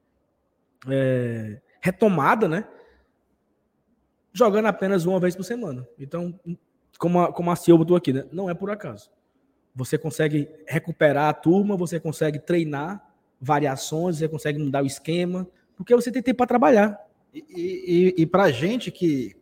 é, 0.88 1.62
retomada, 1.80 2.48
né? 2.48 2.68
Jogando 4.34 4.66
apenas 4.66 5.06
uma 5.06 5.20
vez 5.20 5.36
por 5.36 5.44
semana. 5.44 5.88
Então, 6.00 6.40
como 6.98 7.20
a, 7.20 7.32
como 7.32 7.52
a 7.52 7.56
Cia 7.56 7.76
botou 7.78 7.96
aqui, 7.96 8.12
né? 8.12 8.26
Não 8.32 8.50
é 8.50 8.56
por 8.56 8.72
acaso. 8.72 9.12
Você 9.75 9.97
consegue 9.97 10.49
recuperar 10.67 11.29
a 11.29 11.34
turma, 11.34 11.77
você 11.77 11.99
consegue 11.99 12.39
treinar 12.39 13.05
variações, 13.39 14.17
você 14.17 14.27
consegue 14.27 14.60
mudar 14.60 14.84
o 14.84 14.86
esquema, 14.86 15.47
porque 15.75 15.95
você 15.95 16.12
tem 16.12 16.21
tempo 16.21 16.38
para 16.38 16.47
trabalhar. 16.47 16.99
E, 17.34 18.13
e, 18.17 18.21
e 18.21 18.25
para 18.25 18.43
a 18.43 18.51
gente 18.51 18.91
que, 18.91 19.36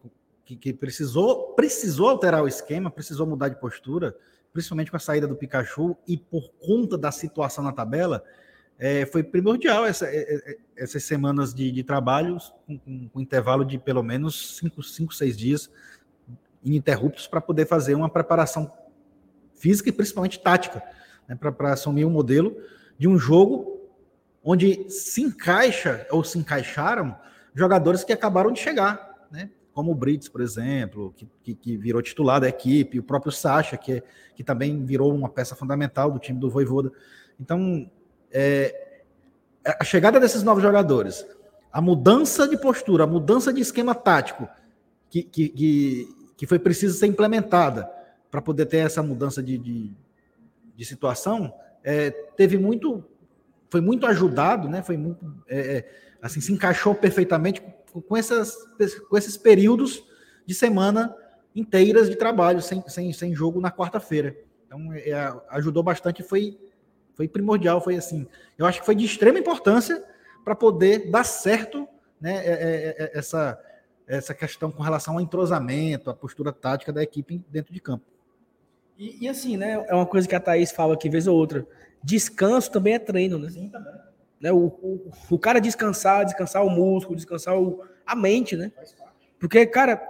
que, 0.46 0.56
que, 0.56 0.74
precisou, 0.74 1.54
precisou 1.54 2.10
alterar 2.10 2.44
o 2.44 2.48
esquema, 2.48 2.92
precisou 2.92 3.26
mudar 3.26 3.50
de 3.50 3.60
postura, 3.60 4.16
principalmente 4.54 4.92
com 4.92 4.98
a 4.98 5.00
saída 5.00 5.28
do 5.28 5.36
Pikachu 5.36 5.98
e 6.08 6.18
por 6.18 6.52
conta 6.60 6.98
da 6.98 7.12
situação 7.12 7.64
na 7.64 7.72
tabela, 7.72 8.24
é, 8.78 9.06
foi 9.06 9.24
primordial 9.24 9.86
essa, 9.86 10.08
essas 10.78 11.04
semanas 11.04 11.54
de, 11.54 11.70
de 11.70 11.84
trabalho 11.84 12.38
com, 12.66 12.80
com, 12.80 13.10
com, 13.10 13.20
intervalo 13.20 13.66
de 13.66 13.78
pelo 13.78 14.02
menos 14.02 14.58
5, 14.58 14.82
cinco, 14.84 15.14
seis 15.14 15.36
dias 15.36 15.70
ininterruptos 16.64 17.28
para 17.28 17.42
poder 17.42 17.66
fazer 17.66 17.96
uma 17.96 18.10
preparação 18.10 18.72
física 19.60 19.90
e 19.90 19.92
principalmente 19.92 20.40
tática, 20.40 20.82
né, 21.28 21.36
para 21.36 21.74
assumir 21.74 22.06
um 22.06 22.10
modelo 22.10 22.56
de 22.98 23.08
um 23.08 23.18
jogo 23.20 23.80
onde 24.44 24.90
se 24.90 25.22
encaixa 25.22 26.08
ou 26.10 26.24
se 26.24 26.40
encaixaram 26.40 27.16
jogadores 27.54 28.04
que 28.04 28.14
acabaram 28.14 28.52
de 28.52 28.60
chegar, 28.60 29.28
né? 29.32 29.50
como 29.74 29.92
o 29.92 29.96
Brits, 29.96 30.28
por 30.28 30.42
exemplo, 30.42 31.14
que, 31.16 31.30
que, 31.44 31.56
que, 31.56 31.78
virou 31.78 32.02
titular 32.02 32.42
da 32.42 32.50
equipe, 32.50 33.00
o 33.00 33.04
próprio 33.04 33.32
Sacha, 33.32 33.78
que, 33.78 34.04
que 34.36 34.44
também 34.44 34.84
virou 34.84 35.14
uma 35.14 35.30
peça 35.30 35.56
fundamental 35.56 36.12
do 36.12 36.20
time 36.20 36.40
do 36.40 36.50
Voivoda. 36.50 36.92
Então, 37.40 37.90
é, 38.32 39.04
a 39.64 39.84
chegada 39.84 40.20
desses 40.20 40.44
novos 40.44 40.64
jogadores, 40.64 41.26
a 41.72 41.82
mudança 41.82 42.48
de 42.48 42.58
postura, 42.58 43.04
a 43.04 43.08
mudança 43.08 43.54
de 43.54 43.62
esquema 43.62 43.94
tático 43.94 44.50
que, 45.10 45.24
que, 45.24 45.50
que, 45.50 46.34
que 46.36 46.48
foi 46.48 46.60
preciso 46.60 46.98
ser 46.98 47.08
implementada 47.08 47.90
para 48.30 48.42
poder 48.42 48.66
ter 48.66 48.78
essa 48.78 49.02
mudança 49.02 49.42
de, 49.42 49.58
de, 49.58 49.92
de 50.76 50.86
situação, 50.86 51.54
é, 51.84 52.12
teve 52.12 52.58
muito, 52.58 53.04
foi 53.70 53.82
muito 53.82 54.06
ajudado, 54.06 54.70
né? 54.70 54.82
Foi 54.82 54.98
muito, 54.98 55.26
é, 55.48 55.60
é 55.60 55.90
assim, 56.22 56.42
se 56.42 56.52
encaixou 56.52 56.94
perfeitamente 56.94 57.64
com, 58.08 58.16
essas, 58.16 58.56
com 59.10 59.18
esses 59.18 59.38
períodos 59.38 60.04
de 60.46 60.54
semana 60.54 61.16
inteiras 61.56 62.10
de 62.10 62.16
trabalho, 62.16 62.62
sem, 62.62 62.84
sem, 62.88 63.12
sem 63.14 63.34
jogo 63.34 63.60
na 63.60 63.72
quarta-feira. 63.72 64.36
Então, 64.66 64.94
é, 64.94 65.14
ajudou 65.50 65.82
bastante, 65.82 66.22
foi, 66.22 66.60
foi 67.16 67.28
primordial, 67.28 67.82
foi 67.82 67.96
assim. 67.96 68.28
Eu 68.58 68.66
acho 68.66 68.80
que 68.80 68.86
foi 68.86 68.96
de 68.96 69.06
extrema 69.06 69.40
importância 69.40 70.04
para 70.44 70.56
poder 70.56 71.10
dar 71.10 71.24
certo 71.24 71.88
né, 72.20 72.46
é, 72.46 72.52
é, 72.52 72.96
é, 72.98 73.18
essa, 73.18 73.60
essa 74.08 74.34
questão 74.34 74.72
com 74.72 74.84
relação 74.84 75.16
ao 75.16 75.22
entrosamento, 75.22 76.10
a 76.10 76.14
postura 76.14 76.52
tática 76.52 76.92
da 76.92 77.02
equipe 77.02 77.44
dentro 77.50 77.74
de 77.74 77.80
campo. 77.80 78.06
E, 79.00 79.24
e, 79.26 79.30
assim, 79.30 79.56
né? 79.56 79.86
É 79.88 79.96
uma 79.96 80.06
coisa 80.06 80.28
que 80.28 80.36
a 80.36 80.40
Thaís 80.42 80.72
fala 80.74 80.94
aqui, 80.94 81.10
vez 81.10 81.26
ou 81.26 81.38
outra. 81.38 81.66
Descanso 82.04 82.70
também 82.70 82.96
é 82.96 83.00
treino, 83.00 83.40
né? 83.40 83.50
Sim, 83.50 83.70
também. 83.70 83.94
Né, 84.42 84.52
o, 84.52 84.68
o, 84.68 85.12
o 85.32 85.40
cara 85.40 85.60
descansar, 85.60 86.24
descansar 86.26 86.66
o 86.66 86.70
músculo, 86.70 87.16
descansar 87.16 87.58
o, 87.58 87.84
a 88.06 88.16
mente, 88.16 88.56
né? 88.56 88.72
Porque, 89.38 89.66
cara, 89.66 90.02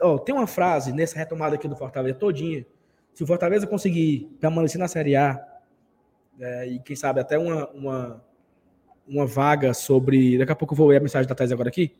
ó, 0.00 0.18
tem 0.18 0.34
uma 0.34 0.46
frase 0.46 0.92
nessa 0.92 1.18
retomada 1.18 1.54
aqui 1.56 1.68
do 1.68 1.76
Fortaleza 1.76 2.14
todinha. 2.14 2.66
Se 3.14 3.22
o 3.22 3.26
Fortaleza 3.26 3.66
conseguir 3.66 4.30
permanecer 4.40 4.78
na 4.78 4.88
Série 4.88 5.16
A, 5.16 5.42
é, 6.38 6.66
e 6.68 6.78
quem 6.80 6.94
sabe 6.94 7.20
até 7.20 7.38
uma, 7.38 7.68
uma, 7.70 8.24
uma 9.06 9.26
vaga 9.26 9.72
sobre. 9.72 10.36
Daqui 10.38 10.52
a 10.52 10.56
pouco 10.56 10.74
eu 10.74 10.78
vou 10.78 10.88
ler 10.88 10.98
a 10.98 11.00
mensagem 11.00 11.28
da 11.28 11.34
Thais 11.34 11.52
agora 11.52 11.68
aqui. 11.68 11.94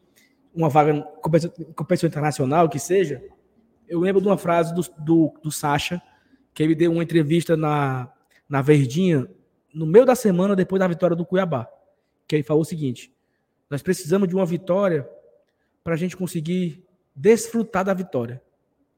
Uma 0.55 0.69
vaga 0.69 0.93
em 0.93 1.05
competição 1.75 2.09
internacional, 2.09 2.69
que 2.69 2.79
seja. 2.79 3.23
Eu 3.89 4.01
lembro 4.01 4.21
de 4.21 4.29
uma 4.29 4.39
frase 4.39 4.75
do, 4.75 4.83
do, 4.99 5.35
do 5.43 5.51
Sacha, 5.51 6.01
que 6.53 6.63
ele 6.63 6.75
deu 6.75 6.93
uma 6.93 7.03
entrevista 7.03 7.57
na, 7.57 8.11
na 8.49 8.63
Verdinha, 8.63 9.29
no 9.73 9.87
meio 9.87 10.05
da 10.05 10.15
semana 10.15 10.57
depois 10.57 10.81
da 10.81 10.89
vitória 10.89 11.15
do 11.15 11.25
Cuiabá. 11.25 11.69
Que 12.27 12.37
ele 12.37 12.43
falou 12.43 12.63
o 12.63 12.67
seguinte: 12.67 13.13
nós 13.71 13.83
precisamos 13.83 14.29
de 14.29 14.35
uma 14.35 14.47
vitória 14.47 15.09
para 15.85 15.95
a 15.95 15.97
gente 15.97 16.17
conseguir 16.17 16.85
desfrutar 17.15 17.85
da 17.85 17.95
vitória. 17.95 18.43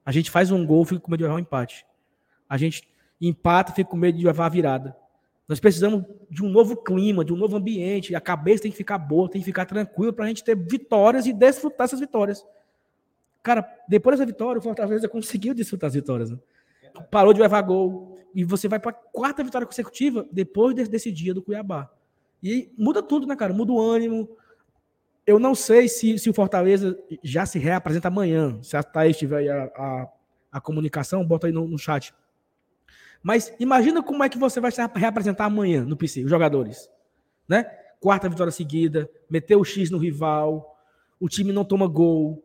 A 0.04 0.12
gente 0.12 0.30
faz 0.30 0.50
um 0.50 0.64
gol, 0.64 0.84
fica 0.84 1.00
com 1.00 1.10
medo 1.10 1.18
de 1.18 1.24
levar 1.24 1.36
um 1.36 1.40
empate. 1.40 1.84
A 2.48 2.56
gente 2.56 2.88
empata, 3.20 3.72
fica 3.72 3.90
com 3.90 3.96
medo 3.96 4.16
de 4.16 4.24
levar 4.24 4.46
a 4.46 4.48
virada. 4.48 4.96
Nós 5.46 5.60
precisamos 5.60 6.04
de 6.30 6.44
um 6.44 6.48
novo 6.48 6.76
clima, 6.76 7.24
de 7.24 7.32
um 7.32 7.36
novo 7.36 7.56
ambiente. 7.56 8.14
A 8.14 8.20
cabeça 8.20 8.62
tem 8.62 8.70
que 8.70 8.76
ficar 8.76 8.98
boa, 8.98 9.28
tem 9.30 9.40
que 9.40 9.44
ficar 9.46 9.64
tranquila 9.64 10.12
para 10.12 10.26
a 10.26 10.28
gente 10.28 10.44
ter 10.44 10.56
vitórias 10.56 11.26
e 11.26 11.32
desfrutar 11.32 11.86
essas 11.86 12.00
vitórias. 12.00 12.44
Cara, 13.42 13.66
depois 13.88 14.16
dessa 14.16 14.26
vitória, 14.26 14.58
o 14.58 14.62
Fortaleza 14.62 15.08
conseguiu 15.08 15.54
desfrutar 15.54 15.88
as 15.88 15.94
vitórias. 15.94 16.30
Né? 16.30 16.38
Parou 17.10 17.32
de 17.32 17.40
levar 17.40 17.62
gol. 17.62 18.18
E 18.34 18.44
você 18.44 18.68
vai 18.68 18.78
para 18.78 18.90
a 18.90 18.94
quarta 18.94 19.42
vitória 19.42 19.66
consecutiva 19.66 20.26
depois 20.30 20.74
desse, 20.74 20.90
desse 20.90 21.12
dia 21.12 21.32
do 21.32 21.42
Cuiabá. 21.42 21.90
E 22.42 22.72
muda 22.76 23.02
tudo, 23.02 23.26
né, 23.26 23.34
cara? 23.34 23.52
Muda 23.52 23.72
o 23.72 23.80
ânimo. 23.80 24.28
Eu 25.26 25.38
não 25.38 25.54
sei 25.54 25.88
se, 25.88 26.18
se 26.18 26.30
o 26.30 26.34
Fortaleza 26.34 26.98
já 27.22 27.44
se 27.44 27.58
reapresenta 27.58 28.08
amanhã. 28.08 28.58
Se 28.62 28.76
a 28.76 28.82
Thaís 28.82 29.16
tiver 29.16 29.38
aí 29.38 29.48
a, 29.48 29.64
a, 29.64 30.08
a 30.52 30.60
comunicação, 30.60 31.24
bota 31.24 31.46
aí 31.46 31.52
no, 31.52 31.66
no 31.66 31.78
chat. 31.78 32.14
Mas 33.22 33.52
imagina 33.58 34.02
como 34.02 34.22
é 34.22 34.28
que 34.28 34.38
você 34.38 34.60
vai 34.60 34.70
se 34.70 34.80
reapresentar 34.94 35.46
amanhã 35.46 35.84
no 35.84 35.96
PC, 35.96 36.24
os 36.24 36.30
jogadores. 36.30 36.88
Né? 37.48 37.64
Quarta 38.00 38.28
vitória 38.28 38.52
seguida, 38.52 39.10
meteu 39.28 39.60
o 39.60 39.64
X 39.64 39.90
no 39.90 39.98
rival, 39.98 40.78
o 41.18 41.28
time 41.28 41.52
não 41.52 41.64
toma 41.64 41.86
gol. 41.86 42.44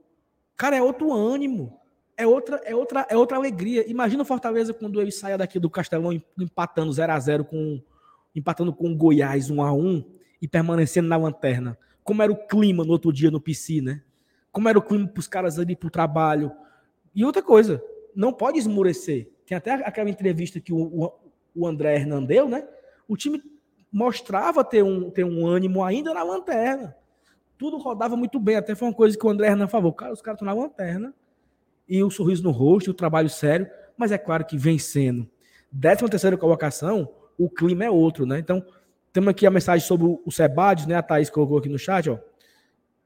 Cara, 0.55 0.75
é 0.75 0.81
outro 0.81 1.11
ânimo. 1.11 1.79
É 2.15 2.27
outra, 2.27 2.61
é 2.63 2.75
outra, 2.75 3.07
é 3.09 3.17
outra 3.17 3.37
alegria. 3.37 3.89
Imagina 3.89 4.21
o 4.21 4.25
Fortaleza 4.25 4.73
quando 4.73 5.01
ele 5.01 5.11
saia 5.11 5.37
daqui 5.37 5.59
do 5.59 5.69
Castelão 5.69 6.11
empatando 6.37 6.93
0 6.93 7.11
a 7.11 7.19
0 7.19 7.45
com 7.45 7.81
empatando 8.35 8.73
com 8.73 8.91
o 8.91 8.95
Goiás 8.95 9.49
1 9.49 9.61
a 9.61 9.71
1 9.73 10.03
e 10.41 10.47
permanecendo 10.47 11.07
na 11.07 11.17
lanterna. 11.17 11.77
Como 12.03 12.21
era 12.21 12.31
o 12.31 12.47
clima 12.47 12.83
no 12.83 12.91
outro 12.91 13.13
dia 13.13 13.31
no 13.31 13.39
PC, 13.39 13.81
né? 13.81 14.01
Como 14.51 14.67
era 14.67 14.77
o 14.77 14.81
clima 14.81 15.07
para 15.07 15.19
os 15.19 15.27
caras 15.27 15.57
ali 15.57 15.75
para 15.75 15.87
o 15.87 15.91
trabalho. 15.91 16.51
E 17.15 17.23
outra 17.23 17.41
coisa, 17.41 17.83
não 18.15 18.33
pode 18.33 18.57
esmurecer. 18.57 19.29
Tem 19.45 19.57
até 19.57 19.73
aquela 19.73 20.09
entrevista 20.09 20.59
que 20.59 20.73
o, 20.73 21.11
o, 21.55 21.67
André 21.67 21.95
Hernan 21.95 22.23
deu, 22.23 22.47
né? 22.47 22.67
O 23.07 23.15
time 23.15 23.41
mostrava 23.91 24.63
ter 24.63 24.83
um, 24.83 25.09
ter 25.09 25.23
um 25.23 25.45
ânimo 25.45 25.83
ainda 25.83 26.13
na 26.13 26.23
lanterna. 26.23 26.95
Tudo 27.57 27.77
rodava 27.77 28.15
muito 28.15 28.39
bem. 28.39 28.55
Até 28.55 28.75
foi 28.75 28.87
uma 28.87 28.93
coisa 28.93 29.17
que 29.17 29.25
o 29.25 29.29
André 29.29 29.47
Hernan 29.47 29.67
falou. 29.67 29.93
Cara, 29.93 30.13
os 30.13 30.21
caras 30.21 30.37
estão 30.37 30.45
na 30.45 30.59
lanterna. 30.59 31.13
E 31.87 32.03
o 32.03 32.09
sorriso 32.09 32.43
no 32.43 32.51
rosto, 32.51 32.91
o 32.91 32.93
trabalho 32.93 33.29
sério. 33.29 33.67
Mas 33.97 34.11
é 34.11 34.17
claro 34.17 34.45
que 34.45 34.57
vencendo. 34.57 35.29
Décima 35.71 36.09
terceira 36.09 36.37
colocação, 36.37 37.09
o 37.37 37.49
clima 37.49 37.85
é 37.85 37.89
outro, 37.89 38.25
né? 38.25 38.39
Então, 38.39 38.63
temos 39.11 39.29
aqui 39.29 39.45
a 39.45 39.51
mensagem 39.51 39.85
sobre 39.85 40.07
o 40.25 40.31
Sebades, 40.31 40.85
né? 40.85 40.95
A 40.95 41.03
Thaís 41.03 41.29
colocou 41.29 41.57
aqui 41.57 41.69
no 41.69 41.77
chat, 41.77 42.09
ó. 42.09 42.17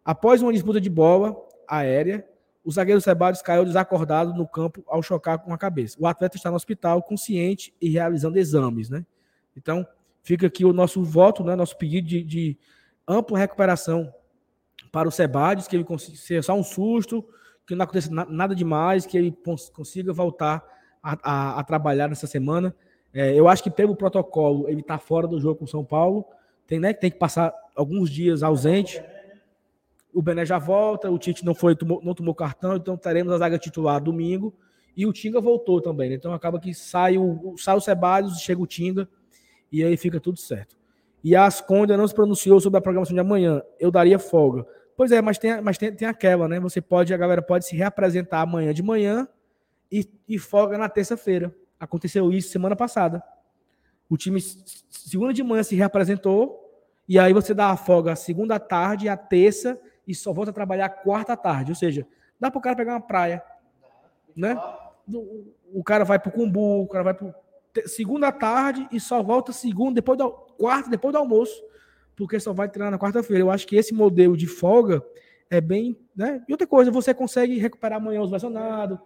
Após 0.03 0.41
uma 0.41 0.53
disputa 0.53 0.79
de 0.79 0.89
bola 0.89 1.35
aérea, 1.67 2.25
o 2.63 2.71
zagueiro 2.71 2.99
Sebades 2.99 3.41
caiu 3.41 3.63
desacordado 3.65 4.33
no 4.33 4.47
campo 4.47 4.83
ao 4.87 5.01
chocar 5.01 5.39
com 5.39 5.53
a 5.53 5.57
cabeça. 5.57 5.97
O 5.99 6.07
atleta 6.07 6.35
está 6.35 6.49
no 6.49 6.55
hospital 6.55 7.01
consciente 7.01 7.73
e 7.81 7.89
realizando 7.89 8.37
exames, 8.37 8.89
né? 8.89 9.05
Então, 9.55 9.87
fica 10.21 10.47
aqui 10.47 10.65
o 10.65 10.73
nosso 10.73 11.03
voto, 11.03 11.43
né? 11.43 11.55
Nosso 11.55 11.77
pedido 11.77 12.07
de, 12.07 12.23
de 12.23 12.57
ampla 13.07 13.37
recuperação 13.37 14.13
para 14.91 15.07
o 15.07 15.11
Sebades, 15.11 15.67
que 15.67 15.75
ele 15.75 15.83
consiga 15.83 16.17
ser 16.17 16.43
só 16.43 16.53
um 16.53 16.63
susto, 16.63 17.25
que 17.65 17.75
não 17.75 17.83
aconteça 17.83 18.09
nada 18.11 18.55
demais, 18.55 19.05
que 19.05 19.17
ele 19.17 19.35
consiga 19.73 20.13
voltar 20.13 20.63
a, 21.03 21.17
a, 21.21 21.59
a 21.59 21.63
trabalhar 21.63 22.07
nessa 22.07 22.27
semana. 22.27 22.75
É, 23.13 23.33
eu 23.33 23.47
acho 23.47 23.63
que 23.63 23.69
pelo 23.69 23.95
protocolo 23.95 24.67
ele 24.69 24.81
está 24.81 24.97
fora 24.97 25.27
do 25.27 25.39
jogo 25.39 25.59
com 25.59 25.65
o 25.65 25.67
São 25.67 25.83
Paulo, 25.83 26.25
tem, 26.65 26.79
né, 26.79 26.93
tem 26.93 27.09
que 27.09 27.17
passar 27.17 27.53
alguns 27.75 28.09
dias 28.09 28.43
ausente 28.43 29.01
o 30.17 30.21
Bené 30.21 30.43
já 30.43 30.57
volta, 30.57 31.11
o 31.11 31.19
Tite 31.19 31.45
não 31.45 31.53
foi, 31.53 31.75
tomou, 31.75 32.01
não 32.03 32.15
tomou 32.15 32.33
cartão, 32.33 32.75
então 32.75 32.97
teremos 32.97 33.31
a 33.31 33.38
zaga 33.38 33.59
titular 33.59 34.01
domingo. 34.01 34.51
E 34.95 35.05
o 35.05 35.13
Tinga 35.13 35.39
voltou 35.39 35.79
também, 35.79 36.09
né? 36.09 36.15
Então 36.15 36.33
acaba 36.33 36.59
que 36.59 36.73
sai 36.73 37.19
o, 37.19 37.55
sai 37.55 37.77
o 37.77 37.79
Ceballos, 37.79 38.39
chega 38.39 38.59
o 38.59 38.65
Tinga, 38.65 39.07
e 39.71 39.83
aí 39.83 39.95
fica 39.95 40.19
tudo 40.19 40.39
certo. 40.39 40.75
E 41.24 41.36
a 41.36 41.45
Ascon 41.45 41.82
ainda 41.82 41.97
não 41.97 42.07
se 42.07 42.13
pronunciou 42.13 42.59
sobre 42.59 42.78
a 42.78 42.82
programação 42.82 43.13
de 43.13 43.20
amanhã. 43.20 43.61
Eu 43.80 43.91
daria 43.91 44.20
folga. 44.20 44.65
Pois 44.95 45.11
é, 45.11 45.22
mas 45.22 45.38
tem, 45.38 45.61
mas 45.61 45.78
tem, 45.78 45.93
tem 45.93 46.07
aquela, 46.07 46.47
né? 46.47 46.59
Você 46.59 46.82
pode, 46.82 47.13
a 47.13 47.18
galera 47.18 47.41
pode 47.41 47.65
se 47.65 47.76
reapresentar 47.76 48.41
amanhã 48.41 48.74
de 48.74 48.82
manhã 48.82 49.28
e, 49.91 50.09
e 50.28 50.39
folga 50.39 50.78
na 50.78 50.89
terça-feira. 50.89 51.53
Aconteceu 51.80 52.32
isso 52.32 52.49
semana 52.49 52.76
passada. 52.76 53.22
O 54.09 54.18
time, 54.18 54.39
segunda 54.41 55.34
de 55.34 55.43
manhã, 55.43 55.61
se 55.63 55.76
reapresentou, 55.76 56.63
e 57.07 57.20
aí 57.20 57.34
você 57.34 57.53
dá 57.53 57.70
a 57.70 57.78
folga 57.78 58.15
segunda 58.15 58.59
tarde, 58.59 59.07
a 59.07 59.18
terça, 59.18 59.80
e 60.07 60.15
só 60.15 60.34
volta 60.34 60.51
a 60.51 60.53
trabalhar 60.53 60.89
quarta 60.89 61.36
tarde. 61.38 61.72
Ou 61.72 61.76
seja, 61.76 62.07
dá 62.39 62.49
para 62.49 62.57
o 62.57 62.61
cara 62.61 62.76
pegar 62.76 62.93
uma 62.93 63.01
praia. 63.01 63.43
Né? 64.36 64.59
O 65.74 65.84
cara 65.84 66.03
vai 66.03 66.18
para 66.18 66.30
o 66.30 66.32
Cumbu, 66.32 66.82
o 66.84 66.88
cara 66.88 67.03
vai 67.03 67.13
para 67.13 67.34
segunda 67.86 68.32
tarde 68.32 68.88
e 68.91 68.99
só 68.99 69.21
volta 69.21 69.51
segunda, 69.51 69.95
depois 69.95 70.17
do 70.17 70.30
quarta, 70.30 70.89
depois 70.89 71.11
do 71.11 71.17
almoço, 71.17 71.61
porque 72.15 72.39
só 72.39 72.53
vai 72.53 72.69
treinar 72.69 72.91
na 72.91 72.97
quarta-feira. 72.97 73.43
Eu 73.43 73.51
acho 73.51 73.67
que 73.67 73.75
esse 73.75 73.93
modelo 73.93 74.36
de 74.36 74.47
folga 74.47 75.03
é 75.49 75.61
bem. 75.61 75.97
Né? 76.15 76.43
E 76.47 76.51
outra 76.51 76.65
coisa, 76.65 76.91
você 76.91 77.13
consegue 77.13 77.57
recuperar 77.57 77.97
amanhã 77.97 78.21
os 78.21 78.32
lesionados, 78.32 78.97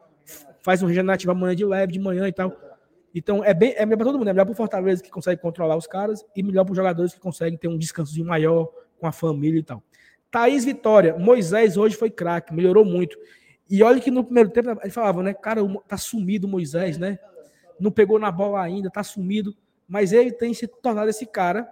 faz 0.61 0.81
um 0.81 0.87
regenerativo 0.87 1.31
amanhã 1.31 1.55
de 1.55 1.65
leve, 1.65 1.93
de 1.93 1.99
manhã 1.99 2.27
e 2.27 2.31
tal. 2.31 2.55
Então 3.13 3.43
é 3.43 3.53
bem 3.53 3.73
é 3.75 3.85
melhor 3.85 3.97
para 3.97 4.05
todo 4.05 4.17
mundo, 4.17 4.29
é 4.29 4.33
melhor 4.33 4.45
para 4.45 4.53
o 4.53 4.55
Fortaleza 4.55 5.03
que 5.03 5.09
consegue 5.09 5.41
controlar 5.41 5.75
os 5.75 5.85
caras 5.85 6.25
e 6.35 6.41
melhor 6.41 6.63
para 6.63 6.71
os 6.71 6.77
jogadores 6.77 7.13
que 7.13 7.19
conseguem 7.19 7.57
ter 7.57 7.67
um 7.67 7.77
descanso 7.77 8.23
maior 8.23 8.71
com 8.97 9.05
a 9.05 9.11
família 9.11 9.59
e 9.59 9.63
tal. 9.63 9.83
Thaís 10.29 10.63
Vitória, 10.63 11.17
Moisés 11.17 11.75
hoje 11.75 11.95
foi 11.95 12.09
craque, 12.09 12.53
melhorou 12.53 12.85
muito. 12.85 13.17
E 13.69 13.83
olha 13.83 13.99
que 13.99 14.09
no 14.09 14.23
primeiro 14.23 14.49
tempo 14.49 14.69
ele 14.81 14.91
falava, 14.91 15.21
né? 15.21 15.33
Cara, 15.33 15.61
tá 15.87 15.97
sumido 15.97 16.47
Moisés, 16.47 16.97
né? 16.97 17.19
Não 17.81 17.91
pegou 17.91 18.19
na 18.19 18.31
bola 18.31 18.61
ainda, 18.61 18.89
tá 18.89 19.03
sumido. 19.03 19.55
Mas 19.87 20.13
ele 20.13 20.31
tem 20.31 20.53
se 20.53 20.67
tornado 20.67 21.09
esse 21.09 21.25
cara 21.25 21.67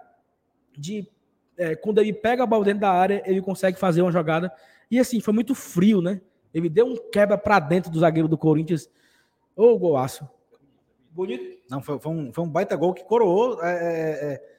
de. 0.76 1.08
É, 1.56 1.74
quando 1.74 1.98
ele 1.98 2.12
pega 2.12 2.42
a 2.42 2.46
bola 2.46 2.64
dentro 2.64 2.80
da 2.80 2.90
área, 2.90 3.22
ele 3.24 3.40
consegue 3.40 3.78
fazer 3.78 4.02
uma 4.02 4.12
jogada. 4.12 4.52
E 4.90 4.98
assim, 4.98 5.20
foi 5.20 5.32
muito 5.32 5.54
frio, 5.54 6.02
né? 6.02 6.20
Ele 6.52 6.68
deu 6.68 6.86
um 6.86 6.96
quebra 7.10 7.38
para 7.38 7.60
dentro 7.60 7.90
do 7.90 8.00
zagueiro 8.00 8.28
do 8.28 8.36
Corinthians. 8.36 8.90
Ô, 9.54 9.78
golaço. 9.78 10.28
Bonito. 11.10 11.60
Não, 11.70 11.80
foi, 11.80 11.98
foi, 11.98 12.12
um, 12.12 12.32
foi 12.32 12.44
um 12.44 12.48
baita 12.48 12.74
gol 12.76 12.92
que 12.92 13.04
coroou. 13.04 13.62
É, 13.62 13.72
é, 13.72 14.34
é 14.34 14.50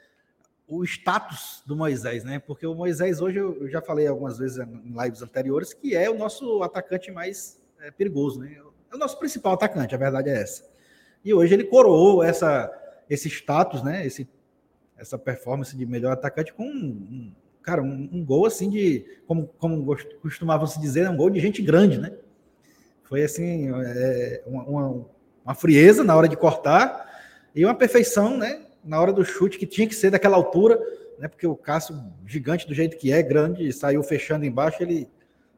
o 0.71 0.85
status 0.85 1.61
do 1.65 1.75
Moisés, 1.75 2.23
né? 2.23 2.39
Porque 2.39 2.65
o 2.65 2.73
Moisés 2.73 3.19
hoje 3.19 3.39
eu 3.39 3.69
já 3.69 3.81
falei 3.81 4.07
algumas 4.07 4.37
vezes 4.37 4.57
em 4.57 4.93
lives 5.03 5.21
anteriores 5.21 5.73
que 5.73 5.93
é 5.93 6.09
o 6.09 6.17
nosso 6.17 6.63
atacante 6.63 7.11
mais 7.11 7.61
é, 7.81 7.91
perigoso, 7.91 8.39
né? 8.39 8.57
É 8.89 8.95
o 8.95 8.97
nosso 8.97 9.19
principal 9.19 9.53
atacante, 9.53 9.93
a 9.93 9.97
verdade 9.97 10.29
é 10.29 10.41
essa. 10.41 10.70
E 11.23 11.33
hoje 11.33 11.53
ele 11.53 11.63
coroou 11.63 12.23
essa 12.23 12.71
esse 13.09 13.27
status, 13.29 13.83
né? 13.83 14.05
Esse 14.05 14.27
essa 14.97 15.17
performance 15.17 15.75
de 15.75 15.85
melhor 15.85 16.13
atacante 16.13 16.53
com 16.53 16.63
um, 16.63 17.33
cara, 17.63 17.81
um, 17.81 18.09
um, 18.13 18.23
gol 18.23 18.45
assim 18.45 18.69
de 18.69 19.03
como 19.25 19.47
como 19.57 19.95
costumavam 20.21 20.67
se 20.67 20.79
dizer, 20.79 21.09
um 21.09 21.17
gol 21.17 21.29
de 21.29 21.39
gente 21.39 21.61
grande, 21.61 21.97
né? 21.97 22.13
Foi 23.03 23.23
assim, 23.23 23.69
é, 23.69 24.43
uma, 24.45 24.63
uma, 24.63 25.05
uma 25.43 25.55
frieza 25.55 26.03
na 26.03 26.15
hora 26.15 26.29
de 26.29 26.37
cortar 26.37 27.09
e 27.53 27.65
uma 27.65 27.75
perfeição, 27.75 28.37
né? 28.37 28.65
na 28.83 28.99
hora 28.99 29.13
do 29.13 29.23
chute, 29.23 29.57
que 29.57 29.65
tinha 29.65 29.87
que 29.87 29.95
ser 29.95 30.09
daquela 30.09 30.35
altura, 30.35 30.79
né? 31.17 31.27
Porque 31.27 31.45
o 31.45 31.55
Cássio, 31.55 31.95
gigante 32.25 32.67
do 32.67 32.73
jeito 32.73 32.97
que 32.97 33.11
é, 33.11 33.21
grande, 33.21 33.71
saiu 33.71 34.01
fechando 34.03 34.45
embaixo, 34.45 34.81
ele 34.81 35.07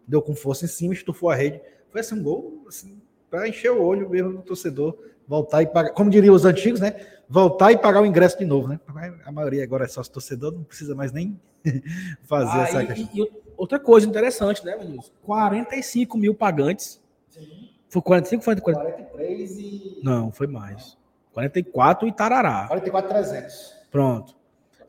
deu 0.07 0.22
com 0.22 0.36
força 0.36 0.66
em 0.66 0.68
cima, 0.68 0.93
estufou 0.93 1.30
a 1.30 1.36
rede. 1.36 1.61
Foi 1.89 2.01
assim 2.01 2.16
um 2.16 2.24
gol 2.24 2.66
assim, 2.68 3.01
para 3.30 3.47
encher 3.47 3.72
o 3.72 3.82
olho 3.82 4.09
mesmo 4.09 4.34
do 4.34 4.41
torcedor, 4.41 4.97
voltar 5.28 5.62
e 5.62 5.68
pagar, 5.68 5.92
como 5.92 6.10
diriam 6.10 6.36
os 6.36 6.46
antigos, 6.46 6.80
né? 6.80 6.96
Voltar 7.28 7.72
e 7.72 7.78
pagar 7.78 8.02
o 8.02 8.06
ingresso 8.06 8.38
de 8.38 8.46
novo, 8.46 8.68
né? 8.68 8.80
A 9.26 9.32
maioria 9.32 9.64
agora 9.64 9.86
é 9.86 9.88
sócio 9.88 10.12
torcedor, 10.12 10.52
não 10.52 10.64
precisa 10.64 10.94
mais 10.94 11.12
nem 11.12 11.40
fazer 12.24 12.60
ah, 12.60 12.64
essa 12.64 12.84
e, 12.84 12.88
questão. 12.88 13.10
E 13.16 13.32
outra 13.58 13.80
coisa 13.80 14.08
interessante, 14.08 14.64
né, 14.66 14.76
Manilson? 14.76 15.12
45 15.24 16.18
mil 16.18 16.36
pagantes. 16.36 17.02
Sim. 17.30 17.70
Foi 17.90 18.02
45 18.02 18.44
foi 18.44 18.56
43 18.60 19.58
e. 19.60 20.02
Não, 20.04 20.32
foi 20.32 20.48
mais. 20.48 20.98
44 21.34 22.08
e 22.08 22.12
Tarará. 22.12 22.68
44,300. 22.68 23.74
Pronto. 23.92 24.36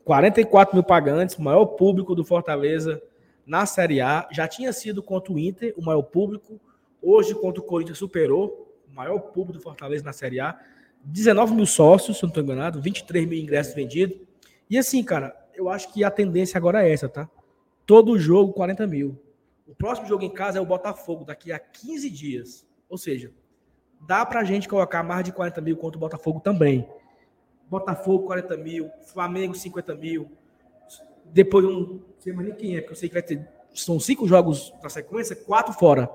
44 0.03 0.75
mil 0.75 0.83
pagantes, 0.83 1.37
maior 1.37 1.65
público 1.65 2.13
do 2.13 2.23
Fortaleza 2.23 3.01
na 3.45 3.65
Série 3.65 4.01
A. 4.01 4.27
Já 4.31 4.47
tinha 4.47 4.71
sido 4.71 5.01
contra 5.01 5.33
o 5.33 5.39
Inter, 5.39 5.73
o 5.77 5.81
maior 5.83 6.03
público. 6.03 6.59
Hoje, 7.01 7.33
contra 7.35 7.61
o 7.61 7.65
Corinthians, 7.65 7.97
superou 7.97 8.64
maior 8.95 9.19
público 9.19 9.53
do 9.53 9.61
Fortaleza 9.61 10.03
na 10.03 10.13
Série 10.13 10.39
A. 10.39 10.57
19 11.03 11.53
mil 11.53 11.65
sócios, 11.67 12.17
se 12.17 12.23
não 12.23 12.29
estou 12.29 12.41
enganado, 12.41 12.81
23 12.81 13.27
mil 13.27 13.37
ingressos 13.37 13.75
vendidos. 13.75 14.17
E 14.69 14.77
assim, 14.77 15.03
cara, 15.03 15.35
eu, 15.53 15.65
eu 15.65 15.69
acho 15.69 15.91
que 15.93 16.03
a 16.03 16.09
tendência 16.09 16.57
agora 16.57 16.87
é 16.87 16.91
essa, 16.91 17.07
tá? 17.07 17.29
Todo 17.85 18.17
jogo, 18.17 18.53
40 18.53 18.87
mil. 18.87 19.19
O 19.67 19.75
próximo 19.75 20.07
jogo 20.07 20.23
em 20.23 20.29
casa 20.31 20.57
é 20.57 20.61
o 20.61 20.65
Botafogo, 20.65 21.25
daqui 21.25 21.51
a 21.51 21.59
15 21.59 22.09
dias. 22.09 22.65
Ou 22.89 22.97
seja, 22.97 23.31
dá 24.01 24.25
pra 24.25 24.43
gente 24.43 24.67
colocar 24.67 25.03
mais 25.03 25.23
de 25.23 25.31
40 25.31 25.61
mil 25.61 25.77
contra 25.77 25.97
o 25.97 25.99
Botafogo 25.99 26.39
também. 26.39 26.87
Botafogo, 27.69 28.25
40 28.25 28.57
mil. 28.57 28.89
Flamengo, 29.05 29.53
50 29.53 29.95
mil. 29.95 30.31
Depois, 31.25 31.65
um, 31.65 31.79
não 31.79 32.01
sei 32.19 32.33
mais 32.33 32.47
nem 32.47 32.57
quem 32.57 32.77
é, 32.77 32.81
porque 32.81 32.93
eu 32.93 32.97
sei 32.97 33.09
que 33.09 33.13
vai 33.13 33.23
ter. 33.23 33.47
São 33.73 33.99
cinco 33.99 34.27
jogos 34.27 34.73
na 34.81 34.89
sequência, 34.89 35.35
quatro 35.35 35.73
fora. 35.73 36.09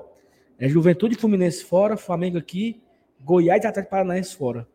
É 0.60 0.68
Juventude 0.68 1.16
Fluminense 1.16 1.64
fora, 1.64 1.96
Flamengo 1.96 2.38
aqui, 2.38 2.80
Goiás 3.20 3.64
e 3.64 3.66
Atlético 3.66 3.90
Paranaense 3.90 4.36
fora. 4.36 4.68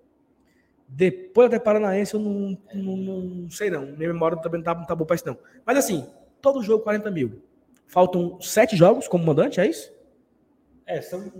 Depois 0.87 1.45
Atlético 1.45 1.65
Paranaense, 1.65 2.15
eu 2.15 2.19
não, 2.19 2.57
não, 2.73 2.97
não, 2.97 3.49
sei 3.49 3.69
não. 3.69 3.85
Minha 3.85 4.11
memória 4.11 4.37
também 4.37 4.59
não 4.59 4.65
tá, 4.65 4.75
não 4.75 4.85
tá 4.85 4.95
boa 4.95 5.05
pra 5.05 5.15
isso 5.15 5.25
não. 5.25 5.37
Mas 5.65 5.77
assim, 5.77 6.07
todo 6.41 6.63
jogo 6.63 6.83
40 6.83 7.09
mil. 7.11 7.41
Faltam 7.87 8.41
sete 8.41 8.75
jogos 8.75 9.07
como 9.07 9.23
mandante, 9.23 9.59
é 9.59 9.67
isso? 9.67 9.93
É, 10.87 11.01
são, 11.01 11.31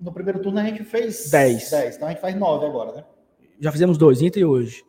no 0.00 0.12
primeiro 0.12 0.40
turno 0.40 0.58
a 0.58 0.64
gente 0.64 0.84
fez 0.84 1.30
10. 1.30 1.70
10. 1.70 1.96
Então 1.96 2.08
a 2.08 2.10
gente 2.10 2.20
faz 2.20 2.34
9 2.34 2.66
agora, 2.66 2.92
né? 2.92 3.04
Já 3.60 3.70
fizemos 3.70 3.96
dois, 3.96 4.20
Inter 4.20 4.42
e 4.42 4.44
hoje. 4.44 4.84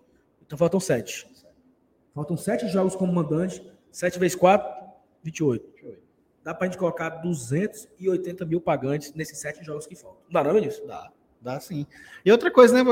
Então 0.45 0.57
faltam 0.57 0.80
sete. 0.80 1.28
Faltam 2.14 2.36
sete 2.36 2.68
jogos 2.68 2.95
como 2.95 3.14
mandante. 3.14 3.61
7 3.93 4.18
vezes 4.18 4.36
4, 4.36 4.68
28. 5.24 5.66
28. 5.66 6.03
Dá 6.44 6.54
pra 6.54 6.68
gente 6.68 6.78
colocar 6.78 7.10
280 7.10 8.46
mil 8.46 8.60
pagantes 8.60 9.14
nesses 9.14 9.38
sete 9.38 9.64
jogos 9.64 9.88
que 9.88 9.96
faltam. 9.96 10.22
Dá 10.30 10.44
não, 10.44 10.54
Vinícius? 10.54 10.86
Dá. 10.88 11.12
Dá 11.41 11.60
sim. 11.60 11.86
E 12.24 12.32
outra 12.32 12.50
coisa, 12.50 12.74
né? 12.74 12.84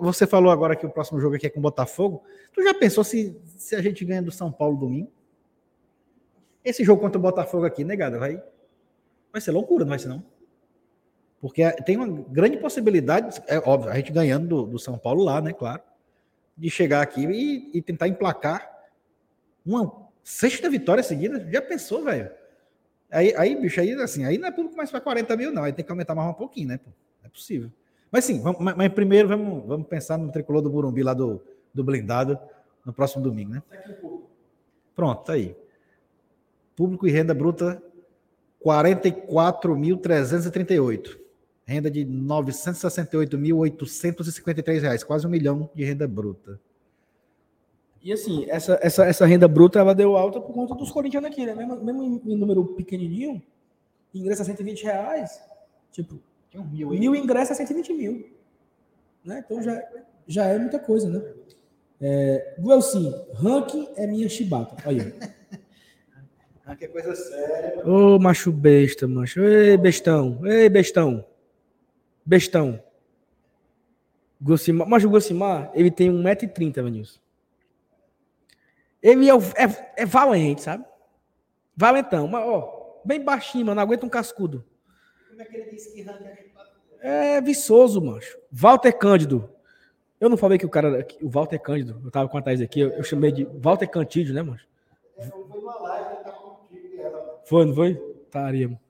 Você 0.00 0.26
falou 0.26 0.50
agora 0.50 0.74
que 0.74 0.86
o 0.86 0.90
próximo 0.90 1.20
jogo 1.20 1.36
aqui 1.36 1.46
é 1.46 1.50
com 1.50 1.58
o 1.58 1.62
Botafogo. 1.62 2.22
Tu 2.54 2.62
já 2.62 2.72
pensou 2.72 3.04
se, 3.04 3.38
se 3.56 3.76
a 3.76 3.82
gente 3.82 4.02
ganha 4.04 4.22
do 4.22 4.32
São 4.32 4.50
Paulo 4.50 4.78
domingo? 4.78 5.12
Esse 6.64 6.82
jogo 6.84 7.02
contra 7.02 7.18
o 7.18 7.22
Botafogo 7.22 7.66
aqui, 7.66 7.84
negado, 7.84 8.18
vai, 8.18 8.42
vai 9.30 9.40
ser 9.40 9.52
loucura, 9.52 9.84
não 9.84 9.90
vai 9.90 9.98
ser 9.98 10.08
não? 10.08 10.24
Porque 11.40 11.70
tem 11.82 11.96
uma 11.96 12.08
grande 12.08 12.56
possibilidade, 12.56 13.40
é 13.46 13.58
óbvio, 13.58 13.90
a 13.90 13.94
gente 13.94 14.10
ganhando 14.10 14.48
do, 14.48 14.66
do 14.66 14.78
São 14.78 14.98
Paulo 14.98 15.22
lá, 15.22 15.40
né? 15.40 15.52
Claro, 15.52 15.82
de 16.56 16.68
chegar 16.68 17.00
aqui 17.00 17.24
e, 17.24 17.78
e, 17.78 17.82
tentar 17.82 18.08
emplacar 18.08 18.68
uma 19.64 20.08
sexta 20.24 20.68
vitória 20.68 21.02
seguida. 21.02 21.46
Já 21.50 21.62
pensou, 21.62 22.02
velho? 22.02 22.30
Aí, 23.10 23.34
aí, 23.36 23.56
bicho, 23.56 23.80
aí 23.80 23.92
assim, 23.94 24.24
aí 24.24 24.36
não 24.36 24.48
é 24.48 24.50
público 24.50 24.76
mais 24.76 24.90
para 24.90 25.00
40 25.00 25.34
mil, 25.36 25.52
não. 25.52 25.64
Aí 25.64 25.72
tem 25.72 25.84
que 25.84 25.90
aumentar 25.90 26.14
mais 26.14 26.28
um 26.28 26.34
pouquinho, 26.34 26.68
né? 26.68 26.78
Pô? 26.78 26.90
É 27.24 27.28
possível. 27.28 27.70
Mas 28.10 28.24
sim, 28.24 28.40
vamos, 28.40 28.58
mas 28.60 28.92
primeiro 28.92 29.28
vamos, 29.28 29.66
vamos 29.66 29.86
pensar 29.86 30.18
no 30.18 30.32
tricolor 30.32 30.62
do 30.62 30.70
Burumbi 30.70 31.02
lá 31.02 31.12
do, 31.14 31.40
do 31.72 31.84
blindado 31.84 32.38
no 32.84 32.92
próximo 32.92 33.22
domingo, 33.22 33.52
né? 33.52 33.62
Pronto, 34.94 35.24
tá 35.24 35.34
aí. 35.34 35.54
Público 36.74 37.06
e 37.06 37.10
renda 37.10 37.34
bruta 37.34 37.82
44.338. 38.64 41.18
Renda 41.66 41.90
de 41.90 42.04
968.853 42.04 44.80
reais, 44.80 45.04
quase 45.04 45.26
um 45.26 45.30
milhão 45.30 45.68
de 45.74 45.84
renda 45.84 46.08
bruta. 46.08 46.58
E 48.02 48.12
assim, 48.12 48.46
essa, 48.48 48.78
essa, 48.80 49.04
essa 49.04 49.26
renda 49.26 49.48
bruta 49.48 49.78
ela 49.78 49.94
deu 49.94 50.16
alta 50.16 50.40
por 50.40 50.52
conta 50.52 50.74
dos 50.74 50.90
corintianos 50.90 51.30
aqui, 51.30 51.44
né? 51.44 51.54
Mesmo, 51.54 51.84
mesmo 51.84 52.02
em, 52.02 52.32
em 52.32 52.36
número 52.36 52.64
pequenininho, 52.64 53.42
ingressa 54.14 54.44
120 54.44 54.84
reais. 54.84 55.42
Tipo, 55.90 56.20
um 56.54 56.64
mil, 56.64 56.90
mil 56.90 57.14
ingressos 57.14 57.52
a 57.52 57.54
120 57.54 57.92
mil. 57.92 58.30
Né? 59.24 59.42
Então 59.44 59.62
já, 59.62 59.82
já 60.26 60.44
é 60.46 60.58
muita 60.58 60.78
coisa, 60.78 61.08
né? 61.08 61.22
É, 62.00 62.54
Guelcim, 62.60 63.12
ranking 63.34 63.88
é 63.96 64.06
minha 64.06 64.28
chibata. 64.28 64.76
Aí, 64.88 64.98
ranking 66.64 66.84
é 66.84 66.88
coisa 66.88 67.14
séria. 67.16 67.86
Ô, 67.86 68.18
macho 68.18 68.52
besta, 68.52 69.08
macho. 69.08 69.40
Ei, 69.42 69.76
bestão. 69.76 70.40
Ei, 70.46 70.68
bestão. 70.68 71.24
Bestão. 72.24 72.80
Gossimar, 74.40 74.86
mas 74.86 75.04
o 75.04 75.10
Gossimar, 75.10 75.70
ele 75.74 75.90
tem 75.90 76.10
1,30m, 76.10 76.82
Vanilson. 76.82 77.18
Ele 79.02 79.28
é, 79.28 79.34
é, 79.34 79.92
é 80.02 80.06
valente, 80.06 80.62
sabe? 80.62 80.84
Valentão, 81.76 82.26
mas 82.26 82.44
ó, 82.44 83.00
bem 83.04 83.22
baixinho, 83.22 83.66
mano, 83.66 83.76
não 83.76 83.82
aguenta 83.82 84.04
um 84.04 84.08
cascudo. 84.08 84.64
Como 85.28 85.40
é 85.40 85.44
que 85.44 85.56
ele 85.56 85.70
disse 85.70 85.92
que 85.92 86.04
é, 87.00 87.36
é 87.36 87.40
viçoso, 87.40 88.00
macho. 88.00 88.36
Walter 88.50 88.92
Cândido. 88.92 89.48
Eu 90.20 90.28
não 90.28 90.36
falei 90.36 90.58
que 90.58 90.66
o 90.66 90.68
cara, 90.68 91.06
o 91.22 91.28
Walter 91.28 91.60
Cândido, 91.60 92.00
eu 92.04 92.10
tava 92.10 92.28
com 92.28 92.36
a 92.36 92.42
Thaís 92.42 92.60
aqui, 92.60 92.80
eu, 92.80 92.90
eu 92.90 93.04
chamei 93.04 93.30
de 93.30 93.44
Walter 93.44 93.86
Cantídio, 93.86 94.34
né, 94.34 94.42
macho? 94.42 94.66
É, 95.16 95.26
foi 95.26 95.60
uma 95.60 95.80
live, 95.80 96.14
ele 96.14 96.24
tava 96.24 96.36
contigo 96.36 97.00
ela. 97.00 97.40
Foi, 97.44 97.64
não 97.64 97.74
foi? 97.74 97.94
Taria. 98.30 98.80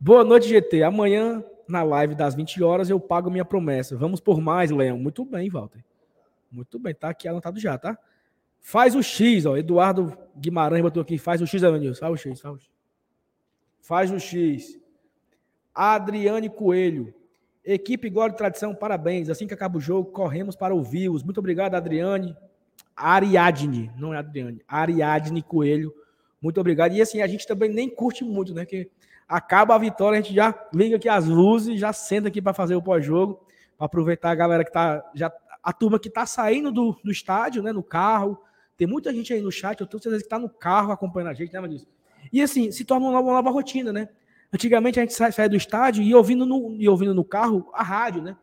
Boa 0.00 0.24
noite, 0.24 0.48
GT. 0.48 0.82
Amanhã 0.82 1.44
na 1.68 1.82
live 1.82 2.14
das 2.14 2.34
20 2.34 2.62
horas, 2.62 2.88
eu 2.88 2.98
pago 2.98 3.30
minha 3.30 3.44
promessa. 3.44 3.96
Vamos 3.96 4.20
por 4.20 4.40
mais, 4.40 4.70
Leão. 4.70 4.98
Muito 4.98 5.24
bem, 5.24 5.50
Walter. 5.50 5.84
Muito 6.50 6.78
bem, 6.78 6.94
tá 6.94 7.10
aqui 7.10 7.28
anotado 7.28 7.60
já, 7.60 7.76
tá? 7.76 7.98
Faz 8.68 8.94
o 8.94 9.02
X, 9.02 9.46
ó. 9.46 9.56
Eduardo 9.56 10.14
Guimarães 10.36 10.82
botou 10.82 11.00
aqui. 11.00 11.16
Faz 11.16 11.40
o 11.40 11.46
X, 11.46 11.62
Evanilson. 11.62 12.00
Faz 12.00 12.12
o 12.12 12.16
X, 12.18 12.38
faz 12.38 12.54
o 12.54 12.58
X. 12.58 12.70
Faz 13.80 14.10
o 14.10 14.20
X. 14.20 14.78
Adriane 15.74 16.50
Coelho. 16.50 17.14
Equipe 17.64 18.10
Glória 18.10 18.34
e 18.34 18.36
Tradição, 18.36 18.74
parabéns. 18.74 19.30
Assim 19.30 19.46
que 19.46 19.54
acaba 19.54 19.78
o 19.78 19.80
jogo, 19.80 20.10
corremos 20.10 20.54
para 20.54 20.74
ouvir-os. 20.74 21.22
Muito 21.22 21.38
obrigado, 21.38 21.76
Adriane. 21.76 22.36
Ariadne, 22.94 23.90
não 23.96 24.12
é 24.12 24.18
Adriane. 24.18 24.60
Ariadne 24.68 25.40
Coelho. 25.40 25.94
Muito 26.38 26.60
obrigado. 26.60 26.92
E 26.92 27.00
assim, 27.00 27.22
a 27.22 27.26
gente 27.26 27.46
também 27.46 27.72
nem 27.72 27.88
curte 27.88 28.22
muito, 28.22 28.52
né? 28.52 28.66
Que 28.66 28.90
Acaba 29.26 29.76
a 29.76 29.78
vitória, 29.78 30.18
a 30.18 30.22
gente 30.22 30.34
já 30.34 30.54
liga 30.74 30.96
aqui 30.96 31.08
as 31.08 31.26
luzes, 31.26 31.80
já 31.80 31.94
senta 31.94 32.28
aqui 32.28 32.42
para 32.42 32.52
fazer 32.52 32.74
o 32.74 32.82
pós-jogo, 32.82 33.40
para 33.78 33.86
aproveitar 33.86 34.30
a 34.30 34.34
galera 34.34 34.62
que 34.62 34.72
tá 34.72 35.02
já 35.14 35.32
a 35.62 35.72
turma 35.72 35.98
que 35.98 36.10
tá 36.10 36.26
saindo 36.26 36.70
do, 36.70 36.94
do 37.02 37.10
estádio, 37.10 37.62
né, 37.62 37.72
no 37.72 37.82
carro. 37.82 38.38
Tem 38.78 38.86
muita 38.86 39.12
gente 39.12 39.32
aí 39.32 39.42
no 39.42 39.50
chat, 39.50 39.80
eu 39.80 39.86
tenho 39.88 40.00
certeza 40.00 40.22
que 40.22 40.28
tá 40.30 40.38
no 40.38 40.48
carro 40.48 40.92
acompanhando 40.92 41.30
a 41.30 41.34
gente, 41.34 41.52
lembra 41.52 41.68
disso? 41.68 41.88
E 42.32 42.40
assim, 42.40 42.70
se 42.70 42.84
torna 42.84 43.08
uma 43.08 43.20
nova, 43.20 43.50
rotina, 43.50 43.92
né? 43.92 44.08
Antigamente 44.52 45.00
a 45.00 45.02
gente 45.02 45.12
saía 45.12 45.48
do 45.48 45.56
estádio 45.56 46.00
e 46.00 46.14
ouvindo 46.14 46.46
no, 46.46 46.76
e 46.76 46.88
ouvindo 46.88 47.12
no 47.12 47.24
carro 47.24 47.68
a 47.74 47.82
rádio, 47.82 48.22
né? 48.22 48.36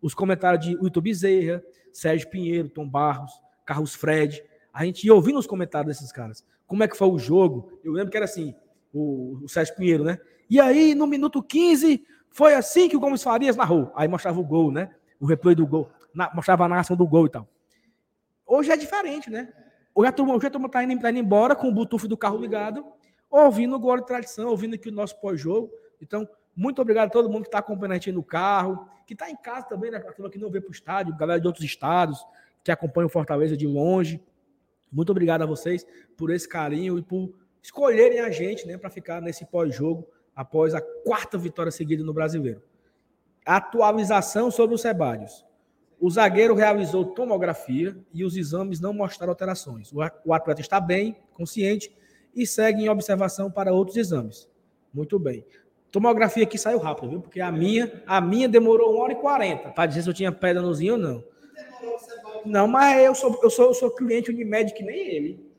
Os 0.00 0.14
comentários 0.14 0.64
de 0.64 0.76
Wilton 0.76 1.00
Bezerra, 1.02 1.62
Sérgio 1.92 2.30
Pinheiro, 2.30 2.70
Tom 2.70 2.88
Barros, 2.88 3.32
Carlos 3.66 3.94
Fred. 3.94 4.42
A 4.72 4.82
gente 4.86 5.06
ia 5.06 5.14
ouvindo 5.14 5.38
os 5.38 5.46
comentários 5.46 5.94
desses 5.94 6.10
caras. 6.10 6.42
Como 6.66 6.82
é 6.82 6.88
que 6.88 6.96
foi 6.96 7.08
o 7.08 7.18
jogo? 7.18 7.78
Eu 7.84 7.92
lembro 7.92 8.10
que 8.10 8.16
era 8.16 8.24
assim, 8.24 8.54
o, 8.94 9.40
o 9.44 9.48
Sérgio 9.48 9.76
Pinheiro, 9.76 10.04
né? 10.04 10.18
E 10.48 10.58
aí, 10.58 10.94
no 10.94 11.06
minuto 11.06 11.42
15, 11.42 12.02
foi 12.30 12.54
assim 12.54 12.88
que 12.88 12.96
o 12.96 13.00
Gomes 13.00 13.22
Farias 13.22 13.56
narrou. 13.56 13.92
Aí 13.94 14.08
mostrava 14.08 14.40
o 14.40 14.44
gol, 14.44 14.72
né? 14.72 14.90
O 15.20 15.26
replay 15.26 15.54
do 15.54 15.66
gol. 15.66 15.90
Na, 16.14 16.32
mostrava 16.34 16.64
a 16.64 16.68
narração 16.68 16.96
do 16.96 17.06
gol 17.06 17.26
e 17.26 17.30
tal. 17.30 17.46
Hoje 18.46 18.70
é 18.70 18.76
diferente, 18.76 19.30
né? 19.30 19.52
Hoje 19.94 20.08
a 20.08 20.12
turma, 20.12 20.34
hoje 20.34 20.48
tá, 20.48 20.82
indo, 20.82 21.00
tá 21.00 21.10
indo 21.10 21.18
embora 21.18 21.54
com 21.54 21.68
o 21.68 21.72
Bluetooth 21.72 22.08
do 22.08 22.16
carro 22.16 22.38
ligado, 22.38 22.84
ouvindo 23.30 23.76
o 23.76 23.78
gol 23.78 23.98
de 23.98 24.06
tradição, 24.06 24.48
ouvindo 24.48 24.74
aqui 24.74 24.88
o 24.88 24.92
nosso 24.92 25.20
pós-jogo. 25.20 25.70
Então, 26.00 26.26
muito 26.56 26.80
obrigado 26.80 27.08
a 27.08 27.10
todo 27.10 27.28
mundo 27.28 27.42
que 27.42 27.48
está 27.48 27.58
acompanhando 27.58 27.92
a 27.92 27.94
gente 27.94 28.12
no 28.12 28.22
carro, 28.22 28.88
que 29.06 29.12
está 29.12 29.30
em 29.30 29.36
casa 29.36 29.66
também, 29.66 29.90
né? 29.90 29.98
A 29.98 30.30
que 30.30 30.38
não 30.38 30.50
vê 30.50 30.60
para 30.60 30.70
o 30.70 30.72
estádio, 30.72 31.14
galera 31.16 31.40
de 31.40 31.46
outros 31.46 31.64
estados, 31.64 32.24
que 32.64 32.70
acompanha 32.70 33.06
o 33.06 33.10
Fortaleza 33.10 33.56
de 33.56 33.66
longe. 33.66 34.20
Muito 34.90 35.10
obrigado 35.10 35.42
a 35.42 35.46
vocês 35.46 35.86
por 36.16 36.30
esse 36.30 36.48
carinho 36.48 36.98
e 36.98 37.02
por 37.02 37.34
escolherem 37.62 38.20
a 38.20 38.30
gente, 38.30 38.66
né, 38.66 38.76
para 38.76 38.90
ficar 38.90 39.20
nesse 39.20 39.44
pós-jogo 39.44 40.06
após 40.34 40.74
a 40.74 40.80
quarta 40.80 41.36
vitória 41.36 41.70
seguida 41.70 42.02
no 42.02 42.12
Brasileiro. 42.12 42.62
Atualização 43.44 44.50
sobre 44.50 44.74
o 44.74 44.78
Sebadios. 44.78 45.44
O 46.02 46.10
zagueiro 46.10 46.56
realizou 46.56 47.04
tomografia 47.04 47.96
e 48.12 48.24
os 48.24 48.36
exames 48.36 48.80
não 48.80 48.92
mostraram 48.92 49.30
alterações. 49.30 49.92
O 50.24 50.34
atleta 50.34 50.60
está 50.60 50.80
bem, 50.80 51.16
consciente 51.32 51.94
e 52.34 52.44
segue 52.44 52.82
em 52.82 52.88
observação 52.88 53.48
para 53.48 53.72
outros 53.72 53.96
exames. 53.96 54.50
Muito 54.92 55.16
bem. 55.16 55.46
Tomografia 55.92 56.42
aqui 56.42 56.58
saiu 56.58 56.80
rápido, 56.80 57.08
viu? 57.08 57.20
Porque 57.20 57.40
a 57.40 57.52
minha, 57.52 58.02
a 58.04 58.20
minha 58.20 58.48
demorou 58.48 58.96
1 58.96 58.98
hora 58.98 59.12
e 59.12 59.16
40 59.16 59.70
para 59.70 59.86
dizer 59.86 60.02
se 60.02 60.10
eu 60.10 60.14
tinha 60.14 60.32
pedra 60.32 60.60
no 60.60 60.74
zinho 60.74 60.94
ou 60.94 60.98
não. 60.98 61.24
Não, 62.44 62.66
mas 62.66 63.00
eu 63.04 63.14
sou, 63.14 63.38
eu 63.40 63.50
sou, 63.50 63.66
eu 63.66 63.74
sou 63.74 63.90
cliente 63.94 64.28
Unimed 64.28 64.74
que 64.74 64.82
nem 64.82 64.98
ele. 64.98 65.52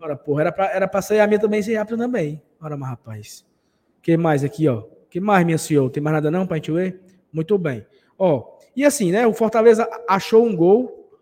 Ora, 0.00 0.16
porra, 0.16 0.40
era 0.40 0.52
para 0.52 0.70
era 0.72 0.88
pra 0.88 1.02
sair 1.02 1.20
a 1.20 1.26
minha 1.26 1.38
também 1.38 1.62
ser 1.62 1.76
rápido 1.76 1.98
também. 1.98 2.40
Ora, 2.58 2.78
mas 2.78 2.88
rapaz 2.88 3.44
que 4.00 4.18
mais 4.18 4.44
aqui, 4.44 4.68
ó? 4.68 4.84
que 5.08 5.18
mais, 5.18 5.46
minha 5.46 5.56
senhora? 5.56 5.90
Tem 5.90 6.02
mais 6.02 6.14
nada 6.14 6.30
não 6.30 6.46
para 6.46 6.56
a 6.56 6.58
gente 6.58 6.70
ver? 6.70 7.00
Muito 7.32 7.56
bem. 7.56 7.86
Ó, 8.18 8.58
e 8.76 8.84
assim, 8.84 9.12
né? 9.12 9.26
O 9.26 9.34
Fortaleza 9.34 9.88
achou 10.08 10.44
um 10.44 10.54
gol. 10.54 11.18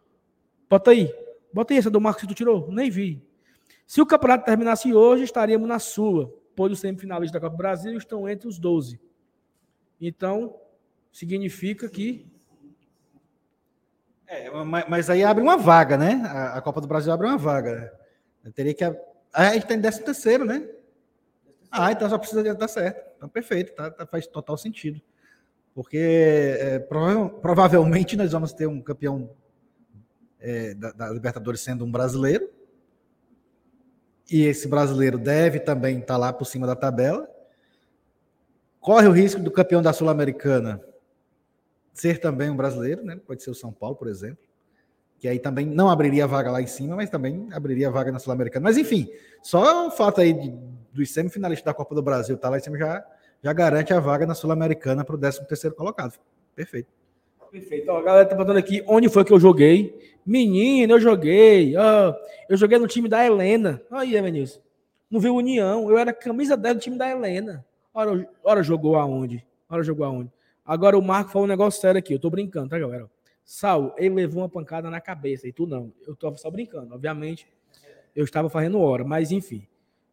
Bota 0.69 0.91
aí. 0.91 1.13
Bota 1.53 1.73
aí 1.73 1.79
essa 1.79 1.91
do 1.91 2.01
Marcos 2.01 2.23
que 2.23 2.29
tu 2.29 2.35
tirou. 2.35 2.71
Nem 2.71 2.91
vi. 2.91 3.23
Se 3.87 4.01
o 4.01 4.07
campeonato 4.07 4.45
terminasse 4.45 4.93
hoje, 4.95 5.25
estaríamos 5.25 5.69
na 5.69 5.79
sua. 5.79 6.35
Pois 6.55 6.73
os 6.73 6.81
semifinalistas 6.81 7.33
da 7.33 7.41
Copa 7.41 7.57
do 7.57 7.59
Brasil 7.59 7.97
estão 7.97 8.29
entre 8.29 8.49
os 8.49 8.59
12. 8.59 9.01
Então, 10.01 10.59
significa 11.11 11.89
que. 11.89 12.27
É, 14.27 14.51
mas 14.89 15.11
aí 15.11 15.23
abre 15.23 15.43
uma 15.43 15.57
vaga, 15.57 15.97
né? 15.97 16.23
A 16.55 16.61
Copa 16.63 16.81
do 16.81 16.87
Brasil 16.87 17.13
abre 17.13 17.27
uma 17.27 17.37
vaga. 17.37 17.93
Eu 18.45 18.53
teria 18.53 18.75
que. 18.75 18.85
A 19.33 19.55
gente 19.55 19.67
tem 19.67 19.81
décimo 19.81 20.07
terceiro, 20.07 20.45
né? 20.45 20.67
Ah, 21.71 21.93
então 21.93 22.09
só 22.09 22.19
precisa 22.19 22.55
dar 22.55 22.69
certo. 22.69 23.13
Então, 23.17 23.29
perfeito, 23.29 23.75
tá, 23.75 23.91
tá 23.91 24.07
faz 24.07 24.27
total 24.27 24.59
sentido. 24.59 25.01
Porque 25.75 25.99
é, 25.99 26.79
provavelmente 26.79 28.17
nós 28.17 28.33
vamos 28.33 28.53
ter 28.53 28.67
um 28.67 28.81
campeão 28.81 29.31
é, 30.39 30.75
da, 30.75 30.93
da, 30.93 31.11
Libertadores 31.11 31.61
sendo 31.61 31.85
um 31.85 31.91
brasileiro. 31.91 32.51
E 34.31 34.45
esse 34.45 34.69
brasileiro 34.69 35.19
deve 35.19 35.61
também 35.61 35.99
estar 35.99 36.15
tá 36.15 36.19
lá 36.19 36.33
por 36.33 36.45
cima 36.45 36.67
da 36.67 36.77
tabela. 36.77 37.29
Corre 38.81 39.07
o 39.07 39.13
risco 39.13 39.41
do 39.41 39.51
campeão 39.51 39.83
da 39.83 39.93
Sul-Americana 39.93 40.83
ser 41.93 42.19
também 42.19 42.51
um 42.51 42.57
brasileiro, 42.57 43.05
né? 43.05 43.21
Pode 43.27 43.43
ser 43.43 43.51
o 43.51 43.55
São 43.55 43.73
Paulo, 43.73 43.97
por 43.97 44.09
exemplo 44.09 44.53
que 45.23 45.29
aí 45.29 45.39
também 45.39 45.65
não 45.65 45.89
abriria 45.89 46.27
vaga 46.27 46.51
lá 46.51 46.61
em 46.61 46.67
cima, 46.67 46.97
mas 46.97 47.09
também 47.09 47.47
abriria 47.53 47.89
vaga 47.89 48.11
na 48.11 48.19
Sul-Americana. 48.19 48.65
Mas 48.65 48.77
enfim, 48.77 49.09
só 49.41 49.87
o 49.87 49.91
fato 49.93 50.21
aí 50.21 50.53
dos 50.93 51.13
semifinalistas 51.13 51.65
da 51.65 51.73
Copa 51.73 51.95
do 51.95 52.03
Brasil 52.03 52.35
estar 52.35 52.49
tá 52.49 52.51
lá 52.51 52.59
em 52.59 52.61
cima 52.61 52.77
já, 52.77 53.07
já 53.43 53.53
garante 53.53 53.93
a 53.93 54.01
vaga 54.01 54.25
na 54.25 54.35
Sul-Americana 54.35 55.05
para 55.05 55.17
o 55.17 55.19
13 55.19 55.47
terceiro 55.47 55.75
colocado. 55.75 56.19
Perfeito. 56.55 56.89
Perfeito. 57.51 57.91
Ó, 57.91 57.99
a 57.99 58.03
galera 58.03 58.25
tá 58.25 58.35
perguntando 58.35 58.59
aqui 58.59 58.83
onde 58.87 59.09
foi 59.09 59.25
que 59.25 59.33
eu 59.33 59.41
joguei. 59.41 60.17
Menino, 60.25 60.95
eu 60.95 61.01
joguei. 61.01 61.77
Ó, 61.77 62.15
eu 62.49 62.57
joguei 62.57 62.79
no 62.79 62.87
time 62.87 63.09
da 63.09 63.25
Helena. 63.25 63.83
Aí, 63.91 64.17
Evanilson. 64.17 64.61
Não 65.11 65.21
viu 65.21 65.35
União. 65.35 65.91
Eu 65.91 65.99
era 65.99 66.13
camisa 66.13 66.57
10 66.57 66.77
do 66.77 66.81
time 66.81 66.97
da 66.97 67.11
Helena. 67.11 67.65
Ora, 67.93 68.29
ora 68.43 68.63
jogou 68.63 68.97
aonde? 68.97 69.45
Ora 69.69 69.83
jogou 69.83 70.07
aonde? 70.07 70.33
Agora 70.65 70.97
o 70.97 71.03
Marco 71.03 71.31
falou 71.31 71.45
um 71.45 71.51
negócio 71.51 71.81
sério 71.81 71.99
aqui. 71.99 72.15
Eu 72.15 72.19
tô 72.19 72.31
brincando, 72.31 72.71
tá, 72.71 72.79
galera? 72.79 73.11
Sal, 73.45 73.95
ele 73.99 74.15
levou 74.15 74.43
uma 74.43 74.49
pancada 74.49 74.89
na 74.89 75.01
cabeça 75.01 75.49
e 75.49 75.53
tu 75.53 75.67
não. 75.67 75.93
Eu 76.07 76.15
tô 76.15 76.35
só 76.37 76.51
brincando. 76.51 76.95
Obviamente, 76.95 77.47
eu 78.15 78.25
estava 78.25 78.49
fazendo 78.49 78.81
hora, 78.81 79.05
mas 79.05 79.33
enfim. 79.33 79.67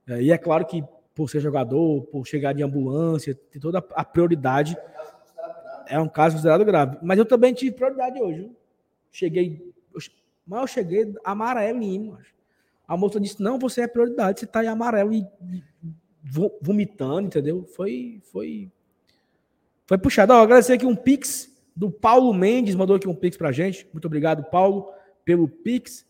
É, 0.08 0.22
e 0.22 0.32
é 0.32 0.38
claro 0.38 0.66
que 0.66 0.84
por 1.20 1.30
ser 1.30 1.42
jogador, 1.42 2.04
por 2.04 2.26
chegar 2.26 2.54
de 2.54 2.64
ambulância, 2.64 3.36
tem 3.52 3.60
toda 3.60 3.80
a 3.80 4.06
prioridade. 4.06 4.78
É 5.86 6.00
um 6.00 6.08
caso 6.08 6.36
considerado 6.36 6.64
grave. 6.64 6.98
Mas 7.02 7.18
eu 7.18 7.26
também 7.26 7.54
tive 7.54 7.76
prioridade 7.76 8.22
hoje. 8.22 8.50
Cheguei, 9.12 9.70
mas 10.48 10.62
eu 10.62 10.68
cheguei 10.68 11.14
amarelinho. 11.26 12.18
A 12.88 12.96
moça 12.96 13.20
disse: 13.20 13.44
Não, 13.44 13.60
você 13.60 13.82
é 13.82 13.88
prioridade, 13.88 14.40
você 14.40 14.46
está 14.46 14.64
em 14.64 14.68
amarelo 14.68 15.12
e 15.14 15.28
vomitando, 16.62 17.28
entendeu? 17.28 17.66
Foi, 17.66 18.22
foi, 18.32 18.72
foi 19.86 19.98
puxado. 19.98 20.32
Ó, 20.32 20.42
agradecer 20.42 20.72
aqui 20.72 20.86
um 20.86 20.96
Pix 20.96 21.54
do 21.76 21.92
Paulo 21.92 22.34
Mendes, 22.34 22.76
mandou 22.76 22.96
aqui 22.96 23.10
um 23.10 23.16
Pix 23.16 23.36
pra 23.36 23.52
gente. 23.52 23.86
Muito 23.92 24.06
obrigado, 24.06 24.50
Paulo, 24.50 24.90
pelo 25.26 25.50
Pix. 25.50 26.06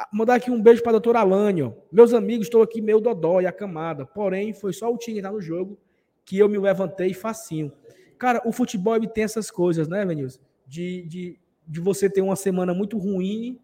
Ah, 0.00 0.08
mandar 0.12 0.36
aqui 0.36 0.48
um 0.48 0.62
beijo 0.62 0.80
para 0.80 0.90
a 0.90 0.92
doutora 0.92 1.18
Alane. 1.18 1.74
Meus 1.90 2.14
amigos, 2.14 2.46
estou 2.46 2.62
aqui 2.62 2.80
meio 2.80 3.00
dodó 3.00 3.40
e 3.40 3.48
acamada. 3.48 4.06
Porém, 4.06 4.54
foi 4.54 4.72
só 4.72 4.92
o 4.92 4.96
time 4.96 5.16
estar 5.16 5.32
no 5.32 5.40
jogo 5.40 5.76
que 6.24 6.38
eu 6.38 6.48
me 6.48 6.56
levantei 6.56 7.12
facinho. 7.12 7.72
Cara, 8.16 8.40
o 8.44 8.52
futebol 8.52 8.94
ele 8.94 9.08
tem 9.08 9.24
essas 9.24 9.50
coisas, 9.50 9.88
né, 9.88 10.06
Vinícius? 10.06 10.40
De, 10.64 11.02
de, 11.02 11.40
de 11.66 11.80
você 11.80 12.08
ter 12.08 12.22
uma 12.22 12.36
semana 12.36 12.72
muito 12.72 12.96
ruim 12.96 13.58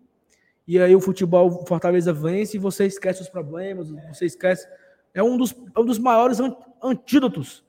e 0.67 0.77
aí 0.81 0.97
o 0.97 1.01
futebol 1.01 1.65
Fortaleza 1.67 2.13
vence 2.13 2.57
e 2.57 2.61
você 2.61 2.87
esquece 2.87 3.23
os 3.23 3.29
problemas, 3.29 3.91
você 4.09 4.27
esquece. 4.27 4.67
É 5.13 5.23
um 5.23 5.37
dos, 5.37 5.55
é 5.77 5.79
um 5.79 5.85
dos 5.85 6.01
maiores 6.01 6.39
antídotos 6.83 7.65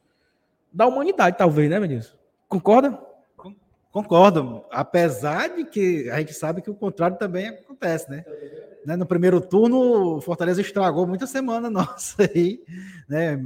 da 0.74 0.88
humanidade, 0.88 1.38
talvez, 1.38 1.70
né, 1.70 1.80
Vinícius? 1.80 2.18
Concorda? 2.48 3.00
Concordo, 3.96 4.66
apesar 4.70 5.56
de 5.56 5.64
que 5.64 6.10
a 6.10 6.20
gente 6.20 6.34
sabe 6.34 6.62
que 6.62 6.70
o 6.70 6.76
contrário 6.76 7.18
também 7.18 7.48
acontece, 7.48 8.12
né? 8.12 8.26
né? 8.86 8.98
No 8.98 9.06
primeiro 9.06 9.40
turno, 9.40 10.18
o 10.18 10.20
Fortaleza 10.20 10.60
estragou 10.60 11.08
muita 11.08 11.26
semana 11.26 11.70
nossa 11.72 12.24
aí, 12.24 12.62
né? 13.08 13.40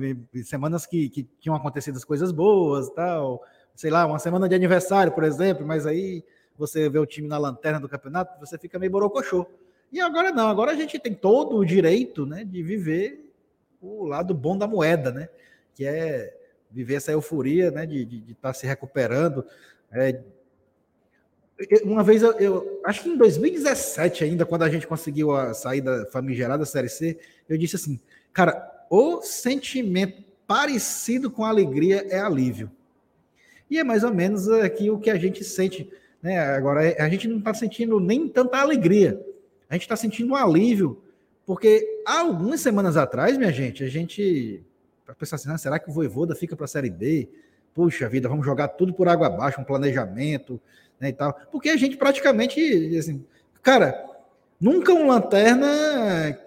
Semanas 0.43 0.87
que, 0.87 1.07
que 1.07 1.29
tinham 1.39 1.55
acontecido 1.55 1.97
as 1.97 2.03
coisas 2.03 2.31
boas 2.31 2.89
tal. 2.89 3.43
Sei 3.75 3.91
lá, 3.91 4.07
uma 4.07 4.17
semana 4.17 4.49
de 4.49 4.55
aniversário, 4.55 5.11
por 5.11 5.23
exemplo, 5.23 5.63
mas 5.67 5.85
aí 5.85 6.25
você 6.57 6.89
vê 6.89 6.97
o 6.97 7.05
time 7.05 7.27
na 7.27 7.37
lanterna 7.37 7.79
do 7.79 7.87
campeonato, 7.87 8.39
você 8.39 8.57
fica 8.57 8.79
meio 8.79 8.91
borocochô. 8.91 9.45
E 9.91 10.01
agora 10.01 10.31
não, 10.31 10.47
agora 10.47 10.71
a 10.71 10.75
gente 10.75 10.97
tem 10.97 11.13
todo 11.13 11.57
o 11.57 11.63
direito 11.63 12.25
né, 12.25 12.43
de 12.43 12.63
viver 12.63 13.31
o 13.79 14.03
lado 14.03 14.33
bom 14.33 14.57
da 14.57 14.65
moeda, 14.65 15.11
né? 15.11 15.29
Que 15.75 15.85
é 15.85 16.35
viver 16.71 16.95
essa 16.95 17.11
euforia 17.11 17.69
né, 17.69 17.85
de 17.85 18.23
estar 18.31 18.49
tá 18.49 18.53
se 18.55 18.65
recuperando. 18.65 19.45
É, 19.91 20.19
uma 21.83 22.03
vez 22.03 22.21
eu, 22.21 22.31
eu, 22.33 22.81
acho 22.85 23.03
que 23.03 23.09
em 23.09 23.17
2017 23.17 24.23
ainda, 24.23 24.45
quando 24.45 24.63
a 24.63 24.69
gente 24.69 24.87
conseguiu 24.87 25.31
a 25.31 25.53
saída 25.53 26.07
famigerada 26.11 26.59
da 26.59 26.65
Série 26.65 26.89
C, 26.89 27.17
eu 27.47 27.57
disse 27.57 27.75
assim, 27.75 27.99
cara, 28.31 28.85
o 28.89 29.21
sentimento 29.21 30.23
parecido 30.47 31.29
com 31.29 31.43
alegria 31.43 32.05
é 32.09 32.19
alívio. 32.19 32.71
E 33.69 33.77
é 33.77 33.83
mais 33.83 34.03
ou 34.03 34.13
menos 34.13 34.49
aqui 34.49 34.89
o 34.89 34.97
que 34.97 35.09
a 35.09 35.15
gente 35.15 35.43
sente, 35.43 35.91
né? 36.21 36.39
Agora 36.39 36.95
a 36.97 37.09
gente 37.09 37.27
não 37.27 37.37
está 37.37 37.53
sentindo 37.53 37.99
nem 37.99 38.27
tanta 38.27 38.57
alegria, 38.57 39.23
a 39.69 39.73
gente 39.73 39.83
está 39.83 39.95
sentindo 39.95 40.31
um 40.31 40.35
alívio, 40.35 41.01
porque 41.45 42.01
há 42.05 42.21
algumas 42.21 42.61
semanas 42.61 42.97
atrás, 42.97 43.37
minha 43.37 43.51
gente, 43.51 43.83
a 43.83 43.89
gente 43.89 44.63
para 45.05 45.15
pensar 45.15 45.37
assim, 45.37 45.51
ah, 45.51 45.57
será 45.57 45.79
que 45.79 45.89
o 45.89 45.93
Voivoda 45.93 46.35
fica 46.35 46.55
para 46.55 46.65
a 46.65 46.67
Série 46.67 46.89
B? 46.89 47.27
Puxa 47.73 48.07
vida, 48.07 48.29
vamos 48.29 48.45
jogar 48.45 48.67
tudo 48.69 48.93
por 48.93 49.07
água 49.07 49.25
abaixo, 49.25 49.59
um 49.59 49.63
planejamento, 49.63 50.61
né, 50.99 51.09
e 51.09 51.13
tal. 51.13 51.33
Porque 51.51 51.69
a 51.69 51.77
gente 51.77 51.97
praticamente, 51.97 52.95
assim, 52.97 53.25
cara, 53.61 54.05
nunca 54.59 54.93
um 54.93 55.07
lanterna, 55.07 56.37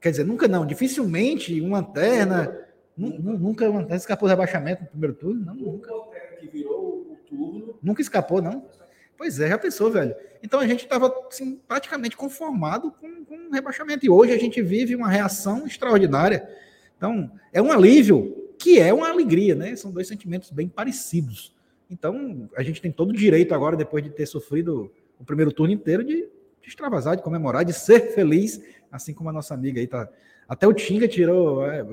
quer 0.00 0.10
dizer, 0.10 0.24
nunca 0.24 0.48
não, 0.48 0.66
dificilmente 0.66 1.60
um 1.60 1.72
lanterna, 1.72 2.66
nunca 2.96 3.68
um 3.68 3.74
lanterna 3.74 3.96
escapou 3.96 4.28
do 4.28 4.30
rebaixamento 4.30 4.82
no 4.82 4.88
primeiro 4.88 5.14
turno, 5.14 5.44
não, 5.44 5.54
nunca. 5.54 5.90
que 6.38 6.48
virou 6.48 7.06
o 7.10 7.18
turno. 7.28 7.78
Nunca 7.82 8.02
escapou, 8.02 8.42
não. 8.42 8.66
Pois 9.16 9.38
é, 9.38 9.48
já 9.48 9.58
pensou, 9.58 9.90
velho. 9.90 10.14
Então 10.42 10.60
a 10.60 10.66
gente 10.66 10.84
estava 10.84 11.14
assim, 11.28 11.60
praticamente 11.68 12.16
conformado 12.16 12.90
com, 12.92 13.24
com 13.24 13.48
o 13.48 13.52
rebaixamento. 13.52 14.04
E 14.04 14.08
hoje 14.08 14.32
a 14.32 14.38
gente 14.38 14.62
vive 14.62 14.96
uma 14.96 15.08
reação 15.08 15.66
extraordinária. 15.66 16.48
Então, 16.96 17.30
é 17.52 17.60
um 17.60 17.70
alívio 17.70 18.50
que 18.58 18.78
é 18.78 18.92
uma 18.92 19.08
alegria, 19.08 19.54
né? 19.54 19.76
São 19.76 19.90
dois 19.90 20.08
sentimentos 20.08 20.50
bem 20.50 20.68
parecidos. 20.68 21.54
Então, 21.90 22.48
a 22.56 22.62
gente 22.62 22.80
tem 22.80 22.92
todo 22.92 23.10
o 23.10 23.16
direito 23.16 23.52
agora, 23.52 23.76
depois 23.76 24.04
de 24.04 24.10
ter 24.10 24.24
sofrido 24.24 24.92
o 25.18 25.24
primeiro 25.24 25.52
turno 25.52 25.74
inteiro, 25.74 26.04
de, 26.04 26.28
de 26.62 26.68
extravasar, 26.68 27.16
de 27.16 27.22
comemorar, 27.22 27.64
de 27.64 27.72
ser 27.72 28.14
feliz, 28.14 28.62
assim 28.92 29.12
como 29.12 29.28
a 29.28 29.32
nossa 29.32 29.52
amiga 29.54 29.80
aí 29.80 29.86
tá. 29.86 30.08
Até 30.48 30.66
o 30.66 30.72
Tinga 30.72 31.08
tirou, 31.08 31.66
é, 31.66 31.84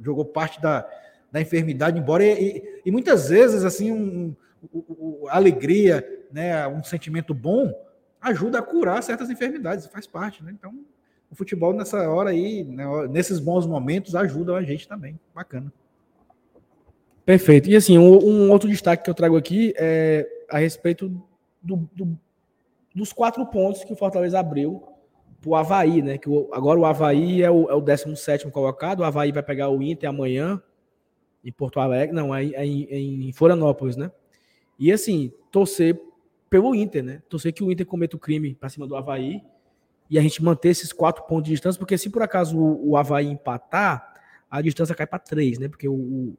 jogou 0.00 0.24
parte 0.24 0.60
da, 0.60 0.86
da 1.32 1.40
enfermidade 1.40 1.98
embora, 1.98 2.24
e, 2.24 2.58
e, 2.58 2.82
e 2.84 2.90
muitas 2.90 3.30
vezes, 3.30 3.64
assim, 3.64 3.90
um, 3.90 4.36
um, 4.72 4.84
um, 4.88 5.28
alegria, 5.28 6.06
né, 6.30 6.68
um 6.68 6.84
sentimento 6.84 7.32
bom, 7.32 7.72
ajuda 8.20 8.58
a 8.58 8.62
curar 8.62 9.02
certas 9.02 9.30
enfermidades, 9.30 9.86
faz 9.86 10.06
parte, 10.06 10.44
né? 10.44 10.52
Então, 10.52 10.74
o 11.30 11.34
futebol 11.34 11.72
nessa 11.72 12.08
hora 12.08 12.30
aí, 12.30 12.64
né, 12.64 12.84
nesses 13.10 13.38
bons 13.38 13.66
momentos, 13.66 14.14
ajuda 14.14 14.56
a 14.56 14.62
gente 14.62 14.86
também. 14.86 15.18
Bacana. 15.34 15.72
Perfeito. 17.26 17.68
E 17.68 17.74
assim, 17.74 17.98
um, 17.98 18.24
um, 18.24 18.50
outro 18.52 18.68
destaque 18.68 19.02
que 19.02 19.10
eu 19.10 19.14
trago 19.14 19.36
aqui 19.36 19.74
é 19.76 20.24
a 20.48 20.58
respeito 20.58 21.08
do, 21.60 21.88
do, 21.92 22.16
dos 22.94 23.12
quatro 23.12 23.44
pontos 23.44 23.82
que 23.82 23.92
o 23.92 23.96
Fortaleza 23.96 24.38
abriu 24.38 24.80
para 25.40 25.50
o 25.50 25.56
Havaí, 25.56 26.00
né? 26.02 26.18
Que 26.18 26.30
o, 26.30 26.48
agora 26.52 26.78
o 26.78 26.86
Havaí 26.86 27.42
é 27.42 27.50
o, 27.50 27.68
é 27.68 27.74
o 27.74 27.80
17 27.80 28.48
colocado, 28.52 29.00
o 29.00 29.04
Havaí 29.04 29.32
vai 29.32 29.42
pegar 29.42 29.68
o 29.70 29.82
Inter 29.82 30.08
amanhã 30.08 30.62
em 31.44 31.50
Porto 31.50 31.80
Alegre, 31.80 32.14
não, 32.14 32.32
é, 32.32 32.44
é 32.44 32.64
em, 32.64 33.28
em 33.28 33.32
Florianópolis, 33.32 33.96
né? 33.96 34.08
E 34.78 34.92
assim, 34.92 35.32
torcer 35.50 36.00
pelo 36.48 36.76
Inter, 36.76 37.02
né? 37.02 37.22
Torcer 37.28 37.52
que 37.52 37.64
o 37.64 37.72
Inter 37.72 37.86
cometa 37.86 38.14
o 38.14 38.20
crime 38.20 38.54
para 38.54 38.68
cima 38.68 38.86
do 38.86 38.94
Havaí 38.94 39.42
e 40.08 40.16
a 40.16 40.22
gente 40.22 40.40
manter 40.44 40.68
esses 40.68 40.92
quatro 40.92 41.24
pontos 41.24 41.46
de 41.46 41.50
distância, 41.50 41.76
porque 41.76 41.98
se 41.98 42.08
por 42.08 42.22
acaso 42.22 42.56
o, 42.56 42.90
o 42.90 42.96
Havaí 42.96 43.26
empatar, 43.26 44.14
a 44.48 44.62
distância 44.62 44.94
cai 44.94 45.08
para 45.08 45.18
três, 45.18 45.58
né? 45.58 45.66
Porque 45.68 45.88
o, 45.88 46.36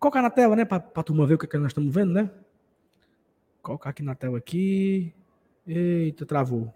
Colocar 0.00 0.22
na 0.22 0.30
tela, 0.30 0.56
né? 0.56 0.64
Para 0.64 0.78
a 0.94 1.02
turma 1.02 1.26
ver 1.26 1.34
o 1.34 1.38
que, 1.38 1.44
é 1.44 1.48
que 1.48 1.58
nós 1.58 1.68
estamos 1.68 1.94
vendo, 1.94 2.14
né? 2.14 2.30
Colocar 3.62 3.90
aqui 3.90 4.02
na 4.02 4.14
tela 4.14 4.38
aqui. 4.38 5.14
Eita, 5.66 6.24
travou. 6.24 6.72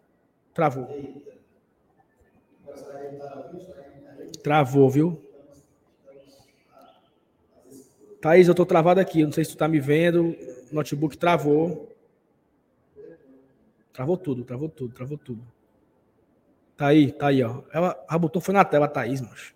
Travou. 0.53 0.87
Travou, 4.43 4.91
viu? 4.91 5.23
Thaís, 8.21 8.47
eu 8.47 8.55
tô 8.55 8.67
travado 8.67 9.01
aqui. 9.01 9.25
Não 9.25 9.33
sei 9.33 9.43
se 9.43 9.53
tu 9.53 9.57
tá 9.57 9.67
me 9.67 9.81
vendo. 9.81 10.37
Notebook 10.71 11.17
travou. 11.17 11.91
Travou 13.91 14.19
tudo, 14.19 14.45
travou 14.45 14.69
tudo, 14.69 14.95
travou 14.95 15.17
tudo. 15.17 15.43
Tá 16.77 16.89
aí, 16.89 17.11
tá 17.11 17.29
aí, 17.29 17.43
ó. 17.43 17.63
Ela, 17.73 17.97
botou, 18.19 18.43
foi 18.43 18.53
na 18.53 18.65
tela, 18.67 18.87
Thaís, 18.87 19.23
mas. 19.23 19.55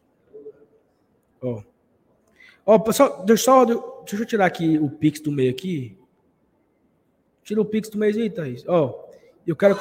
Ó. 1.43 1.63
Ó, 2.71 2.79
pessoal, 2.79 3.25
deixa, 3.25 3.45
só, 3.45 3.65
deixa 3.65 4.23
eu 4.23 4.27
tirar 4.27 4.45
aqui 4.45 4.77
o 4.79 4.91
Pix 4.91 5.21
do 5.21 5.33
meio 5.33 5.51
aqui. 5.51 5.97
Tira 7.43 7.63
o 7.63 7.65
Pix 7.65 7.89
do 7.89 7.97
meio 7.97 8.15
aí, 8.15 8.29
Thaís. 8.29 8.63
Ó, 8.69 9.07
eu 9.47 9.57
quero. 9.57 9.75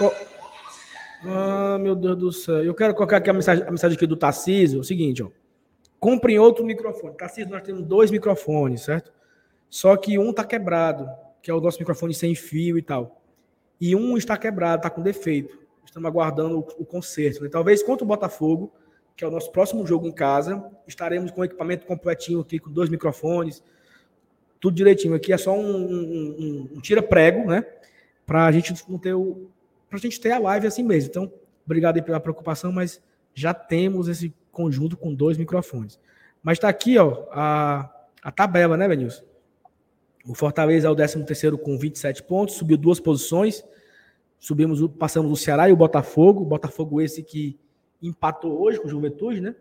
Ah, 1.26 1.78
meu 1.82 1.94
Deus 1.98 2.18
do 2.18 2.32
céu. 2.32 2.64
Eu 2.64 2.74
quero 2.74 2.96
colocar 2.96 3.18
aqui 3.18 3.30
a 3.30 3.34
mensagem, 3.34 3.66
a 3.68 3.72
mensagem 3.72 3.98
aqui 3.98 4.08
do 4.08 4.16
Tarcísio. 4.16 4.78
É 4.78 4.80
o 4.80 4.86
seguinte, 4.86 5.22
ó. 5.22 5.30
Comprem 6.00 6.40
outro 6.40 6.64
microfone. 6.64 7.18
Tarcísio, 7.18 7.52
nós 7.52 7.62
temos 7.62 7.84
dois 7.84 8.10
microfones, 8.10 8.84
certo? 8.84 9.12
Só 9.70 9.98
que 9.98 10.18
um 10.18 10.32
tá 10.32 10.46
quebrado, 10.46 11.10
que 11.42 11.52
é 11.52 11.54
o 11.54 11.60
nosso 11.60 11.80
microfone 11.80 12.14
sem 12.14 12.36
fio 12.36 12.78
e 12.78 12.82
tal. 12.82 13.22
E 13.82 13.98
um 13.98 14.16
está 14.16 14.38
quebrado, 14.38 14.84
tá 14.84 14.90
com 14.90 15.02
defeito. 15.02 15.60
Estamos 15.84 16.08
aguardando 16.08 16.60
o, 16.60 16.84
o 16.84 16.86
conserto. 16.86 17.44
Né? 17.44 17.50
Talvez 17.50 17.84
contra 17.84 18.06
o 18.06 18.08
Botafogo, 18.08 18.72
que 19.18 19.24
é 19.24 19.28
o 19.28 19.32
nosso 19.32 19.52
próximo 19.52 19.86
jogo 19.86 20.08
em 20.08 20.12
casa, 20.12 20.64
estaremos 20.88 21.32
com 21.32 21.42
o 21.42 21.44
equipamento 21.44 21.88
completinho 21.88 22.40
aqui, 22.40 22.60
com 22.60 22.70
dois 22.70 22.88
microfones, 22.88 23.64
tudo 24.60 24.76
direitinho. 24.76 25.16
Aqui 25.16 25.34
é 25.34 25.38
só 25.40 25.58
um, 25.58 25.76
um, 25.76 26.70
um, 26.76 26.80
tira-prego, 26.80 27.50
né? 27.50 27.66
Para 28.28 28.46
a 28.46 28.52
gente 28.52 28.76
não 28.88 29.00
ter 29.00 29.16
o. 29.16 29.50
Para 29.90 29.98
a 29.98 30.02
gente 30.02 30.22
ter 30.22 30.34
a 30.34 30.38
live 30.38 30.68
assim 30.68 30.84
mesmo. 30.84 31.10
Então, 31.10 31.34
obrigado 31.66 32.02
pela 32.04 32.20
preocupação, 32.20 32.72
mas 32.72 33.02
já 33.34 33.56
temos 33.56 34.08
esse 34.08 34.32
conjunto 34.52 34.96
com 34.96 35.16
dois 35.16 35.36
microfones. 35.36 36.00
Mas 36.44 36.58
está 36.58 36.70
aqui, 36.70 37.00
ó, 37.00 37.26
a, 37.32 37.92
a 38.22 38.32
tabela, 38.32 38.78
né, 38.78 38.88
Benilson? 38.88 39.24
O 40.28 40.36
Fortaleza 40.36 40.88
é 40.88 40.92
o 40.92 40.96
13 40.96 41.24
terceiro 41.24 41.58
com 41.58 41.76
27 41.76 42.22
pontos, 42.22 42.56
subiu 42.56 42.78
duas 42.78 43.00
posições. 43.00 43.64
Subimos, 44.38 44.80
passamos 45.00 45.32
o 45.32 45.36
Ceará 45.36 45.68
e 45.70 45.74
o 45.74 45.76
Botafogo. 45.76 46.44
O 46.44 46.46
Botafogo 46.46 47.02
esse 47.02 47.24
que 47.24 47.58
empatou 48.02 48.62
hoje 48.62 48.80
com 48.80 48.88
o 48.88 48.90
Juventude, 48.90 49.42
né? 49.42 49.56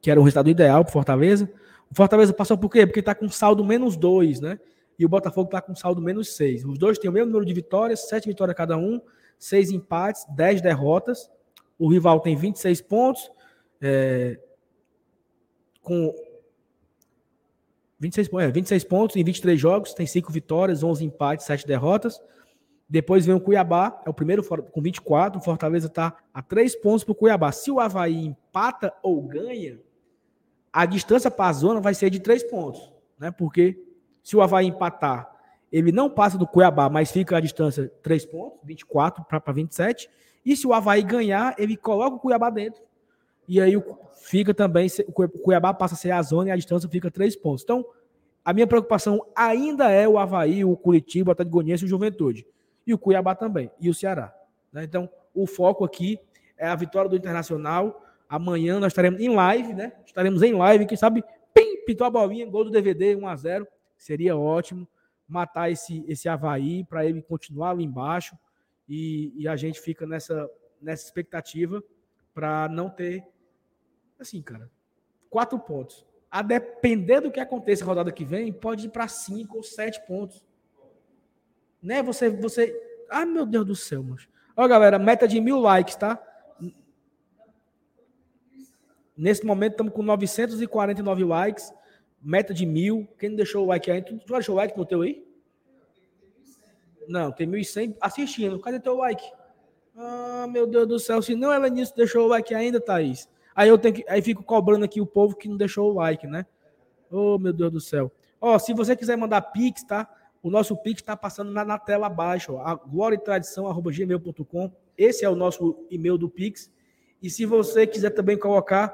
Que 0.00 0.10
era 0.10 0.20
o 0.20 0.22
resultado 0.22 0.50
ideal 0.50 0.84
para 0.84 0.92
Fortaleza. 0.92 1.50
O 1.90 1.94
Fortaleza 1.94 2.32
passou 2.32 2.56
por 2.56 2.70
quê? 2.70 2.86
Porque 2.86 3.00
está 3.00 3.14
com 3.14 3.28
saldo 3.28 3.64
menos 3.64 3.96
dois, 3.96 4.40
né? 4.40 4.58
E 4.98 5.04
o 5.04 5.08
Botafogo 5.08 5.48
está 5.48 5.60
com 5.60 5.74
saldo 5.74 6.00
menos 6.00 6.36
seis. 6.36 6.64
Os 6.64 6.78
dois 6.78 6.98
têm 6.98 7.10
o 7.10 7.12
mesmo 7.12 7.28
número 7.28 7.46
de 7.46 7.54
vitórias, 7.54 8.08
sete 8.08 8.28
vitórias 8.28 8.56
cada 8.56 8.76
um, 8.76 9.00
seis 9.38 9.70
empates, 9.70 10.24
dez 10.34 10.60
derrotas. 10.60 11.30
O 11.78 11.88
rival 11.88 12.20
tem 12.20 12.36
26 12.36 12.80
pontos, 12.82 13.30
é, 13.80 14.38
com 15.80 16.14
26, 17.98 18.28
é, 18.40 18.50
26 18.50 18.84
pontos 18.84 19.16
em 19.16 19.24
23 19.24 19.60
jogos, 19.60 19.94
tem 19.94 20.06
cinco 20.06 20.32
vitórias, 20.32 20.82
11 20.82 21.04
empates, 21.04 21.46
sete 21.46 21.66
derrotas. 21.66 22.20
Depois 22.92 23.24
vem 23.24 23.34
o 23.34 23.40
Cuiabá, 23.40 24.02
é 24.04 24.10
o 24.10 24.12
primeiro 24.12 24.44
com 24.44 24.82
24. 24.82 25.40
O 25.40 25.42
Fortaleza 25.42 25.86
está 25.86 26.14
a 26.34 26.42
três 26.42 26.76
pontos 26.76 27.02
para 27.02 27.12
o 27.12 27.14
Cuiabá. 27.14 27.50
Se 27.50 27.70
o 27.70 27.80
Havaí 27.80 28.26
empata 28.26 28.92
ou 29.02 29.22
ganha, 29.22 29.80
a 30.70 30.84
distância 30.84 31.30
para 31.30 31.48
a 31.48 31.52
zona 31.54 31.80
vai 31.80 31.94
ser 31.94 32.10
de 32.10 32.20
três 32.20 32.42
pontos. 32.42 32.92
Né? 33.18 33.30
Porque 33.30 33.82
se 34.22 34.36
o 34.36 34.42
Havaí 34.42 34.66
empatar, 34.66 35.26
ele 35.72 35.90
não 35.90 36.10
passa 36.10 36.36
do 36.36 36.46
Cuiabá, 36.46 36.90
mas 36.90 37.10
fica 37.10 37.38
a 37.38 37.40
distância 37.40 37.90
três 38.02 38.26
pontos, 38.26 38.58
24 38.62 39.24
para 39.24 39.52
27. 39.54 40.10
E 40.44 40.54
se 40.54 40.66
o 40.66 40.74
Havaí 40.74 41.02
ganhar, 41.02 41.54
ele 41.56 41.78
coloca 41.78 42.16
o 42.16 42.20
Cuiabá 42.20 42.50
dentro. 42.50 42.82
E 43.48 43.58
aí 43.58 43.72
fica 44.20 44.52
também, 44.52 44.86
o 45.08 45.12
Cuiabá 45.12 45.72
passa 45.72 45.94
a 45.94 45.96
ser 45.96 46.10
a 46.10 46.20
zona 46.20 46.50
e 46.50 46.52
a 46.52 46.56
distância 46.56 46.90
fica 46.90 47.10
três 47.10 47.34
pontos. 47.36 47.64
Então, 47.64 47.86
a 48.44 48.52
minha 48.52 48.66
preocupação 48.66 49.24
ainda 49.34 49.90
é 49.90 50.06
o 50.06 50.18
Havaí, 50.18 50.62
o 50.62 50.76
Curitiba, 50.76 51.30
o 51.30 51.32
Atlético 51.32 51.54
Goianiense 51.54 51.84
e 51.84 51.86
o 51.86 51.88
Juventude 51.88 52.46
e 52.86 52.92
o 52.92 52.98
Cuiabá 52.98 53.34
também, 53.34 53.70
e 53.80 53.88
o 53.88 53.94
Ceará. 53.94 54.34
Né? 54.72 54.84
Então, 54.84 55.08
o 55.34 55.46
foco 55.46 55.84
aqui 55.84 56.18
é 56.56 56.66
a 56.66 56.74
vitória 56.74 57.08
do 57.08 57.16
Internacional. 57.16 58.04
Amanhã 58.28 58.78
nós 58.78 58.92
estaremos 58.92 59.20
em 59.20 59.28
live, 59.28 59.74
né? 59.74 59.92
Estaremos 60.06 60.42
em 60.42 60.52
live, 60.52 60.86
quem 60.86 60.96
sabe, 60.96 61.22
pim, 61.54 61.84
pintou 61.84 62.06
a 62.06 62.10
bolinha, 62.10 62.46
gol 62.46 62.64
do 62.64 62.70
DVD, 62.70 63.14
1 63.16 63.26
a 63.26 63.36
0 63.36 63.66
Seria 63.96 64.36
ótimo 64.36 64.88
matar 65.28 65.70
esse, 65.70 66.04
esse 66.08 66.28
Havaí 66.28 66.84
para 66.84 67.06
ele 67.06 67.22
continuar 67.22 67.70
ali 67.70 67.84
embaixo. 67.84 68.36
E, 68.88 69.32
e 69.36 69.46
a 69.46 69.56
gente 69.56 69.80
fica 69.80 70.06
nessa, 70.06 70.50
nessa 70.80 71.04
expectativa 71.04 71.82
para 72.34 72.68
não 72.68 72.90
ter, 72.90 73.24
assim, 74.18 74.42
cara, 74.42 74.70
quatro 75.30 75.58
pontos. 75.58 76.06
A 76.30 76.42
depender 76.42 77.20
do 77.20 77.30
que 77.30 77.40
aconteça 77.40 77.84
na 77.84 77.88
rodada 77.88 78.10
que 78.10 78.24
vem, 78.24 78.52
pode 78.52 78.86
ir 78.86 78.90
para 78.90 79.06
cinco 79.06 79.58
ou 79.58 79.62
sete 79.62 80.04
pontos 80.06 80.42
né? 81.82 82.02
Você, 82.02 82.30
você. 82.30 82.74
Ah, 83.10 83.26
meu 83.26 83.44
Deus 83.44 83.66
do 83.66 83.76
céu, 83.76 84.02
mas. 84.02 84.28
Ó, 84.56 84.66
galera, 84.68 84.98
meta 84.98 85.26
de 85.26 85.40
mil 85.40 85.58
likes, 85.58 85.96
tá? 85.96 86.22
Nesse 89.16 89.44
momento 89.44 89.72
estamos 89.72 89.92
com 89.92 90.02
949 90.02 91.24
likes, 91.24 91.72
meta 92.20 92.54
de 92.54 92.64
mil. 92.64 93.06
Quem 93.18 93.30
não 93.30 93.36
deixou 93.36 93.64
o 93.64 93.68
like 93.68 93.90
aí? 93.90 94.02
Tu, 94.02 94.18
tu 94.18 94.52
o 94.52 94.54
like 94.54 94.76
no 94.76 94.86
teu 94.86 95.02
aí? 95.02 95.24
Não, 97.08 97.30
tem 97.32 97.46
1.100 97.46 97.96
assistindo. 98.00 98.58
Cadê 98.60 98.80
teu 98.80 98.96
like? 98.96 99.24
Ah, 99.96 100.46
meu 100.48 100.66
Deus 100.66 100.86
do 100.86 100.98
céu. 100.98 101.20
Se 101.20 101.34
não, 101.34 101.52
ela 101.52 101.68
nisso 101.68 101.94
deixou 101.94 102.24
o 102.24 102.28
like 102.28 102.54
ainda, 102.54 102.80
Thaís. 102.80 103.28
Aí 103.54 103.68
eu 103.68 103.76
tenho 103.76 103.94
que, 103.94 104.04
aí 104.08 104.22
fico 104.22 104.42
cobrando 104.42 104.84
aqui 104.84 105.00
o 105.00 105.06
povo 105.06 105.36
que 105.36 105.48
não 105.48 105.56
deixou 105.56 105.90
o 105.90 105.94
like, 105.94 106.26
né? 106.26 106.46
Oh, 107.10 107.38
meu 107.38 107.52
Deus 107.52 107.70
do 107.70 107.80
céu. 107.80 108.10
Ó, 108.40 108.58
se 108.58 108.72
você 108.72 108.96
quiser 108.96 109.16
mandar 109.16 109.42
pix, 109.42 109.84
tá? 109.84 110.08
O 110.42 110.50
nosso 110.50 110.76
Pix 110.76 111.00
está 111.00 111.16
passando 111.16 111.52
na, 111.52 111.64
na, 111.64 111.78
tela 111.78 112.08
abaixo, 112.08 112.58
a 112.58 112.74
gloriatradição.gmail.com. 112.74 114.72
Esse 114.98 115.24
é 115.24 115.28
o 115.28 115.36
nosso 115.36 115.86
e-mail 115.88 116.18
do 116.18 116.28
Pix. 116.28 116.68
E 117.22 117.30
se 117.30 117.46
você 117.46 117.86
quiser 117.86 118.10
também 118.10 118.36
colocar, 118.36 118.88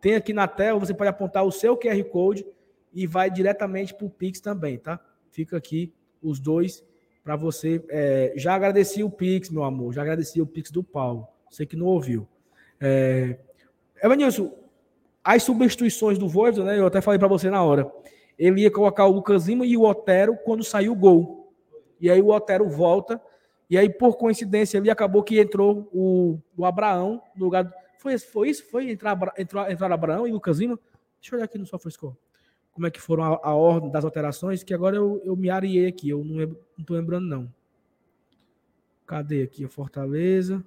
tem 0.00 0.14
aqui 0.14 0.32
na 0.32 0.48
tela, 0.48 0.80
você 0.80 0.94
pode 0.94 1.10
apontar 1.10 1.44
o 1.44 1.52
seu 1.52 1.76
QR 1.76 2.02
Code 2.04 2.46
e 2.92 3.06
vai 3.06 3.30
diretamente 3.30 3.92
para 3.92 4.06
o 4.06 4.10
Pix 4.10 4.40
também, 4.40 4.78
tá? 4.78 4.98
Fica 5.30 5.58
aqui 5.58 5.92
os 6.22 6.40
dois 6.40 6.82
para 7.22 7.36
você. 7.36 7.84
É, 7.90 8.32
já 8.34 8.54
agradeci 8.54 9.04
o 9.04 9.10
Pix, 9.10 9.50
meu 9.50 9.64
amor, 9.64 9.92
já 9.92 10.00
agradeci 10.00 10.40
o 10.40 10.46
Pix 10.46 10.70
do 10.70 10.82
Paulo. 10.82 11.28
Você 11.50 11.66
que 11.66 11.76
não 11.76 11.86
ouviu. 11.86 12.26
É, 12.80 13.38
Evanilson, 14.02 14.56
as 15.22 15.42
substituições 15.42 16.16
do 16.16 16.28
Voivoda, 16.28 16.64
né? 16.64 16.78
Eu 16.78 16.86
até 16.86 17.02
falei 17.02 17.18
para 17.18 17.28
você 17.28 17.50
na 17.50 17.62
hora 17.62 17.92
ele 18.38 18.62
ia 18.62 18.70
colocar 18.70 19.06
o 19.06 19.12
Lucas 19.12 19.46
Lima 19.46 19.66
e 19.66 19.76
o 19.76 19.82
Otero 19.82 20.36
quando 20.44 20.64
saiu 20.64 20.92
o 20.92 20.96
gol. 20.96 21.52
E 22.00 22.10
aí 22.10 22.20
o 22.20 22.28
Otero 22.28 22.68
volta, 22.68 23.20
e 23.68 23.78
aí 23.78 23.88
por 23.88 24.16
coincidência 24.16 24.78
ele 24.78 24.90
acabou 24.90 25.22
que 25.22 25.38
entrou 25.38 25.88
o, 25.92 26.38
o 26.56 26.64
Abraão 26.64 27.22
no 27.34 27.44
lugar. 27.44 27.72
Foi, 27.98 28.18
foi 28.18 28.50
isso? 28.50 28.64
Foi 28.70 28.90
entrar, 28.90 29.18
entrar, 29.38 29.70
entrar 29.70 29.92
Abraão 29.92 30.26
e 30.26 30.32
Lucas 30.32 30.58
Lima? 30.58 30.78
Deixa 31.20 31.34
eu 31.34 31.38
olhar 31.38 31.44
aqui 31.44 31.58
no 31.58 31.66
SofaScore. 31.66 32.16
Como 32.72 32.86
é 32.86 32.90
que 32.90 33.00
foram 33.00 33.24
a, 33.24 33.40
a, 33.42 33.54
ordem 33.54 33.90
das 33.90 34.04
alterações, 34.04 34.62
que 34.62 34.74
agora 34.74 34.96
eu, 34.96 35.22
eu 35.24 35.36
me 35.36 35.48
areei 35.48 35.86
aqui, 35.86 36.10
eu 36.10 36.24
não, 36.24 36.56
não 36.76 36.84
tô 36.84 36.94
lembrando 36.94 37.26
não. 37.26 37.52
Cadê 39.06 39.42
aqui 39.42 39.64
a 39.64 39.68
Fortaleza? 39.68 40.64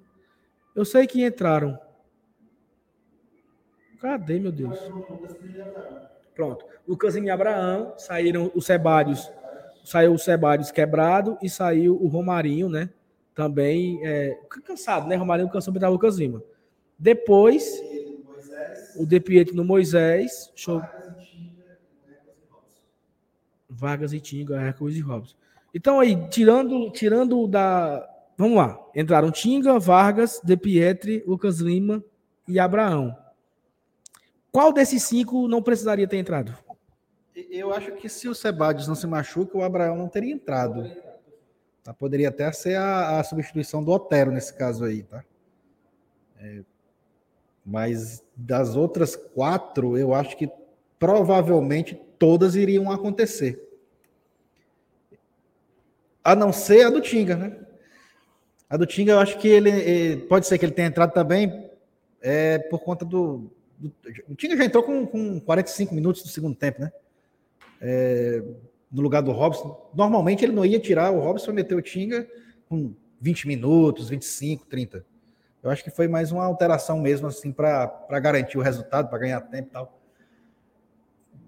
Eu 0.74 0.84
sei 0.84 1.06
que 1.06 1.24
entraram. 1.24 1.78
Cadê, 4.00 4.38
meu 4.38 4.52
Deus? 4.52 4.78
Pronto. 6.38 6.64
Lucas 6.86 7.16
e 7.16 7.30
Abraão, 7.30 7.94
saíram 7.98 8.48
os 8.54 8.64
Sebádios, 8.64 9.28
saiu 9.84 10.12
o 10.12 10.18
Sebádios 10.18 10.70
quebrado 10.70 11.36
e 11.42 11.50
saiu 11.50 12.00
o 12.00 12.06
Romarinho, 12.06 12.68
né? 12.68 12.90
Também 13.34 13.98
é, 14.06 14.38
cansado, 14.64 15.08
né? 15.08 15.16
Romarinho 15.16 15.50
cansou 15.50 15.74
dar 15.74 15.88
Lucas 15.88 16.16
Lima. 16.16 16.40
Depois, 16.96 17.82
o 18.94 19.04
De 19.04 19.18
Pietro 19.18 19.56
no 19.56 19.64
Moisés, 19.64 20.52
show. 20.54 20.80
Vargas 23.68 24.12
e 24.12 24.20
Tinga, 24.20 24.60
Hércules 24.60 24.94
e 24.94 25.00
Robson. 25.00 25.34
Então 25.74 25.98
aí, 25.98 26.28
tirando, 26.28 26.88
tirando 26.92 27.48
da. 27.48 28.08
Vamos 28.36 28.58
lá. 28.58 28.78
Entraram 28.94 29.32
Tinga, 29.32 29.76
Vargas, 29.80 30.40
De 30.44 30.56
Pietri, 30.56 31.24
Lucas 31.26 31.58
Lima 31.58 32.00
e 32.46 32.60
Abraão. 32.60 33.16
Qual 34.58 34.72
desses 34.72 35.04
cinco 35.04 35.46
não 35.46 35.62
precisaria 35.62 36.08
ter 36.08 36.16
entrado? 36.16 36.52
Eu 37.48 37.72
acho 37.72 37.92
que 37.92 38.08
se 38.08 38.28
o 38.28 38.34
Sebadios 38.34 38.88
não 38.88 38.96
se 38.96 39.06
machuca, 39.06 39.56
o 39.56 39.62
Abraão 39.62 39.96
não 39.96 40.08
teria 40.08 40.34
entrado. 40.34 40.90
Tá? 41.84 41.94
Poderia 41.94 42.28
até 42.28 42.50
ser 42.50 42.74
a, 42.74 43.20
a, 43.20 43.22
substituição 43.22 43.84
do 43.84 43.92
Otero 43.92 44.32
nesse 44.32 44.52
caso 44.52 44.84
aí, 44.84 45.04
tá? 45.04 45.22
É, 46.40 46.64
mas 47.64 48.20
das 48.34 48.74
outras 48.74 49.14
quatro, 49.14 49.96
eu 49.96 50.12
acho 50.12 50.36
que 50.36 50.50
provavelmente 50.98 51.94
todas 52.18 52.56
iriam 52.56 52.90
acontecer. 52.90 53.64
A 56.24 56.34
não 56.34 56.52
ser 56.52 56.84
a 56.84 56.90
do 56.90 57.00
Tinga, 57.00 57.36
né? 57.36 57.56
A 58.68 58.76
do 58.76 58.86
Tinga, 58.86 59.12
eu 59.12 59.20
acho 59.20 59.38
que 59.38 59.46
ele, 59.46 59.70
ele 59.70 60.22
pode 60.22 60.48
ser 60.48 60.58
que 60.58 60.64
ele 60.64 60.74
tenha 60.74 60.88
entrado 60.88 61.12
também 61.12 61.70
é, 62.20 62.58
por 62.58 62.80
conta 62.80 63.04
do, 63.04 63.52
o 64.28 64.34
Tinga 64.34 64.56
já 64.56 64.64
entrou 64.64 64.82
com, 64.82 65.06
com 65.06 65.40
45 65.40 65.94
minutos 65.94 66.22
do 66.22 66.28
segundo 66.28 66.54
tempo, 66.54 66.80
né? 66.80 66.92
É, 67.80 68.42
no 68.90 69.02
lugar 69.02 69.22
do 69.22 69.32
Robson. 69.32 69.90
Normalmente 69.94 70.44
ele 70.44 70.52
não 70.52 70.64
ia 70.64 70.80
tirar 70.80 71.10
o 71.10 71.20
Robson 71.20 71.50
e 71.50 71.54
meter 71.54 71.74
o 71.74 71.82
Tinga 71.82 72.28
com 72.68 72.94
20 73.20 73.46
minutos, 73.46 74.08
25, 74.08 74.66
30. 74.66 75.04
Eu 75.62 75.70
acho 75.70 75.84
que 75.84 75.90
foi 75.90 76.08
mais 76.08 76.32
uma 76.32 76.44
alteração 76.44 77.00
mesmo, 77.00 77.26
assim, 77.26 77.52
para 77.52 78.20
garantir 78.20 78.58
o 78.58 78.62
resultado, 78.62 79.08
para 79.08 79.18
ganhar 79.18 79.40
tempo 79.42 79.68
e 79.68 79.72
tal. 79.72 80.00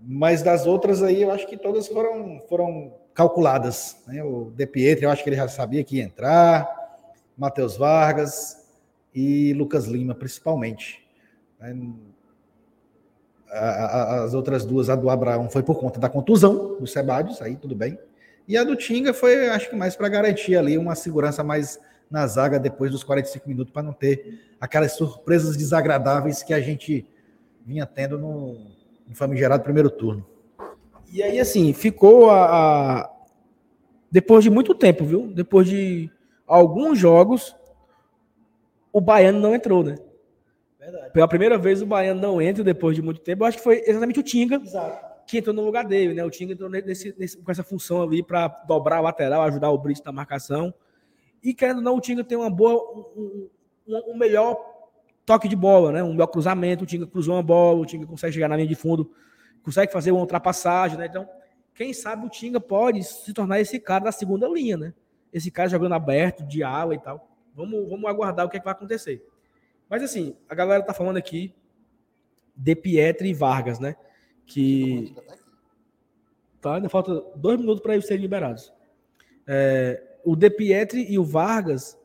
Mas 0.03 0.43
das 0.43 0.67
outras 0.67 1.03
aí, 1.03 1.23
eu 1.23 1.31
acho 1.31 1.47
que 1.47 1.57
todas 1.57 1.87
foram, 1.89 2.41
foram 2.49 2.95
calculadas. 3.15 4.03
Né? 4.07 4.23
O 4.23 4.51
De 4.51 4.67
Pietri, 4.67 5.05
eu 5.05 5.11
acho 5.11 5.23
que 5.23 5.31
ele 5.31 5.37
já 5.37 5.49
sabia 5.49 5.85
que 5.85 5.97
ia 5.97 6.05
entrar. 6.05 6.79
Matheus 7.37 7.77
Vargas, 7.77 8.61
e 9.15 9.53
Lucas 9.55 9.87
Lima, 9.87 10.15
principalmente. 10.15 11.07
As 13.51 14.33
outras 14.33 14.65
duas, 14.65 14.89
a 14.89 14.95
do 14.95 15.11
Abraão 15.11 15.51
foi 15.51 15.63
por 15.63 15.79
conta 15.79 15.99
da 15.99 16.09
contusão 16.09 16.77
do 16.79 16.87
Sebadios, 16.87 17.43
aí 17.43 17.57
tudo 17.57 17.75
bem. 17.75 17.99
E 18.47 18.57
a 18.57 18.65
do 18.65 18.77
Tinga 18.77 19.13
foi, 19.13 19.49
acho 19.49 19.69
que 19.69 19.77
mais 19.77 19.97
para 19.97 20.09
garantir 20.09 20.57
ali 20.57 20.79
uma 20.79 20.95
segurança 20.95 21.43
mais 21.43 21.79
na 22.11 22.27
zaga 22.27 22.59
depois 22.59 22.91
dos 22.91 23.05
45 23.05 23.49
minutos, 23.49 23.73
para 23.73 23.83
não 23.83 23.93
ter 23.93 24.41
aquelas 24.61 24.93
surpresas 24.93 25.57
desagradáveis 25.57 26.43
que 26.43 26.53
a 26.53 26.61
gente 26.61 27.07
vinha 27.65 27.87
tendo 27.87 28.19
no, 28.19 28.55
no 29.07 29.15
famigerado 29.15 29.63
primeiro 29.63 29.91
turno. 29.91 30.27
E 31.13 31.23
aí, 31.23 31.39
assim, 31.39 31.73
ficou 31.73 32.31
a, 32.31 32.45
a, 33.03 33.11
Depois 34.11 34.45
de 34.45 34.51
muito 34.51 34.75
tempo, 34.75 35.05
viu? 35.05 35.29
Depois 35.29 35.69
de 35.69 36.11
alguns 36.47 36.99
jogos, 36.99 37.55
o 38.93 39.01
Baiano 39.01 39.41
não 39.41 39.55
entrou, 39.55 39.85
né? 39.85 39.97
Verdade. 40.81 41.13
Pela 41.13 41.29
primeira 41.29 41.59
vez 41.59 41.83
o 41.83 41.87
Baiano 41.87 42.21
não 42.21 42.41
entra 42.41 42.65
depois 42.65 42.97
de 42.97 43.03
muito 43.03 43.21
tempo. 43.21 43.43
Eu 43.43 43.49
acho 43.49 43.59
que 43.59 43.63
foi 43.63 43.85
exatamente 43.87 44.19
o 44.19 44.23
Tinga 44.23 44.57
Exato. 44.57 45.27
que 45.27 45.37
entrou 45.37 45.55
no 45.55 45.63
lugar 45.63 45.85
dele, 45.85 46.15
né? 46.15 46.25
O 46.25 46.31
Tinga 46.31 46.55
entrou 46.55 46.71
nesse, 46.71 47.15
nesse, 47.19 47.37
com 47.37 47.53
essa 47.53 47.63
função 47.63 48.03
ali 48.03 48.23
para 48.23 48.49
dobrar 48.67 48.97
a 48.97 49.01
lateral, 49.01 49.43
ajudar 49.43 49.71
o 49.71 49.77
Brito 49.77 50.03
na 50.07 50.11
marcação. 50.11 50.73
E 51.43 51.53
querendo 51.53 51.79
ou 51.79 51.83
não, 51.83 51.97
o 51.97 52.01
Tinga 52.01 52.25
tem 52.25 52.37
uma 52.37 52.49
boa, 52.49 52.75
um, 53.15 53.51
um, 53.87 54.13
um, 54.13 54.17
melhor 54.17 54.57
toque 55.27 55.49
de 55.49 55.55
bola, 55.55 55.93
né? 55.93 56.03
Um 56.03 56.13
melhor 56.13 56.29
cruzamento. 56.29 56.85
O 56.85 56.87
Tinga 56.87 57.07
cruzou 57.07 57.35
uma 57.35 57.43
bola, 57.43 57.81
o 57.81 57.85
Tinga 57.85 58.07
consegue 58.07 58.33
chegar 58.33 58.49
na 58.49 58.57
linha 58.57 58.69
de 58.69 58.75
fundo, 58.75 59.13
consegue 59.63 59.93
fazer 59.93 60.13
uma 60.13 60.21
ultrapassagem, 60.21 60.97
né? 60.97 61.07
Então, 61.07 61.29
quem 61.75 61.93
sabe 61.93 62.25
o 62.25 62.31
Tinga 62.31 62.59
pode 62.59 63.05
se 63.05 63.35
tornar 63.35 63.61
esse 63.61 63.79
cara 63.79 64.05
da 64.05 64.13
segunda 64.13 64.49
linha, 64.49 64.79
né? 64.79 64.95
Esse 65.31 65.51
cara 65.51 65.69
jogando 65.69 65.95
aberto, 65.95 66.43
de 66.43 66.63
ala 66.63 66.95
e 66.95 66.99
tal. 66.99 67.29
Vamos, 67.55 67.87
vamos 67.87 68.09
aguardar 68.09 68.47
o 68.47 68.49
que, 68.49 68.57
é 68.57 68.61
que 68.61 68.65
vai 68.65 68.73
acontecer. 68.73 69.23
Mas 69.91 70.05
assim, 70.05 70.37
a 70.49 70.55
galera 70.55 70.85
tá 70.85 70.95
falando 70.95 71.17
aqui 71.17 71.53
de 72.57 72.77
Pietri 72.77 73.31
e 73.31 73.35
Vargas, 73.35 73.81
né? 73.81 73.97
Que. 74.47 75.13
Tá, 76.61 76.77
ainda 76.77 76.89
falta 76.89 77.21
dois 77.35 77.59
minutos 77.59 77.83
para 77.83 77.95
eles 77.95 78.07
serem 78.07 78.23
liberados. 78.23 78.73
É, 79.47 80.01
o 80.25 80.37
De 80.37 80.49
Pietri 80.49 81.11
e 81.11 81.19
o 81.19 81.25
Vargas, 81.25 81.99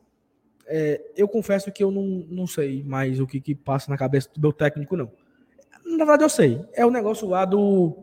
é, 0.66 1.00
eu 1.16 1.28
confesso 1.28 1.70
que 1.70 1.84
eu 1.84 1.90
não, 1.90 2.26
não 2.28 2.46
sei 2.46 2.82
mais 2.82 3.20
o 3.20 3.26
que, 3.26 3.40
que 3.40 3.54
passa 3.54 3.90
na 3.90 3.96
cabeça 3.96 4.30
do 4.34 4.40
meu 4.40 4.52
técnico, 4.52 4.96
não. 4.96 5.12
Na 5.84 5.98
verdade, 5.98 6.24
eu 6.24 6.28
sei. 6.28 6.64
É 6.72 6.84
o 6.84 6.90
negócio 6.90 7.28
lá 7.28 7.44
do. 7.44 7.96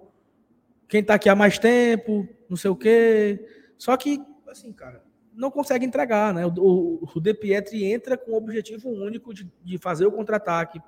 Quem 0.88 1.04
tá 1.04 1.16
aqui 1.16 1.28
há 1.28 1.36
mais 1.36 1.60
tempo, 1.60 2.28
não 2.48 2.56
sei 2.56 2.72
o 2.72 2.76
quê. 2.76 3.46
Só 3.78 3.98
que, 3.98 4.22
assim, 4.48 4.72
cara, 4.72 5.04
não 5.36 5.52
consegue 5.52 5.86
entregar, 5.86 6.34
né? 6.34 6.46
O, 6.46 6.52
o, 6.58 7.10
o 7.16 7.20
De 7.20 7.34
Pietri 7.34 7.86
entra 7.86 8.18
com 8.18 8.32
o 8.32 8.36
objetivo 8.36 8.90
único 8.90 9.34
de, 9.34 9.50
de 9.64 9.78
fazer 9.78 10.06
o 10.06 10.12
contra-ataque, 10.12 10.80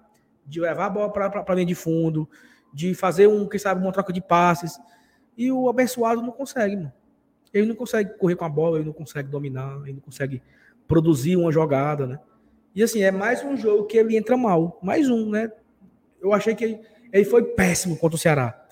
de 0.46 0.60
levar 0.60 0.86
a 0.86 0.89
bola 0.89 1.12
para 1.12 1.43
a 1.48 1.54
linha 1.54 1.66
de 1.66 1.76
fundo, 1.76 2.30
de 2.74 2.93
fazer 2.93 3.28
um, 3.28 3.48
quem 3.48 3.60
sabe, 3.60 3.82
uma 3.82 3.91
troca 3.91 4.14
de 4.14 4.22
passes. 4.22 4.80
E 5.38 5.52
o 5.52 5.68
abençoado 5.70 6.22
não 6.22 6.32
consegue, 6.32 6.76
mano. 6.76 6.93
Ele 7.54 7.68
não 7.68 7.76
consegue 7.76 8.18
correr 8.18 8.36
com 8.36 8.46
a 8.46 8.50
bola, 8.50 8.78
ele 8.78 8.86
não 8.86 8.93
consegue 8.93 9.30
dominar, 9.30 9.82
ele 9.84 9.93
não 9.93 10.02
consegue 10.02 10.41
produzir 10.88 11.38
uma 11.38 11.52
jogada, 11.52 12.06
né? 12.06 12.20
E 12.74 12.84
assim, 12.84 13.02
é 13.02 13.12
mais 13.12 13.43
um 13.43 13.56
jogo 13.56 13.86
que 13.86 13.98
ele 13.98 14.18
entra 14.18 14.36
mal. 14.36 14.78
Mais 14.84 15.10
um, 15.10 15.30
né? 15.30 15.50
Eu 16.22 16.34
achei 16.34 16.54
que 16.54 16.66
ele, 16.66 16.82
ele 17.14 17.24
foi 17.24 17.43
péssimo 17.43 17.98
contra 17.98 18.16
o 18.16 18.20
Ceará 18.20 18.66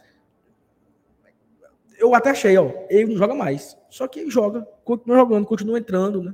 eu 2.04 2.14
até 2.14 2.32
achei, 2.32 2.58
ó, 2.58 2.70
ele 2.90 3.12
não 3.12 3.18
joga 3.18 3.34
mais. 3.34 3.78
Só 3.94 4.08
que 4.08 4.28
joga, 4.28 4.68
continua 4.84 5.18
jogando, 5.18 5.46
continua 5.46 5.78
entrando, 5.78 6.24
né? 6.24 6.34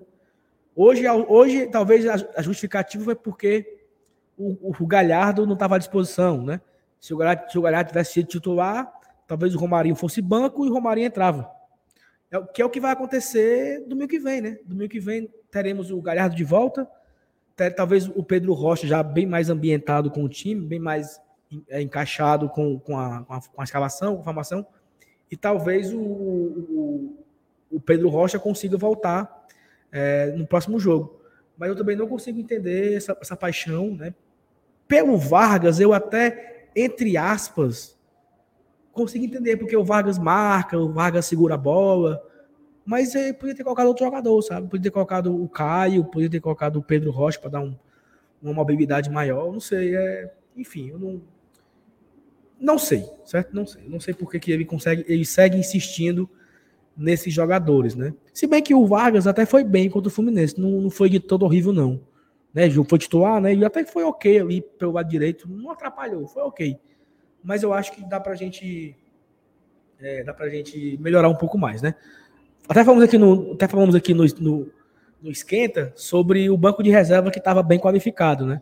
Hoje, 0.73 1.03
hoje 1.09 1.67
talvez 1.67 2.07
a 2.07 2.41
justificativa 2.41 3.03
foi 3.03 3.15
porque 3.15 3.81
o, 4.37 4.71
o 4.79 4.87
Galhardo 4.87 5.45
não 5.45 5.55
estava 5.55 5.75
à 5.75 5.77
disposição, 5.77 6.41
né? 6.41 6.61
Se 7.01 7.13
o 7.13 7.17
Galhardo, 7.17 7.51
se 7.51 7.59
o 7.59 7.61
Galhardo 7.61 7.89
tivesse 7.89 8.13
sido 8.13 8.27
titular, 8.27 8.89
talvez 9.27 9.53
o 9.53 9.59
Romarinho 9.59 9.93
fosse 9.93 10.21
banco 10.21 10.65
e 10.65 10.69
o 10.69 10.73
Romarinho 10.73 11.07
entrava. 11.07 11.51
É, 12.31 12.41
que 12.41 12.61
é 12.61 12.65
o 12.65 12.69
que 12.69 12.79
vai 12.79 12.93
acontecer 12.93 13.83
domingo 13.85 14.07
que 14.07 14.19
vem, 14.19 14.39
né? 14.39 14.57
Domingo 14.63 14.89
que 14.89 15.01
vem 15.01 15.29
teremos 15.51 15.91
o 15.91 16.01
Galhardo 16.01 16.37
de 16.37 16.45
volta, 16.45 16.89
ter, 17.57 17.71
talvez 17.71 18.07
o 18.07 18.23
Pedro 18.23 18.53
Rocha 18.53 18.87
já 18.87 19.03
bem 19.03 19.25
mais 19.25 19.49
ambientado 19.49 20.09
com 20.09 20.23
o 20.23 20.29
time, 20.29 20.65
bem 20.65 20.79
mais 20.79 21.19
é, 21.67 21.81
encaixado 21.81 22.47
com, 22.47 22.79
com, 22.79 22.97
a, 22.97 23.25
com, 23.25 23.33
a, 23.33 23.41
com 23.41 23.61
a 23.61 23.65
escalação, 23.65 24.15
com 24.15 24.21
a 24.21 24.23
formação 24.23 24.65
e 25.31 25.37
talvez 25.37 25.93
o, 25.93 25.99
o, 25.99 27.17
o 27.71 27.79
Pedro 27.79 28.09
Rocha 28.09 28.39
consiga 28.39 28.77
voltar 28.77 29.47
é, 29.91 30.27
no 30.31 30.45
próximo 30.45 30.79
jogo. 30.79 31.21
Mas 31.57 31.69
eu 31.69 31.75
também 31.75 31.95
não 31.95 32.07
consigo 32.07 32.39
entender 32.39 32.95
essa, 32.95 33.17
essa 33.19 33.35
paixão, 33.35 33.95
né? 33.95 34.13
Pelo 34.87 35.17
Vargas, 35.17 35.79
eu 35.79 35.93
até, 35.93 36.69
entre 36.75 37.17
aspas, 37.17 37.97
consigo 38.91 39.25
entender, 39.25 39.57
porque 39.57 39.75
o 39.77 39.83
Vargas 39.83 40.17
marca, 40.17 40.77
o 40.77 40.91
Vargas 40.91 41.25
segura 41.25 41.55
a 41.55 41.57
bola, 41.57 42.21
mas 42.85 43.13
ele 43.13 43.33
podia 43.33 43.55
ter 43.55 43.63
colocado 43.63 43.87
outro 43.87 44.05
jogador, 44.05 44.41
sabe? 44.41 44.67
Podia 44.67 44.83
ter 44.83 44.91
colocado 44.91 45.43
o 45.43 45.47
Caio, 45.47 46.05
podia 46.05 46.29
ter 46.29 46.39
colocado 46.39 46.77
o 46.77 46.83
Pedro 46.83 47.11
Rocha 47.11 47.39
para 47.39 47.51
dar 47.51 47.61
um, 47.61 47.75
uma 48.41 48.53
mobilidade 48.53 49.09
maior, 49.09 49.51
não 49.51 49.59
sei, 49.59 49.95
é, 49.95 50.33
enfim, 50.55 50.89
eu 50.89 50.97
não, 50.97 51.21
não 52.59 52.77
sei, 52.77 53.05
certo? 53.25 53.53
Não 53.53 53.65
sei. 53.65 53.87
Não 53.87 53.99
sei 53.99 54.13
por 54.13 54.29
que, 54.29 54.39
que 54.39 54.51
ele 54.51 54.65
consegue, 54.65 55.05
ele 55.07 55.25
segue 55.25 55.57
insistindo 55.57 56.29
nesses 56.99 57.33
jogadores, 57.33 57.95
né? 57.95 58.13
Se 58.33 58.45
bem 58.45 58.61
que 58.61 58.75
o 58.75 58.85
Vargas 58.85 59.25
até 59.25 59.45
foi 59.45 59.63
bem 59.63 59.89
contra 59.89 60.09
o 60.09 60.11
Fluminense, 60.11 60.59
não, 60.59 60.69
não 60.81 60.89
foi 60.89 61.09
de 61.09 61.19
todo 61.19 61.43
horrível, 61.43 61.71
não. 61.71 61.99
Né? 62.53 62.69
Foi 62.87 62.99
titular, 62.99 63.41
né? 63.41 63.53
E 63.53 63.63
até 63.63 63.85
foi 63.85 64.03
ok 64.03 64.39
ali 64.39 64.61
pelo 64.61 64.91
lado 64.91 65.09
direito, 65.09 65.49
não 65.49 65.71
atrapalhou, 65.71 66.27
foi 66.27 66.43
ok. 66.43 66.77
Mas 67.43 67.63
eu 67.63 67.73
acho 67.73 67.93
que 67.93 68.07
dá 68.07 68.19
pra 68.19 68.35
gente. 68.35 68.95
É, 69.99 70.23
dá 70.23 70.33
pra 70.33 70.49
gente 70.49 70.97
melhorar 70.99 71.29
um 71.29 71.35
pouco 71.35 71.57
mais, 71.57 71.81
né? 71.81 71.95
Até 72.67 72.83
falamos 72.83 73.03
aqui 73.03 73.17
no, 73.17 73.53
até 73.53 73.67
falamos 73.67 73.95
aqui 73.95 74.13
no, 74.13 74.25
no, 74.39 74.67
no 75.21 75.31
Esquenta 75.31 75.91
sobre 75.95 76.49
o 76.49 76.57
banco 76.57 76.83
de 76.83 76.89
reserva 76.89 77.31
que 77.31 77.39
estava 77.39 77.63
bem 77.63 77.79
qualificado, 77.79 78.45
né? 78.45 78.61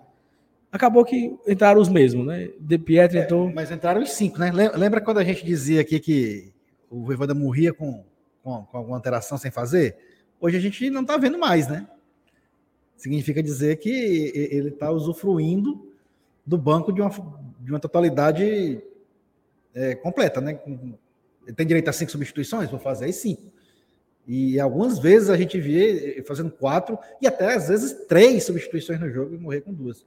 acabou 0.72 1.04
que 1.04 1.36
entraram 1.48 1.82
os 1.82 1.90
mesmos, 1.90 2.26
né? 2.26 2.50
De 2.60 2.78
Pietro 2.78 3.18
é, 3.18 3.24
entrou. 3.24 3.52
Mas 3.52 3.72
entraram 3.72 4.02
os 4.02 4.12
cinco, 4.12 4.40
né? 4.40 4.52
Lembra 4.76 5.02
quando 5.02 5.18
a 5.18 5.24
gente 5.24 5.46
dizia 5.46 5.82
aqui 5.82 6.00
que 6.00 6.54
o 6.90 7.04
Voivoda 7.04 7.34
morria 7.34 7.74
com, 7.74 8.04
com, 8.48 8.64
com 8.64 8.78
alguma 8.78 8.96
alteração 8.96 9.38
sem 9.38 9.52
fazer? 9.52 9.98
Hoje 10.40 10.56
a 10.56 10.60
gente 10.62 10.90
não 10.90 11.02
está 11.02 11.18
vendo 11.18 11.38
mais, 11.38 11.68
né? 11.68 11.86
Significa 12.96 13.44
dizer 13.44 13.76
que 13.78 13.90
ele 14.34 14.70
está 14.70 14.90
usufruindo 14.90 15.92
do 16.46 16.58
banco 16.58 16.94
de 16.94 17.02
uma, 17.02 17.10
de 17.60 17.72
uma 17.72 17.80
totalidade 17.80 18.82
é, 19.76 19.96
completa, 19.96 20.40
né? 20.40 20.60
Ele 20.66 21.56
tem 21.56 21.68
direito 21.68 21.90
a 21.90 21.94
cinco 21.94 22.12
substituições? 22.12 22.70
Vou 22.70 22.80
fazer 22.80 23.06
aí 23.06 23.14
cinco. 23.14 23.52
E 24.26 24.60
algumas 24.60 24.98
vezes 24.98 25.30
a 25.30 25.36
gente 25.36 25.60
vê 25.60 26.24
fazendo 26.26 26.50
quatro 26.50 26.98
e 27.22 27.28
até 27.28 27.54
às 27.54 27.68
vezes 27.68 28.06
três 28.08 28.46
substituições 28.46 29.00
no 29.00 29.12
jogo 29.12 29.36
e 29.36 29.38
morrer 29.38 29.62
com 29.62 29.74
duas 29.74 30.06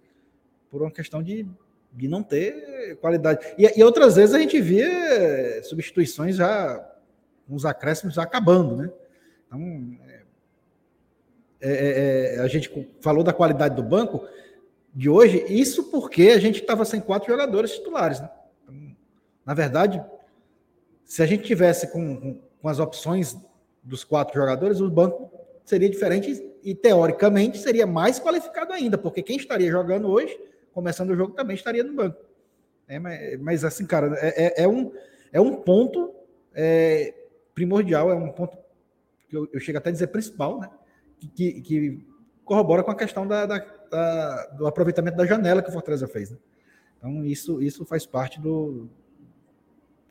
por 0.70 0.80
uma 0.80 0.90
questão 0.90 1.22
de, 1.22 1.46
de 1.92 2.08
não 2.08 2.22
ter 2.22 2.96
qualidade. 3.00 3.54
E, 3.58 3.78
e 3.78 3.82
outras 3.82 4.16
vezes 4.16 4.34
a 4.34 4.38
gente 4.38 4.60
via 4.60 5.62
substituições 5.64 6.36
já, 6.36 6.89
uns 7.50 7.64
acréscimos 7.64 8.18
acabando, 8.18 8.76
né? 8.76 8.90
Então, 9.46 9.98
é, 10.08 10.20
é, 11.60 11.72
é, 11.72 12.34
é, 12.36 12.40
a 12.40 12.48
gente 12.48 12.88
falou 13.00 13.22
da 13.22 13.32
qualidade 13.32 13.74
do 13.74 13.82
banco 13.82 14.26
de 14.94 15.08
hoje, 15.08 15.44
isso 15.48 15.90
porque 15.90 16.30
a 16.30 16.38
gente 16.38 16.60
estava 16.60 16.84
sem 16.84 17.00
quatro 17.00 17.30
jogadores 17.30 17.72
titulares, 17.72 18.20
né? 18.20 18.30
Então, 18.62 18.96
na 19.44 19.54
verdade, 19.54 20.02
se 21.04 21.22
a 21.22 21.26
gente 21.26 21.44
tivesse 21.44 21.88
com, 21.88 22.16
com, 22.16 22.40
com 22.62 22.68
as 22.68 22.78
opções 22.78 23.36
dos 23.82 24.04
quatro 24.04 24.38
jogadores, 24.38 24.80
o 24.80 24.90
banco 24.90 25.30
seria 25.64 25.90
diferente 25.90 26.44
e, 26.62 26.74
teoricamente, 26.74 27.58
seria 27.58 27.86
mais 27.86 28.18
qualificado 28.18 28.72
ainda, 28.72 28.98
porque 28.98 29.22
quem 29.22 29.36
estaria 29.36 29.70
jogando 29.70 30.08
hoje 30.08 30.38
começando 30.72 31.10
o 31.10 31.16
jogo, 31.16 31.34
também 31.34 31.56
estaria 31.56 31.82
no 31.82 31.92
banco. 31.92 32.18
É, 32.88 32.98
mas, 32.98 33.40
mas, 33.40 33.64
assim, 33.64 33.86
cara, 33.86 34.16
é, 34.20 34.46
é, 34.46 34.62
é, 34.64 34.68
um, 34.68 34.92
é 35.32 35.40
um 35.40 35.56
ponto 35.56 36.14
é, 36.54 37.14
primordial, 37.60 38.10
é 38.10 38.14
um 38.14 38.32
ponto 38.32 38.56
que 39.28 39.36
eu, 39.36 39.46
eu 39.52 39.60
chego 39.60 39.76
até 39.76 39.90
a 39.90 39.92
dizer 39.92 40.06
principal, 40.06 40.58
né? 40.58 40.70
Que, 41.34 41.60
que 41.60 42.06
corrobora 42.42 42.82
com 42.82 42.90
a 42.90 42.94
questão 42.94 43.26
da, 43.26 43.44
da, 43.44 43.58
da, 43.90 44.46
do 44.56 44.66
aproveitamento 44.66 45.16
da 45.18 45.26
janela 45.26 45.62
que 45.62 45.68
o 45.68 45.72
Fortaleza 45.72 46.08
fez. 46.08 46.30
Né? 46.30 46.38
Então, 46.96 47.24
isso, 47.26 47.62
isso 47.62 47.84
faz 47.84 48.06
parte 48.06 48.40
do 48.40 48.88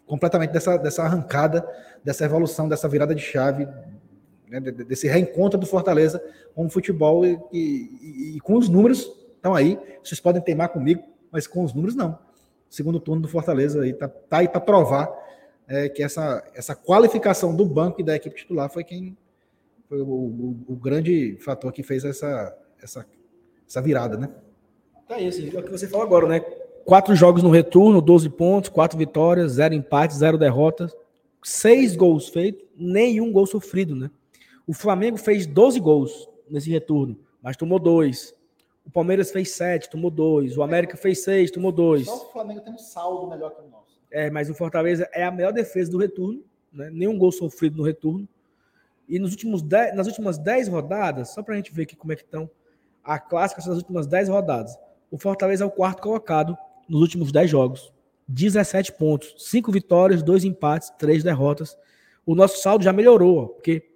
completamente 0.05 0.51
dessa, 0.51 0.77
dessa 0.77 1.03
arrancada, 1.03 1.67
dessa 2.03 2.25
evolução, 2.25 2.69
dessa 2.69 2.87
virada 2.87 3.13
de 3.13 3.21
chave, 3.21 3.67
né? 4.47 4.59
desse 4.59 5.07
reencontro 5.07 5.59
do 5.59 5.65
Fortaleza 5.65 6.23
com 6.53 6.67
o 6.67 6.69
futebol 6.69 7.25
e, 7.25 7.39
e, 7.51 8.35
e 8.37 8.39
com 8.41 8.55
os 8.55 8.69
números 8.69 9.11
estão 9.35 9.55
aí. 9.55 9.79
Vocês 10.03 10.19
podem 10.19 10.41
teimar 10.41 10.69
comigo, 10.69 11.03
mas 11.31 11.47
com 11.47 11.63
os 11.63 11.73
números 11.73 11.95
não. 11.95 12.17
Segundo 12.69 12.99
turno 12.99 13.23
do 13.23 13.27
Fortaleza 13.27 13.81
aí 13.81 13.93
tá, 13.93 14.07
tá 14.07 14.37
aí 14.37 14.47
para 14.47 14.61
provar 14.61 15.09
é, 15.70 15.88
que 15.88 16.03
essa, 16.03 16.43
essa 16.53 16.76
qualificação 16.76 17.55
do 17.55 17.63
banco 17.63 18.01
e 18.01 18.03
da 18.03 18.15
equipe 18.15 18.36
titular 18.36 18.70
foi 18.70 18.84
quem 18.84 19.17
foi 19.88 20.01
o, 20.01 20.05
o, 20.05 20.65
o 20.67 20.76
grande 20.76 21.38
fator 21.39 21.72
que 21.72 21.82
fez 21.82 22.03
essa, 22.03 22.55
essa 22.82 23.05
essa 23.70 23.82
virada, 23.82 24.17
né? 24.17 24.30
Tá 25.07 25.20
isso, 25.20 25.41
é 25.41 25.59
o 25.59 25.63
que 25.63 25.72
você 25.72 25.88
falou 25.88 26.05
agora, 26.05 26.28
né? 26.28 26.39
Quatro 26.84 27.15
jogos 27.15 27.43
no 27.43 27.51
retorno, 27.51 28.01
12 28.01 28.30
pontos, 28.30 28.70
quatro 28.70 28.97
vitórias, 28.97 29.53
zero 29.53 29.76
empates, 29.76 30.17
zero 30.17 30.38
derrotas, 30.38 30.95
seis 31.43 31.95
gols 31.95 32.30
feitos, 32.30 32.67
nenhum 32.76 33.32
gol 33.32 33.45
sofrido, 33.45 33.95
né? 33.95 34.09
O 34.65 34.74
Flamengo 34.74 35.17
fez 35.17 35.45
12 35.45 35.80
gols 35.80 36.28
nesse 36.49 36.70
retorno, 36.70 37.17
mas 37.41 37.55
tomou 37.55 37.78
dois. 37.78 38.34
O 38.84 38.89
Palmeiras 38.89 39.32
fez 39.32 39.51
sete, 39.51 39.89
tomou 39.89 40.09
dois. 40.09 40.57
O 40.57 40.63
América 40.63 40.97
fez 40.97 41.24
seis, 41.24 41.51
tomou 41.51 41.72
dois. 41.72 42.05
Só 42.05 42.15
o 42.15 42.32
Flamengo 42.32 42.61
tem 42.61 42.74
um 42.74 42.78
saldo 42.78 43.28
melhor 43.28 43.51
que 43.51 43.61
o 43.61 43.70
nosso. 43.70 43.88
É, 44.12 44.30
mas 44.30 44.49
o 44.49 44.55
Fortaleza 44.55 45.07
é 45.14 45.24
a 45.24 45.32
melhor 45.32 45.53
defesa 45.53 45.91
do 45.91 45.97
retorno, 45.97 46.43
né? 46.72 46.89
Nenhum 46.89 47.18
gol 47.18 47.32
sofrido 47.32 47.78
no 47.78 47.84
retorno. 47.84 48.28
E 49.07 49.18
nos 49.20 49.32
últimos 49.32 49.62
dez, 49.62 49.95
nas 49.95 50.07
últimas 50.07 50.38
10 50.38 50.68
rodadas, 50.68 51.30
só 51.30 51.41
para 51.41 51.55
a 51.55 51.57
gente 51.57 51.74
ver 51.74 51.84
aqui 51.84 51.95
como 51.95 52.14
é 52.14 52.16
que 52.16 52.24
estão, 52.24 52.49
a 53.03 53.18
clássica 53.18 53.62
são 53.62 53.72
as 53.72 53.80
últimas 53.80 54.05
10 54.07 54.30
rodadas. 54.30 54.78
O 55.10 55.18
Fortaleza 55.18 55.64
é 55.64 55.68
o 55.68 55.72
quarto 55.72 56.01
colocado 56.01 56.55
nos 56.88 57.01
últimos 57.01 57.32
10 57.32 57.49
jogos. 57.49 57.91
17 58.28 58.93
pontos, 58.93 59.34
5 59.39 59.72
vitórias, 59.72 60.22
2 60.22 60.43
empates, 60.43 60.91
3 60.91 61.24
derrotas. 61.24 61.76
O 62.24 62.36
nosso 62.36 62.62
saldo 62.62 62.84
já 62.84 62.93
melhorou, 62.93 63.38
ó, 63.38 63.45
porque 63.47 63.89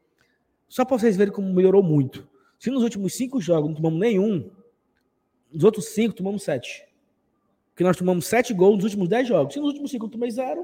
só 0.68 0.84
para 0.84 0.97
vocês 0.97 1.16
verem 1.16 1.32
como 1.32 1.53
melhorou 1.53 1.84
muito. 1.84 2.28
Se 2.57 2.72
nos 2.72 2.82
últimos 2.82 3.14
5 3.14 3.39
jogos 3.39 3.70
não 3.70 3.76
tomamos 3.76 3.99
nenhum, 3.99 4.49
nos 5.51 5.64
outros 5.64 5.86
5 5.89 6.16
tomamos 6.16 6.41
7. 6.41 6.84
Porque 7.74 7.84
nós 7.84 7.97
tomamos 7.97 8.28
7 8.28 8.53
gols 8.53 8.76
nos 8.76 8.84
últimos 8.84 9.09
10 9.09 9.28
jogos. 9.28 9.53
Se 9.55 9.59
nos 9.59 9.69
últimos 9.69 9.89
5 9.89 10.05
eu 10.05 10.09
tomei 10.09 10.30
0, 10.30 10.63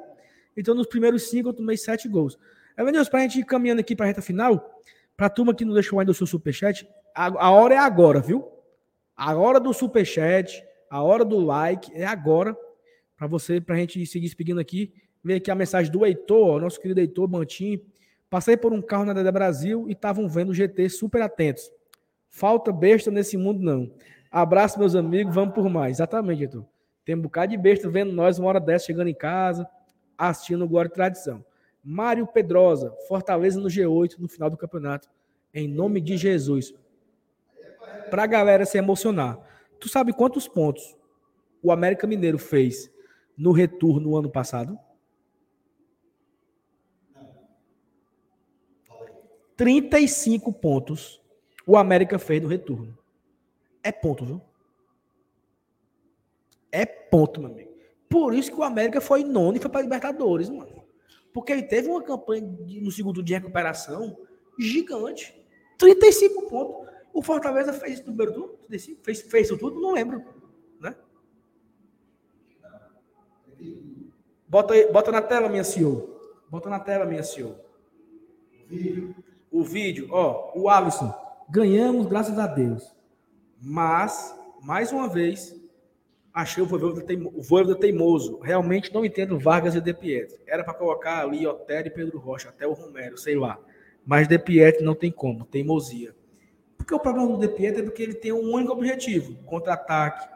então 0.55 0.76
nos 0.76 0.86
primeiros 0.86 1.30
5 1.30 1.49
eu 1.49 1.53
tomei 1.53 1.76
7 1.76 2.07
gols. 2.07 2.38
Evanilson, 2.78 3.10
para 3.10 3.20
a 3.20 3.24
gente 3.24 3.39
ir 3.39 3.45
caminhando 3.45 3.80
aqui 3.80 3.95
para 3.95 4.05
a 4.05 4.07
reta 4.07 4.22
final, 4.22 4.80
para 5.18 5.26
a 5.26 5.30
turma 5.30 5.53
que 5.53 5.66
não 5.66 5.74
deixou 5.74 5.99
ainda 5.99 6.12
o 6.12 6.16
seu 6.16 6.28
superchat, 6.28 6.88
a, 7.16 7.47
a 7.47 7.51
hora 7.51 7.74
é 7.74 7.78
agora, 7.78 8.22
viu? 8.22 8.47
A 9.16 9.36
hora 9.36 9.60
do 9.60 9.74
superchat, 9.74 10.64
a 10.89 11.01
hora 11.01 11.26
do 11.26 11.39
like 11.39 11.91
é 11.93 12.05
agora, 12.05 12.55
para 13.18 13.28
você, 13.28 13.60
para 13.60 13.76
a 13.76 13.78
gente 13.80 14.05
seguir 14.05 14.30
seguindo 14.30 14.60
aqui. 14.60 14.93
Ver 15.22 15.36
aqui 15.36 15.51
a 15.51 15.55
mensagem 15.55 15.91
do 15.91 16.05
Heitor, 16.05 16.62
nosso 16.62 16.80
querido 16.80 17.01
Heitor 17.01 17.28
Bantim. 17.28 17.82
Passei 18.30 18.55
por 18.55 18.72
um 18.72 18.82
carro 18.82 19.03
na 19.03 19.14
Deda 19.14 19.32
Brasil 19.32 19.86
e 19.89 19.91
estavam 19.91 20.30
vendo 20.30 20.49
o 20.49 20.53
GT 20.53 20.88
super 20.89 21.22
atentos. 21.22 21.70
Falta 22.30 22.72
besta 22.72 23.10
nesse 23.10 23.36
mundo, 23.36 23.60
não. 23.62 23.91
Abraço, 24.32 24.80
meus 24.80 24.95
amigos, 24.95 25.34
vamos 25.34 25.55
por 25.55 25.68
mais. 25.68 25.97
Exatamente, 25.97 26.43
Heitor. 26.43 26.66
Tem 27.10 27.16
um 27.16 27.22
bocado 27.22 27.49
de 27.49 27.57
besta 27.57 27.89
vendo 27.89 28.14
nós 28.14 28.38
uma 28.38 28.49
hora 28.49 28.60
dessa, 28.60 28.86
chegando 28.86 29.07
em 29.07 29.16
casa, 29.16 29.68
assistindo 30.16 30.64
o 30.64 30.68
Glória 30.68 30.89
e 30.89 30.93
Tradição. 30.93 31.43
Mário 31.84 32.28
Pedrosa, 32.28 32.95
Fortaleza 33.07 33.60
no 33.60 33.68
G8 33.68 34.20
no 34.20 34.28
final 34.28 34.47
do 34.47 34.55
campeonato. 34.55 35.10
Em 35.51 35.68
nome 35.68 36.01
de 36.01 36.16
Jesus. 36.16 36.72
Para 38.12 38.26
a 38.26 38.28
galera 38.28 38.64
se 38.64 38.78
emocionar. 38.78 39.39
Tu 39.80 39.89
sabe 39.89 40.14
quantos 40.14 40.47
pontos 40.47 40.95
o 41.64 41.72
América 41.72 42.05
Mineiro 42.05 42.38
fez 42.38 42.91
no 43.36 43.51
retorno 43.51 44.12
no 44.12 44.16
ano 44.16 44.30
passado? 44.30 44.78
35 49.57 50.53
pontos 50.53 51.20
o 51.66 51.76
América 51.76 52.20
fez 52.20 52.39
no 52.39 52.47
retorno. 52.47 52.95
É 53.82 53.91
ponto, 53.91 54.24
viu? 54.24 54.49
É 56.72 56.86
ponto, 56.86 57.41
meu 57.41 57.49
amigo. 57.49 57.70
Por 58.09 58.34
isso 58.34 58.51
que 58.51 58.57
o 58.57 58.63
América 58.63 58.99
foi 58.99 59.24
nono 59.24 59.57
e 59.57 59.59
foi 59.59 59.70
para 59.70 59.82
Libertadores, 59.82 60.49
mano. 60.49 60.84
Porque 61.32 61.51
ele 61.51 61.63
teve 61.63 61.88
uma 61.88 62.01
campanha 62.01 62.41
de, 62.41 62.82
no 62.82 62.91
segundo 62.91 63.22
de 63.22 63.34
recuperação 63.34 64.17
gigante. 64.57 65.36
35 65.78 66.49
pontos. 66.49 66.89
O 67.13 67.22
Fortaleza 67.22 67.74
fez 67.74 67.93
isso 67.93 68.01
no 68.01 68.15
primeiro 68.15 68.34
turno? 68.34 68.59
Fez, 69.01 69.22
fez 69.22 69.47
isso 69.47 69.57
tudo? 69.57 69.80
Não 69.80 69.93
lembro. 69.93 70.24
Né? 70.80 70.95
Bota, 74.47 74.74
aí, 74.74 74.91
bota 74.91 75.11
na 75.11 75.22
tela, 75.22 75.49
minha 75.49 75.63
CEO. 75.63 76.20
Bota 76.49 76.70
na 76.70 76.80
tela, 76.80 77.05
minha 77.05 77.24
CEO. 77.24 77.55
O 78.51 78.67
vídeo. 78.67 79.15
O 79.51 79.63
vídeo, 79.63 80.07
ó, 80.11 80.51
o 80.55 80.70
Alisson. 80.70 81.13
Ganhamos, 81.49 82.07
graças 82.07 82.38
a 82.38 82.45
Deus. 82.45 82.95
Mas, 83.61 84.36
mais 84.61 84.91
uma 84.91 85.07
vez, 85.07 85.59
achei 86.41 86.63
o 86.63 86.65
Voivoda, 86.65 87.01
teimo, 87.01 87.75
teimoso. 87.79 88.39
Realmente 88.39 88.93
não 88.93 89.05
entendo 89.05 89.39
Vargas 89.39 89.75
e 89.75 89.81
De. 89.81 89.95
Era 90.47 90.63
para 90.63 90.73
colocar 90.73 91.23
ali 91.23 91.45
Otero 91.45 91.87
e 91.87 91.91
Pedro 91.91 92.19
Rocha, 92.19 92.49
até 92.49 92.67
o 92.67 92.73
Romero, 92.73 93.17
sei 93.17 93.35
lá. 93.35 93.59
Mas 94.05 94.27
De 94.27 94.37
não 94.81 94.95
tem 94.95 95.11
como, 95.11 95.45
teimosia. 95.45 96.15
Porque 96.77 96.93
o 96.95 96.99
problema 96.99 97.27
do 97.27 97.37
De 97.37 97.47
Pietro 97.47 97.81
é 97.81 97.83
porque 97.83 98.01
ele 98.01 98.15
tem 98.15 98.31
um 98.31 98.53
único 98.53 98.73
objetivo: 98.73 99.35
contra-ataque, 99.45 100.27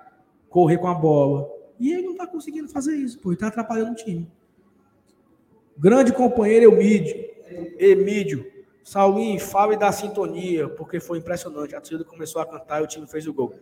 correr 0.50 0.78
com 0.78 0.88
a 0.88 0.94
bola. 0.94 1.50
E 1.80 1.92
ele 1.92 2.04
não 2.04 2.12
está 2.12 2.28
conseguindo 2.28 2.70
fazer 2.70 2.96
isso, 2.96 3.20
ele 3.26 3.34
está 3.34 3.48
atrapalhando 3.48 3.94
o 3.94 3.96
time. 3.96 4.32
Grande 5.76 6.14
companheiro 6.14 6.72
Emídio, 6.72 7.16
Emídio, 7.80 8.46
Saulinho, 8.84 9.40
fale 9.40 9.76
da 9.76 9.92
sintonia, 9.92 10.70
porque 10.70 11.00
foi 11.00 11.18
impressionante. 11.18 11.76
A 11.76 11.80
torcida 11.82 12.04
começou 12.04 12.42
a 12.42 12.46
cantar 12.46 12.82
e 12.82 12.84
o 12.84 12.88
time 12.88 13.08
fez 13.08 13.26
o 13.26 13.34
gol. 13.34 13.56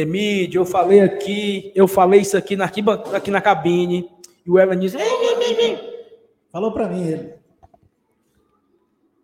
Emídio, 0.00 0.60
eu 0.60 0.66
falei 0.66 1.00
aqui, 1.00 1.72
eu 1.74 1.88
falei 1.88 2.20
isso 2.20 2.36
aqui 2.36 2.56
na, 2.56 2.66
aqui 2.66 3.30
na 3.30 3.40
cabine, 3.40 4.10
e 4.44 4.50
o 4.50 4.58
Evan 4.58 4.78
disse. 4.78 4.96
Falou 6.50 6.72
para 6.72 6.88
mim 6.88 7.06
ele. 7.06 7.34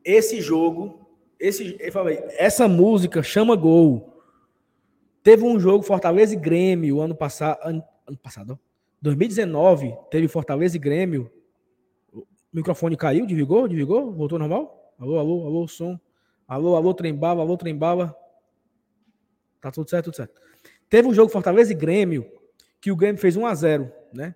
Esse 0.05 0.41
jogo 0.41 1.03
esse, 1.43 1.77
eu 1.81 1.91
falei, 1.91 2.23
essa 2.39 2.69
música 2.69 3.21
chama 3.21 3.57
gol. 3.57 4.23
Teve 5.25 5.43
um 5.43 5.59
jogo 5.59 5.83
Fortaleza 5.83 6.35
e 6.35 6.37
Grêmio 6.37 7.01
ano 7.01 7.17
passado, 7.17 7.59
ano, 7.65 7.83
ano 8.07 8.17
passado, 8.17 8.59
2019, 9.01 9.93
teve 10.09 10.29
Fortaleza 10.29 10.77
e 10.77 10.79
Grêmio. 10.79 11.29
O 12.13 12.25
microfone 12.53 12.97
caiu, 12.97 13.27
desligou, 13.27 13.67
desligou, 13.67 14.13
voltou 14.13 14.39
normal? 14.39 14.95
Alô, 15.01 15.19
alô, 15.19 15.47
alô, 15.47 15.67
som. 15.67 15.99
Alô, 16.47 16.77
alô, 16.77 16.95
trembala, 16.95 17.43
alô, 17.43 17.57
trembala. 17.57 18.17
Tá 19.61 19.73
tudo 19.73 19.91
certo, 19.91 20.07
tudo 20.07 20.17
certo. 20.17 20.41
Teve 20.93 21.09
um 21.09 21.15
jogo 21.15 21.33
Fortaleza 21.33 21.73
e 21.73 21.75
Grêmio, 21.75 22.31
que 22.79 22.93
o 22.93 22.97
Grêmio 22.97 23.19
fez 23.19 23.35
1 23.35 23.47
a 23.47 23.55
0 23.55 23.91
né? 24.13 24.35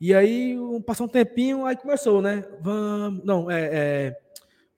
E 0.00 0.12
aí, 0.12 0.58
passou 0.84 1.06
um 1.06 1.08
tempinho, 1.08 1.64
aí 1.64 1.76
começou, 1.76 2.20
né? 2.20 2.44
Vamos. 2.60 3.24
Não, 3.24 3.48
é, 3.48 3.70
é 3.72 4.18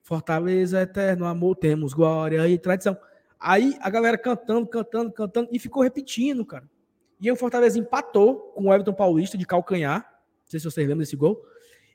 Fortaleza 0.03 0.79
eterno, 0.79 1.25
amor, 1.25 1.55
temos 1.55 1.95
glória 1.95 2.47
e 2.47 2.59
tradição. 2.59 2.95
Aí 3.39 3.75
a 3.81 3.89
galera 3.89 4.19
cantando, 4.19 4.67
cantando, 4.67 5.11
cantando 5.11 5.49
e 5.51 5.57
ficou 5.57 5.81
repetindo, 5.81 6.45
cara. 6.45 6.69
E 7.19 7.31
o 7.31 7.35
Fortaleza 7.35 7.79
empatou 7.79 8.53
com 8.53 8.65
o 8.65 8.71
Everton 8.71 8.93
Paulista 8.93 9.35
de 9.35 9.47
calcanhar. 9.47 10.01
Não 10.01 10.45
sei 10.45 10.59
se 10.59 10.65
vocês 10.65 10.87
lembram 10.87 10.99
desse 10.99 11.15
gol. 11.15 11.43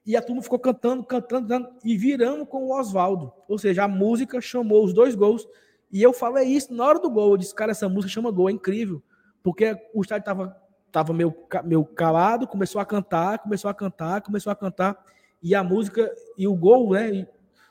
E 0.05 0.17
a 0.17 0.23
turma 0.23 0.43
ficou 0.43 0.59
cantando, 0.59 1.05
cantando, 1.05 1.47
cantando 1.47 1.79
e 1.85 1.97
virando 1.97 2.45
com 2.45 2.65
o 2.65 2.77
Oswaldo. 2.77 3.33
Ou 3.47 3.59
seja, 3.59 3.85
a 3.85 3.89
música 3.89 4.41
chamou 4.41 4.83
os 4.85 4.93
dois 4.93 5.15
gols. 5.15 5.47
E 5.95 6.03
eu 6.03 6.13
falei 6.13 6.49
isso 6.49 6.75
na 6.75 6.85
hora 6.85 6.99
do 6.99 7.09
gol. 7.09 7.31
Eu 7.31 7.37
disse, 7.37 7.55
cara, 7.55 7.71
essa 7.71 7.89
música 7.89 8.13
chama 8.13 8.33
gol, 8.33 8.51
é 8.51 8.53
incrível. 8.53 9.01
Porque 9.45 9.77
o 9.95 10.03
estádio 10.03 10.25
tava, 10.25 10.57
tava 10.91 11.13
meio, 11.13 11.33
meio 11.63 11.85
calado, 11.85 12.49
começou 12.49 12.81
a 12.81 12.85
cantar, 12.85 13.39
começou 13.39 13.71
a 13.71 13.75
cantar, 13.75 14.21
começou 14.21 14.51
a 14.51 14.57
cantar. 14.57 14.99
E 15.41 15.55
a 15.55 15.63
música, 15.63 16.13
e 16.37 16.49
o 16.49 16.55
gol, 16.57 16.91
né? 16.91 17.29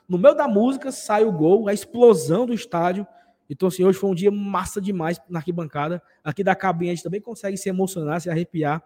No 0.08 0.16
meio 0.16 0.34
da 0.34 0.48
música 0.48 0.90
sai 0.90 1.22
o 1.22 1.30
gol, 1.30 1.68
a 1.68 1.74
explosão 1.74 2.46
do 2.46 2.54
estádio. 2.54 3.06
Então, 3.50 3.68
assim, 3.68 3.84
hoje 3.84 3.98
foi 3.98 4.08
um 4.08 4.14
dia 4.14 4.30
massa 4.30 4.80
demais 4.80 5.20
na 5.28 5.40
arquibancada. 5.40 6.02
Aqui 6.24 6.42
da 6.42 6.54
cabine 6.54 6.92
a 6.92 6.94
gente 6.94 7.04
também 7.04 7.20
consegue 7.20 7.58
se 7.58 7.68
emocionar, 7.68 8.22
se 8.22 8.30
arrepiar 8.30 8.82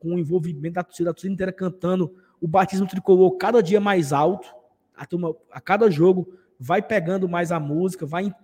com 0.00 0.16
o 0.16 0.18
envolvimento 0.18 0.74
da 0.74 0.82
torcida, 0.82 1.10
a 1.10 1.14
torcida 1.14 1.32
inteira 1.32 1.52
cantando 1.52 2.12
o 2.40 2.48
batismo 2.48 2.88
tricolor 2.88 3.36
cada 3.36 3.62
dia 3.62 3.80
mais 3.80 4.12
alto. 4.12 4.52
A, 4.96 5.06
turma, 5.06 5.32
a 5.52 5.60
cada 5.60 5.88
jogo 5.88 6.34
vai 6.58 6.82
pegando 6.82 7.28
mais 7.28 7.52
a 7.52 7.60
música, 7.60 8.04
vai 8.04 8.34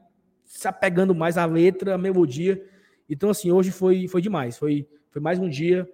se 0.47 0.67
apegando 0.69 1.15
mais 1.15 1.37
à 1.37 1.45
letra, 1.45 1.95
à 1.95 1.99
melodia. 1.99 2.65
Então, 3.11 3.29
assim, 3.29 3.51
hoje 3.51 3.71
foi, 3.71 4.09
foi 4.09 4.23
demais. 4.23 4.57
Foi, 4.57 4.89
foi 5.11 5.21
mais 5.21 5.39
um 5.39 5.49
dia 5.49 5.87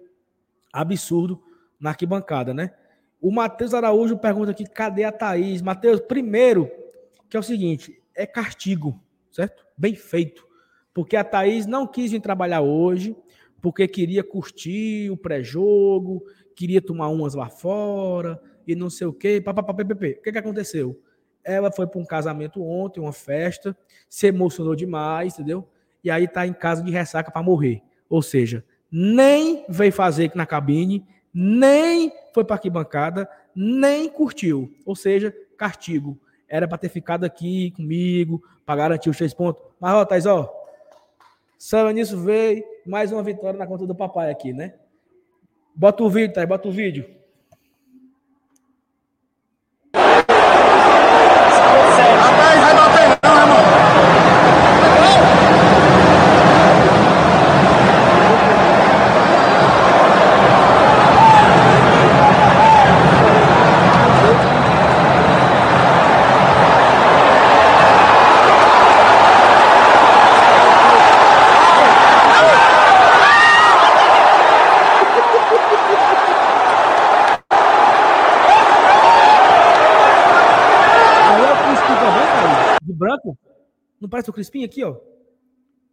absurdo 0.71 1.41
na 1.79 1.89
arquibancada, 1.89 2.53
né? 2.53 2.71
O 3.19 3.31
Matheus 3.31 3.73
Araújo 3.73 4.17
pergunta 4.17 4.51
aqui: 4.51 4.65
cadê 4.65 5.03
a 5.03 5.11
Thaís? 5.11 5.61
Matheus, 5.61 5.99
primeiro, 5.99 6.69
que 7.29 7.35
é 7.35 7.39
o 7.39 7.43
seguinte: 7.43 7.99
é 8.15 8.25
castigo, 8.25 8.99
certo? 9.31 9.65
Bem 9.75 9.95
feito. 9.95 10.47
Porque 10.93 11.15
a 11.15 11.23
Thaís 11.23 11.65
não 11.65 11.87
quis 11.87 12.11
vir 12.11 12.21
trabalhar 12.21 12.61
hoje, 12.61 13.15
porque 13.59 13.87
queria 13.87 14.23
curtir 14.23 15.09
o 15.09 15.17
pré-jogo, 15.17 16.23
queria 16.55 16.81
tomar 16.81 17.07
umas 17.07 17.33
lá 17.33 17.49
fora 17.49 18.39
e 18.67 18.75
não 18.75 18.89
sei 18.89 19.07
o 19.07 19.13
quê. 19.13 19.41
Papapá, 19.41 19.73
O 19.73 19.97
que, 20.21 20.31
que 20.31 20.37
aconteceu? 20.37 21.01
Ela 21.43 21.71
foi 21.71 21.85
para 21.87 21.99
um 21.99 22.05
casamento 22.05 22.63
ontem, 22.63 22.99
uma 22.99 23.13
festa, 23.13 23.75
se 24.09 24.27
emocionou 24.27 24.75
demais, 24.75 25.33
entendeu? 25.33 25.67
E 26.03 26.09
aí 26.09 26.27
tá 26.27 26.45
em 26.45 26.53
casa 26.53 26.83
de 26.83 26.91
ressaca 26.91 27.31
para 27.31 27.43
morrer. 27.43 27.81
Ou 28.09 28.21
seja, 28.21 28.63
nem 28.91 29.65
veio 29.67 29.91
fazer 29.91 30.25
aqui 30.25 30.37
na 30.37 30.45
cabine, 30.45 31.05
nem 31.33 32.11
foi 32.33 32.43
para 32.43 32.55
arquibancada, 32.55 33.29
nem 33.55 34.09
curtiu. 34.09 34.73
Ou 34.85 34.95
seja, 34.95 35.35
castigo. 35.57 36.19
Era 36.47 36.67
para 36.67 36.77
ter 36.77 36.89
ficado 36.89 37.23
aqui 37.23 37.71
comigo, 37.71 38.43
para 38.65 38.75
garantir 38.75 39.09
os 39.09 39.17
três 39.17 39.33
pontos. 39.33 39.63
Mas, 39.79 39.93
ó, 39.93 40.05
Thais, 40.05 40.25
ó, 40.25 40.53
São 41.57 41.87
Anísio 41.87 42.19
veio, 42.19 42.63
mais 42.85 43.11
uma 43.11 43.23
vitória 43.23 43.57
na 43.57 43.65
conta 43.65 43.87
do 43.87 43.95
papai 43.95 44.29
aqui, 44.29 44.53
né? 44.53 44.75
Bota 45.75 46.03
o 46.03 46.09
vídeo, 46.09 46.33
tá? 46.33 46.45
Bota 46.45 46.67
o 46.67 46.71
vídeo. 46.71 47.22
Parece 84.13 84.29
o 84.29 84.33
Crispim 84.33 84.63
aqui, 84.63 84.83
ó. 84.83 84.95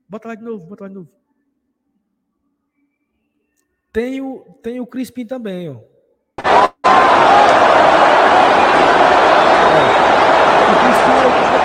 Bota 0.06 0.28
lá 0.28 0.34
de 0.34 0.42
novo, 0.42 0.66
bota 0.66 0.84
lá 0.84 0.88
de 0.88 0.94
novo. 0.94 1.08
Tem 3.90 4.20
o, 4.20 4.40
tem 4.62 4.78
o 4.78 4.86
Crispim 4.86 5.24
também, 5.24 5.70
ó. 5.70 5.76
O 5.76 5.82
Crispim 10.82 11.12
é 11.16 11.26
o 11.26 11.59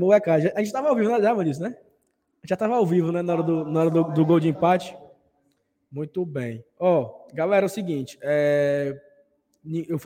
Molecada. 0.00 0.52
A 0.54 0.58
gente 0.58 0.66
estava 0.66 0.88
ao 0.88 0.96
vivo, 0.96 1.16
né, 1.16 1.32
Maurício, 1.32 1.62
né? 1.62 1.76
Já 2.44 2.54
estava 2.54 2.74
ao 2.74 2.86
vivo, 2.86 3.12
né? 3.12 3.22
Na 3.22 3.34
hora 3.34 3.42
do, 3.42 3.64
na 3.66 3.80
hora 3.80 3.90
do, 3.90 4.04
do 4.04 4.24
gol 4.24 4.40
de 4.40 4.48
empate. 4.48 4.96
Muito 5.92 6.24
bem. 6.24 6.64
Ó, 6.78 7.26
galera, 7.34 7.66
é 7.66 7.68
o 7.68 7.70
seguinte. 7.70 8.18
É... 8.22 8.98
Eu, 9.88 9.98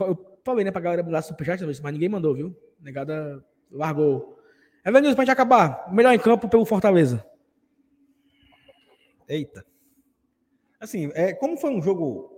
falei, 0.43 0.65
né, 0.65 0.71
pra 0.71 0.81
galera 0.81 1.03
mandar 1.03 1.21
superchat, 1.21 1.63
mas 1.63 1.93
ninguém 1.93 2.09
mandou, 2.09 2.35
viu? 2.35 2.55
Negada 2.79 3.43
largou. 3.71 4.37
Evanilson, 4.85 5.15
pra 5.15 5.23
gente 5.23 5.31
acabar. 5.31 5.91
Melhor 5.91 6.13
em 6.13 6.19
campo 6.19 6.49
pelo 6.49 6.65
Fortaleza. 6.65 7.25
Eita. 9.27 9.65
Assim, 10.79 11.09
é, 11.15 11.33
como 11.33 11.57
foi 11.57 11.71
um 11.71 11.81
jogo 11.81 12.35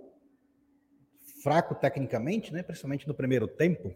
fraco 1.42 1.74
tecnicamente, 1.74 2.52
né? 2.52 2.62
Principalmente 2.62 3.06
no 3.06 3.14
primeiro 3.14 3.46
tempo, 3.46 3.94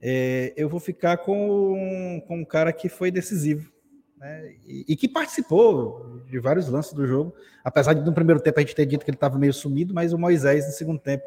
é, 0.00 0.52
eu 0.56 0.68
vou 0.68 0.80
ficar 0.80 1.18
com, 1.18 2.22
com 2.26 2.38
um 2.38 2.44
cara 2.44 2.72
que 2.72 2.88
foi 2.88 3.10
decisivo 3.10 3.72
né? 4.18 4.54
e, 4.66 4.84
e, 4.88 4.96
que 4.96 5.08
participou 5.08 6.22
de 6.26 6.38
vários 6.38 6.68
lances 6.68 6.92
do 6.92 7.06
jogo, 7.06 7.34
apesar 7.64 7.94
de 7.94 8.02
no 8.02 8.12
primeiro 8.12 8.40
tempo 8.40 8.58
a 8.58 8.62
gente 8.62 8.74
ter 8.74 8.86
dito 8.86 9.04
que 9.04 9.10
ele 9.10 9.16
estava 9.16 9.38
meio 9.38 9.52
sumido, 9.52 9.94
mas 9.94 10.12
o 10.12 10.18
Moisés 10.18 10.66
no 10.66 10.72
segundo 10.72 10.98
tempo, 10.98 11.24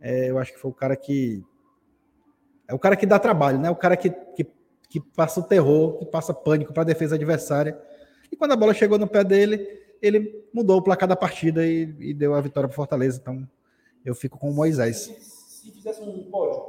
é, 0.00 0.30
eu 0.30 0.38
acho 0.38 0.52
que 0.52 0.58
foi 0.58 0.70
o 0.70 0.74
cara 0.74 0.96
que 0.96 1.42
é 2.66 2.74
o 2.74 2.78
cara 2.78 2.96
que 2.96 3.06
dá 3.06 3.18
trabalho, 3.18 3.58
né? 3.58 3.70
O 3.70 3.76
cara 3.76 3.96
que, 3.96 4.10
que, 4.10 4.46
que 4.88 5.00
passa 5.00 5.40
o 5.40 5.42
terror, 5.42 5.98
que 5.98 6.06
passa 6.06 6.32
pânico 6.32 6.72
para 6.72 6.82
a 6.82 6.86
defesa 6.86 7.14
adversária. 7.14 7.78
E 8.32 8.36
quando 8.36 8.52
a 8.52 8.56
bola 8.56 8.72
chegou 8.72 8.98
no 8.98 9.06
pé 9.06 9.22
dele, 9.22 9.66
ele 10.00 10.46
mudou 10.52 10.78
o 10.78 10.82
placar 10.82 11.08
da 11.08 11.16
partida 11.16 11.66
e, 11.66 11.94
e 11.98 12.14
deu 12.14 12.34
a 12.34 12.40
vitória 12.40 12.68
para 12.68 12.74
Fortaleza. 12.74 13.18
Então, 13.20 13.46
eu 14.04 14.14
fico 14.14 14.38
com 14.38 14.50
o 14.50 14.54
Moisés. 14.54 15.10
Se 15.20 15.70
fizesse 15.72 16.00
um 16.00 16.30
pódio, 16.30 16.62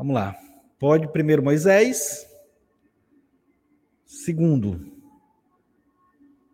Vamos 0.00 0.14
lá. 0.14 0.34
Pode 0.78 1.08
primeiro 1.08 1.42
Moisés. 1.42 2.26
Segundo, 4.06 4.90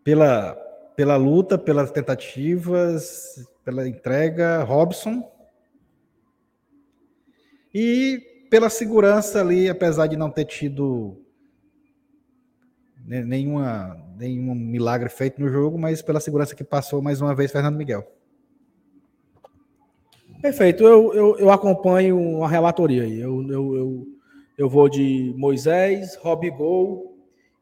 pela, 0.03 0.53
pela 0.97 1.15
luta, 1.15 1.57
pelas 1.57 1.89
tentativas, 1.89 3.47
pela 3.63 3.87
entrega, 3.87 4.63
Robson. 4.63 5.31
E 7.73 8.47
pela 8.49 8.69
segurança 8.69 9.39
ali, 9.39 9.69
apesar 9.69 10.07
de 10.07 10.17
não 10.17 10.29
ter 10.29 10.43
tido 10.43 11.17
nenhuma, 13.05 13.95
nenhum 14.17 14.53
milagre 14.53 15.07
feito 15.07 15.39
no 15.39 15.47
jogo, 15.47 15.77
mas 15.77 16.01
pela 16.01 16.19
segurança 16.19 16.53
que 16.53 16.65
passou 16.65 17.01
mais 17.01 17.21
uma 17.21 17.33
vez 17.33 17.49
Fernando 17.49 17.77
Miguel. 17.77 18.16
Perfeito, 20.41 20.83
eu, 20.83 21.13
eu, 21.13 21.37
eu 21.39 21.51
acompanho 21.51 22.43
a 22.43 22.47
relatoria 22.47 23.03
aí. 23.03 23.19
Eu, 23.19 23.41
eu, 23.49 23.75
eu, 23.75 24.07
eu 24.57 24.69
vou 24.69 24.87
de 24.87 25.33
Moisés, 25.35 26.15
Rob 26.15 26.49
Gol 26.51 27.17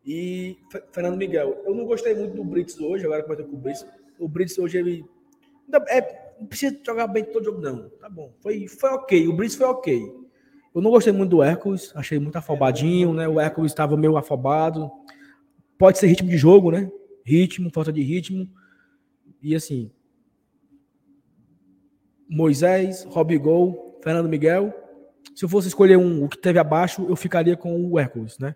e 0.06 0.58
Fernando 0.92 1.18
Miguel. 1.18 1.62
Eu 1.66 1.74
não 1.74 1.86
gostei 1.86 2.14
muito 2.14 2.36
do 2.36 2.44
Brits 2.44 2.80
hoje, 2.80 3.06
agora 3.06 3.24
comentei 3.24 3.46
com 3.46 3.56
o 3.56 3.60
Brits. 3.60 3.86
O 4.20 4.28
Brits 4.28 4.58
hoje 4.60 4.78
ele. 4.78 5.06
É, 5.88 6.34
não 6.40 6.48
precisa 6.48 6.78
jogar 6.86 7.08
bem 7.08 7.24
todo 7.24 7.46
jogo, 7.46 7.62
não. 7.62 7.90
Tá 7.90 8.10
bom. 8.10 8.34
Foi, 8.42 8.68
foi 8.68 8.90
ok. 8.90 9.28
O 9.28 9.34
Brits 9.34 9.56
foi 9.56 9.68
ok. 9.68 10.26
Eu 10.74 10.82
não 10.82 10.92
gostei 10.92 11.14
muito 11.14 11.32
do 11.32 11.42
Hércules, 11.42 11.94
achei 11.96 12.20
muito 12.20 12.36
afobadinho, 12.36 13.14
né? 13.14 13.26
O 13.28 13.40
Hércules 13.40 13.72
estava 13.72 13.96
meio 13.96 14.18
afobado. 14.18 14.92
Pode 15.78 15.98
ser 15.98 16.08
ritmo 16.08 16.30
de 16.30 16.38
jogo, 16.38 16.72
né? 16.72 16.92
Ritmo, 17.24 17.72
falta 17.74 17.94
de 17.94 18.02
ritmo. 18.02 18.50
E 19.42 19.56
assim, 19.56 19.90
Moisés, 22.28 23.04
Robigol, 23.06 24.00
Fernando 24.04 24.30
Miguel. 24.30 24.74
Se 25.36 25.46
eu 25.46 25.50
fosse 25.50 25.68
escolher 25.68 25.98
um, 25.98 26.24
o 26.24 26.30
que 26.30 26.38
teve 26.38 26.60
abaixo, 26.60 27.06
eu 27.08 27.16
ficaria 27.16 27.56
com 27.56 27.90
o 27.90 28.00
Hércules, 28.00 28.38
né? 28.40 28.56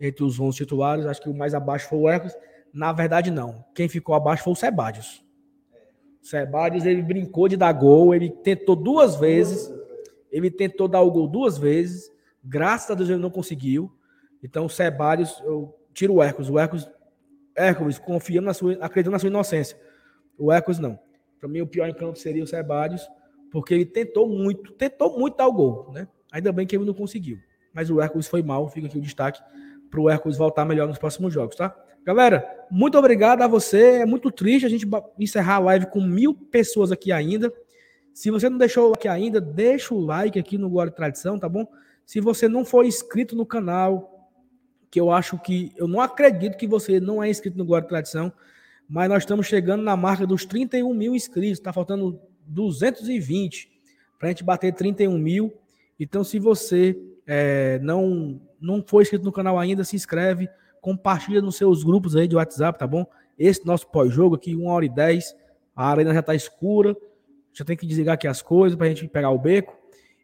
Entre 0.00 0.24
os 0.24 0.38
11 0.38 0.56
titulares, 0.56 1.06
acho 1.06 1.20
que 1.20 1.28
o 1.28 1.34
mais 1.34 1.54
abaixo 1.54 1.88
foi 1.88 1.98
o 1.98 2.08
Hércules. 2.08 2.36
Na 2.72 2.92
verdade, 2.92 3.30
não. 3.30 3.64
Quem 3.74 3.88
ficou 3.88 4.14
abaixo 4.14 4.44
foi 4.44 4.52
o 4.52 4.56
Sebadios. 4.56 5.24
O 6.22 6.26
Sebadios, 6.26 6.84
ele 6.84 7.02
brincou 7.02 7.48
de 7.48 7.56
dar 7.56 7.72
gol, 7.72 8.14
ele 8.14 8.30
tentou 8.30 8.76
duas 8.76 9.16
vezes, 9.16 9.72
ele 10.30 10.50
tentou 10.50 10.88
dar 10.88 11.00
o 11.00 11.10
gol 11.10 11.26
duas 11.26 11.56
vezes, 11.58 12.10
graças 12.44 12.90
a 12.90 12.94
Deus 12.94 13.08
ele 13.08 13.18
não 13.18 13.30
conseguiu. 13.30 13.92
Então, 14.42 14.66
o 14.66 14.70
Sebadios, 14.70 15.40
eu 15.44 15.74
tiro 15.92 16.14
o 16.14 16.22
Hércules. 16.22 16.48
O 16.48 16.58
Hércules, 16.58 16.88
Hércules 17.56 17.98
confiando 17.98 18.46
na 18.46 18.54
sua, 18.54 18.72
acreditando 18.74 19.12
na 19.12 19.18
sua 19.18 19.28
inocência. 19.28 19.76
O 20.36 20.52
Hércules 20.52 20.78
não. 20.78 20.98
Para 21.38 21.48
mim, 21.48 21.60
o 21.60 21.66
pior 21.66 21.88
em 21.88 21.94
campo 21.94 22.18
seria 22.18 22.42
o 22.42 22.46
Sebadios, 22.46 23.06
porque 23.50 23.74
ele 23.74 23.86
tentou 23.86 24.28
muito, 24.28 24.72
tentou 24.72 25.18
muito 25.18 25.36
dar 25.36 25.46
o 25.46 25.52
gol, 25.52 25.92
né? 25.92 26.08
Ainda 26.32 26.52
bem 26.52 26.66
que 26.66 26.76
ele 26.76 26.84
não 26.84 26.94
conseguiu. 26.94 27.38
Mas 27.72 27.90
o 27.90 28.00
Hércules 28.00 28.26
foi 28.26 28.42
mal, 28.42 28.68
fica 28.68 28.86
aqui 28.86 28.98
o 28.98 29.00
destaque 29.00 29.40
para 29.90 30.00
o 30.00 30.10
Hércules 30.10 30.36
voltar 30.36 30.64
melhor 30.64 30.86
nos 30.86 30.98
próximos 30.98 31.32
jogos, 31.32 31.56
tá? 31.56 31.74
Galera, 32.04 32.66
muito 32.70 32.96
obrigado 32.96 33.42
a 33.42 33.46
você. 33.46 34.00
É 34.00 34.06
muito 34.06 34.30
triste 34.30 34.64
a 34.64 34.68
gente 34.68 34.86
encerrar 35.18 35.56
a 35.56 35.60
live 35.60 35.86
com 35.86 36.00
mil 36.00 36.34
pessoas 36.34 36.90
aqui 36.90 37.12
ainda. 37.12 37.52
Se 38.14 38.30
você 38.30 38.48
não 38.48 38.58
deixou 38.58 38.86
o 38.86 38.90
like 38.90 39.08
ainda, 39.08 39.40
deixa 39.40 39.94
o 39.94 40.00
like 40.00 40.38
aqui 40.38 40.58
no 40.58 40.82
e 40.82 40.90
Tradição, 40.90 41.38
tá 41.38 41.48
bom? 41.48 41.66
Se 42.04 42.20
você 42.20 42.48
não 42.48 42.64
for 42.64 42.84
inscrito 42.84 43.36
no 43.36 43.44
canal, 43.44 44.30
que 44.90 44.98
eu 44.98 45.10
acho 45.10 45.38
que. 45.38 45.72
Eu 45.76 45.86
não 45.86 46.00
acredito 46.00 46.56
que 46.56 46.66
você 46.66 46.98
não 46.98 47.22
é 47.22 47.28
inscrito 47.28 47.58
no 47.58 47.76
e 47.76 47.82
Tradição 47.82 48.32
mas 48.88 49.08
nós 49.08 49.22
estamos 49.22 49.46
chegando 49.46 49.82
na 49.82 49.96
marca 49.96 50.26
dos 50.26 50.46
31 50.46 50.94
mil 50.94 51.14
inscritos. 51.14 51.58
Está 51.58 51.72
faltando 51.72 52.18
220 52.46 53.70
para 54.18 54.28
a 54.28 54.30
gente 54.30 54.42
bater 54.42 54.72
31 54.72 55.18
mil. 55.18 55.52
Então, 56.00 56.24
se 56.24 56.38
você 56.38 56.98
é, 57.26 57.78
não 57.80 58.40
não 58.60 58.82
foi 58.84 59.02
inscrito 59.02 59.24
no 59.24 59.30
canal 59.30 59.56
ainda, 59.56 59.84
se 59.84 59.94
inscreve, 59.94 60.48
compartilha 60.80 61.40
nos 61.40 61.56
seus 61.56 61.84
grupos 61.84 62.16
aí 62.16 62.26
de 62.26 62.34
WhatsApp, 62.34 62.76
tá 62.76 62.86
bom? 62.86 63.06
Esse 63.38 63.64
nosso 63.64 63.86
pós-jogo 63.88 64.34
aqui, 64.34 64.56
1 64.56 64.66
hora 64.66 64.84
e 64.84 64.88
10, 64.88 65.36
a 65.76 65.88
arena 65.88 66.12
já 66.12 66.20
está 66.20 66.34
escura, 66.34 66.96
já 67.52 67.64
tem 67.64 67.76
que 67.76 67.86
desligar 67.86 68.14
aqui 68.14 68.26
as 68.26 68.42
coisas 68.42 68.76
para 68.76 68.86
a 68.86 68.88
gente 68.88 69.06
pegar 69.06 69.30
o 69.30 69.38
beco. 69.38 69.76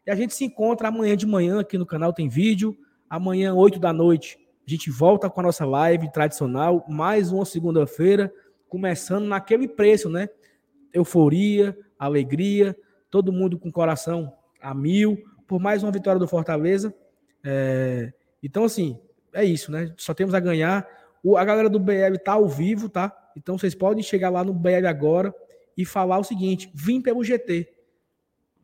E 0.05 0.11
a 0.11 0.15
gente 0.15 0.33
se 0.33 0.43
encontra 0.43 0.89
amanhã 0.89 1.15
de 1.15 1.25
manhã 1.25 1.61
aqui 1.61 1.77
no 1.77 1.85
canal, 1.85 2.11
tem 2.11 2.27
vídeo. 2.27 2.77
Amanhã, 3.09 3.53
8 3.53 3.79
da 3.79 3.93
noite, 3.93 4.37
a 4.67 4.69
gente 4.69 4.89
volta 4.89 5.29
com 5.29 5.39
a 5.39 5.43
nossa 5.43 5.65
live 5.65 6.11
tradicional, 6.11 6.83
mais 6.89 7.31
uma 7.31 7.45
segunda-feira 7.45 8.33
começando 8.67 9.25
naquele 9.25 9.67
preço, 9.67 10.09
né? 10.09 10.29
Euforia, 10.93 11.77
alegria, 11.97 12.75
todo 13.09 13.33
mundo 13.33 13.57
com 13.57 13.71
coração 13.71 14.33
a 14.61 14.73
mil, 14.73 15.17
por 15.47 15.59
mais 15.59 15.83
uma 15.83 15.91
vitória 15.91 16.19
do 16.19 16.27
Fortaleza. 16.27 16.93
É, 17.43 18.11
então, 18.41 18.63
assim, 18.63 18.99
é 19.33 19.43
isso, 19.43 19.71
né? 19.71 19.93
Só 19.97 20.13
temos 20.13 20.33
a 20.33 20.39
ganhar. 20.39 20.87
O, 21.23 21.37
a 21.37 21.45
galera 21.45 21.69
do 21.69 21.79
BL 21.79 22.17
tá 22.23 22.33
ao 22.33 22.47
vivo, 22.47 22.89
tá? 22.89 23.15
Então 23.35 23.57
vocês 23.57 23.75
podem 23.75 24.01
chegar 24.01 24.29
lá 24.29 24.43
no 24.43 24.53
BL 24.53 24.87
agora 24.87 25.33
e 25.77 25.85
falar 25.85 26.17
o 26.17 26.23
seguinte: 26.23 26.71
vim 26.73 27.01
pelo 27.01 27.23
GT. 27.23 27.71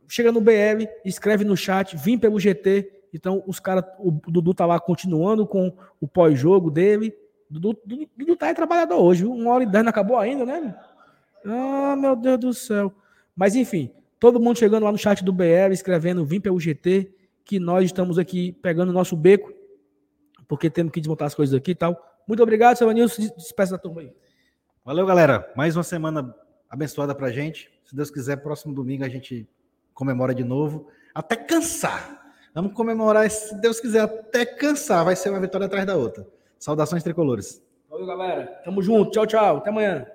Chega 0.07 0.32
no 0.32 0.41
BL, 0.41 0.88
escreve 1.06 1.44
no 1.44 1.56
chat, 1.56 1.95
vim 1.95 2.18
pelo 2.18 2.40
GT. 2.40 3.02
Então, 3.14 3.44
os 3.45 3.60
caras, 3.60 3.84
o 3.99 4.11
Dudu 4.11 4.53
tá 4.53 4.65
lá 4.65 4.80
continuando 4.80 5.45
com 5.45 5.76
o 5.99 6.07
pós-jogo 6.07 6.72
dele. 6.72 7.14
Dudu, 7.52 7.78
Dudu, 8.15 8.36
tá 8.38 8.48
aí 8.48 8.53
trabalhador 8.53 9.02
hoje, 9.02 9.23
viu? 9.23 9.34
Uma 9.34 9.52
hora 9.52 9.64
e 9.64 9.68
dez 9.68 9.84
não 9.84 9.90
acabou 9.90 10.18
ainda, 10.18 10.45
né? 10.45 10.73
Ah, 11.45 11.95
meu 11.98 12.15
Deus 12.15 12.40
do 12.40 12.53
céu. 12.53 12.94
Mas 13.36 13.56
enfim, 13.56 13.91
todo 14.18 14.40
mundo 14.40 14.57
chegando 14.57 14.84
lá 14.86 14.91
no 14.91 14.98
chat 14.98 15.22
do 15.23 15.34
BL, 15.34 15.73
escrevendo 15.73 16.23
vim 16.23 16.40
pelo 16.40 16.60
GT, 16.60 17.14
que 17.44 17.60
nós 17.60 17.86
estamos 17.86 18.18
aqui 18.18 18.53
pegando 18.53 18.90
o 18.90 18.94
nosso 18.94 19.18
beco, 19.18 19.52
porque 20.48 20.69
temos 20.69 20.94
que 20.94 21.02
desmontar 21.02 21.28
as 21.28 21.36
coisas 21.36 21.53
aqui 21.53 21.72
e 21.72 21.76
tal. 21.76 21.99
Muito 22.26 22.41
obrigado, 22.41 22.78
seu 22.78 22.90
Anilson. 22.90 23.23
Despeça 23.36 23.73
da 23.73 23.78
turma 23.78 24.02
aí. 24.02 24.14
Valeu, 24.86 25.06
galera. 25.06 25.52
Mais 25.56 25.76
uma 25.76 25.84
semana 25.84 26.34
abençoada 26.69 27.14
pra 27.14 27.32
gente. 27.32 27.69
Se 27.84 27.94
Deus 27.94 28.10
quiser, 28.10 28.38
próximo 28.38 28.73
domingo 28.73 29.03
a 29.03 29.10
gente 29.10 29.45
comemora 29.94 30.34
de 30.34 30.44
novo, 30.45 30.88
até 31.14 31.36
cansar. 31.36 32.34
Vamos 32.53 32.73
comemorar, 32.73 33.30
se 33.30 33.60
Deus 33.60 33.80
quiser, 33.82 34.02
até 34.02 34.45
cansar. 34.45 35.03
Vai 35.03 35.15
ser 35.18 35.30
uma 35.30 35.40
vitória 35.40 35.68
atrás 35.68 35.86
da 35.86 35.98
outra. 35.98 36.26
Saudações 36.61 37.01
tricolores. 37.01 37.59
Valeu, 37.89 38.05
galera. 38.05 38.61
Tamo 38.63 38.83
junto. 38.83 39.09
Tchau, 39.09 39.25
tchau. 39.25 39.57
Até 39.57 39.71
amanhã. 39.71 40.05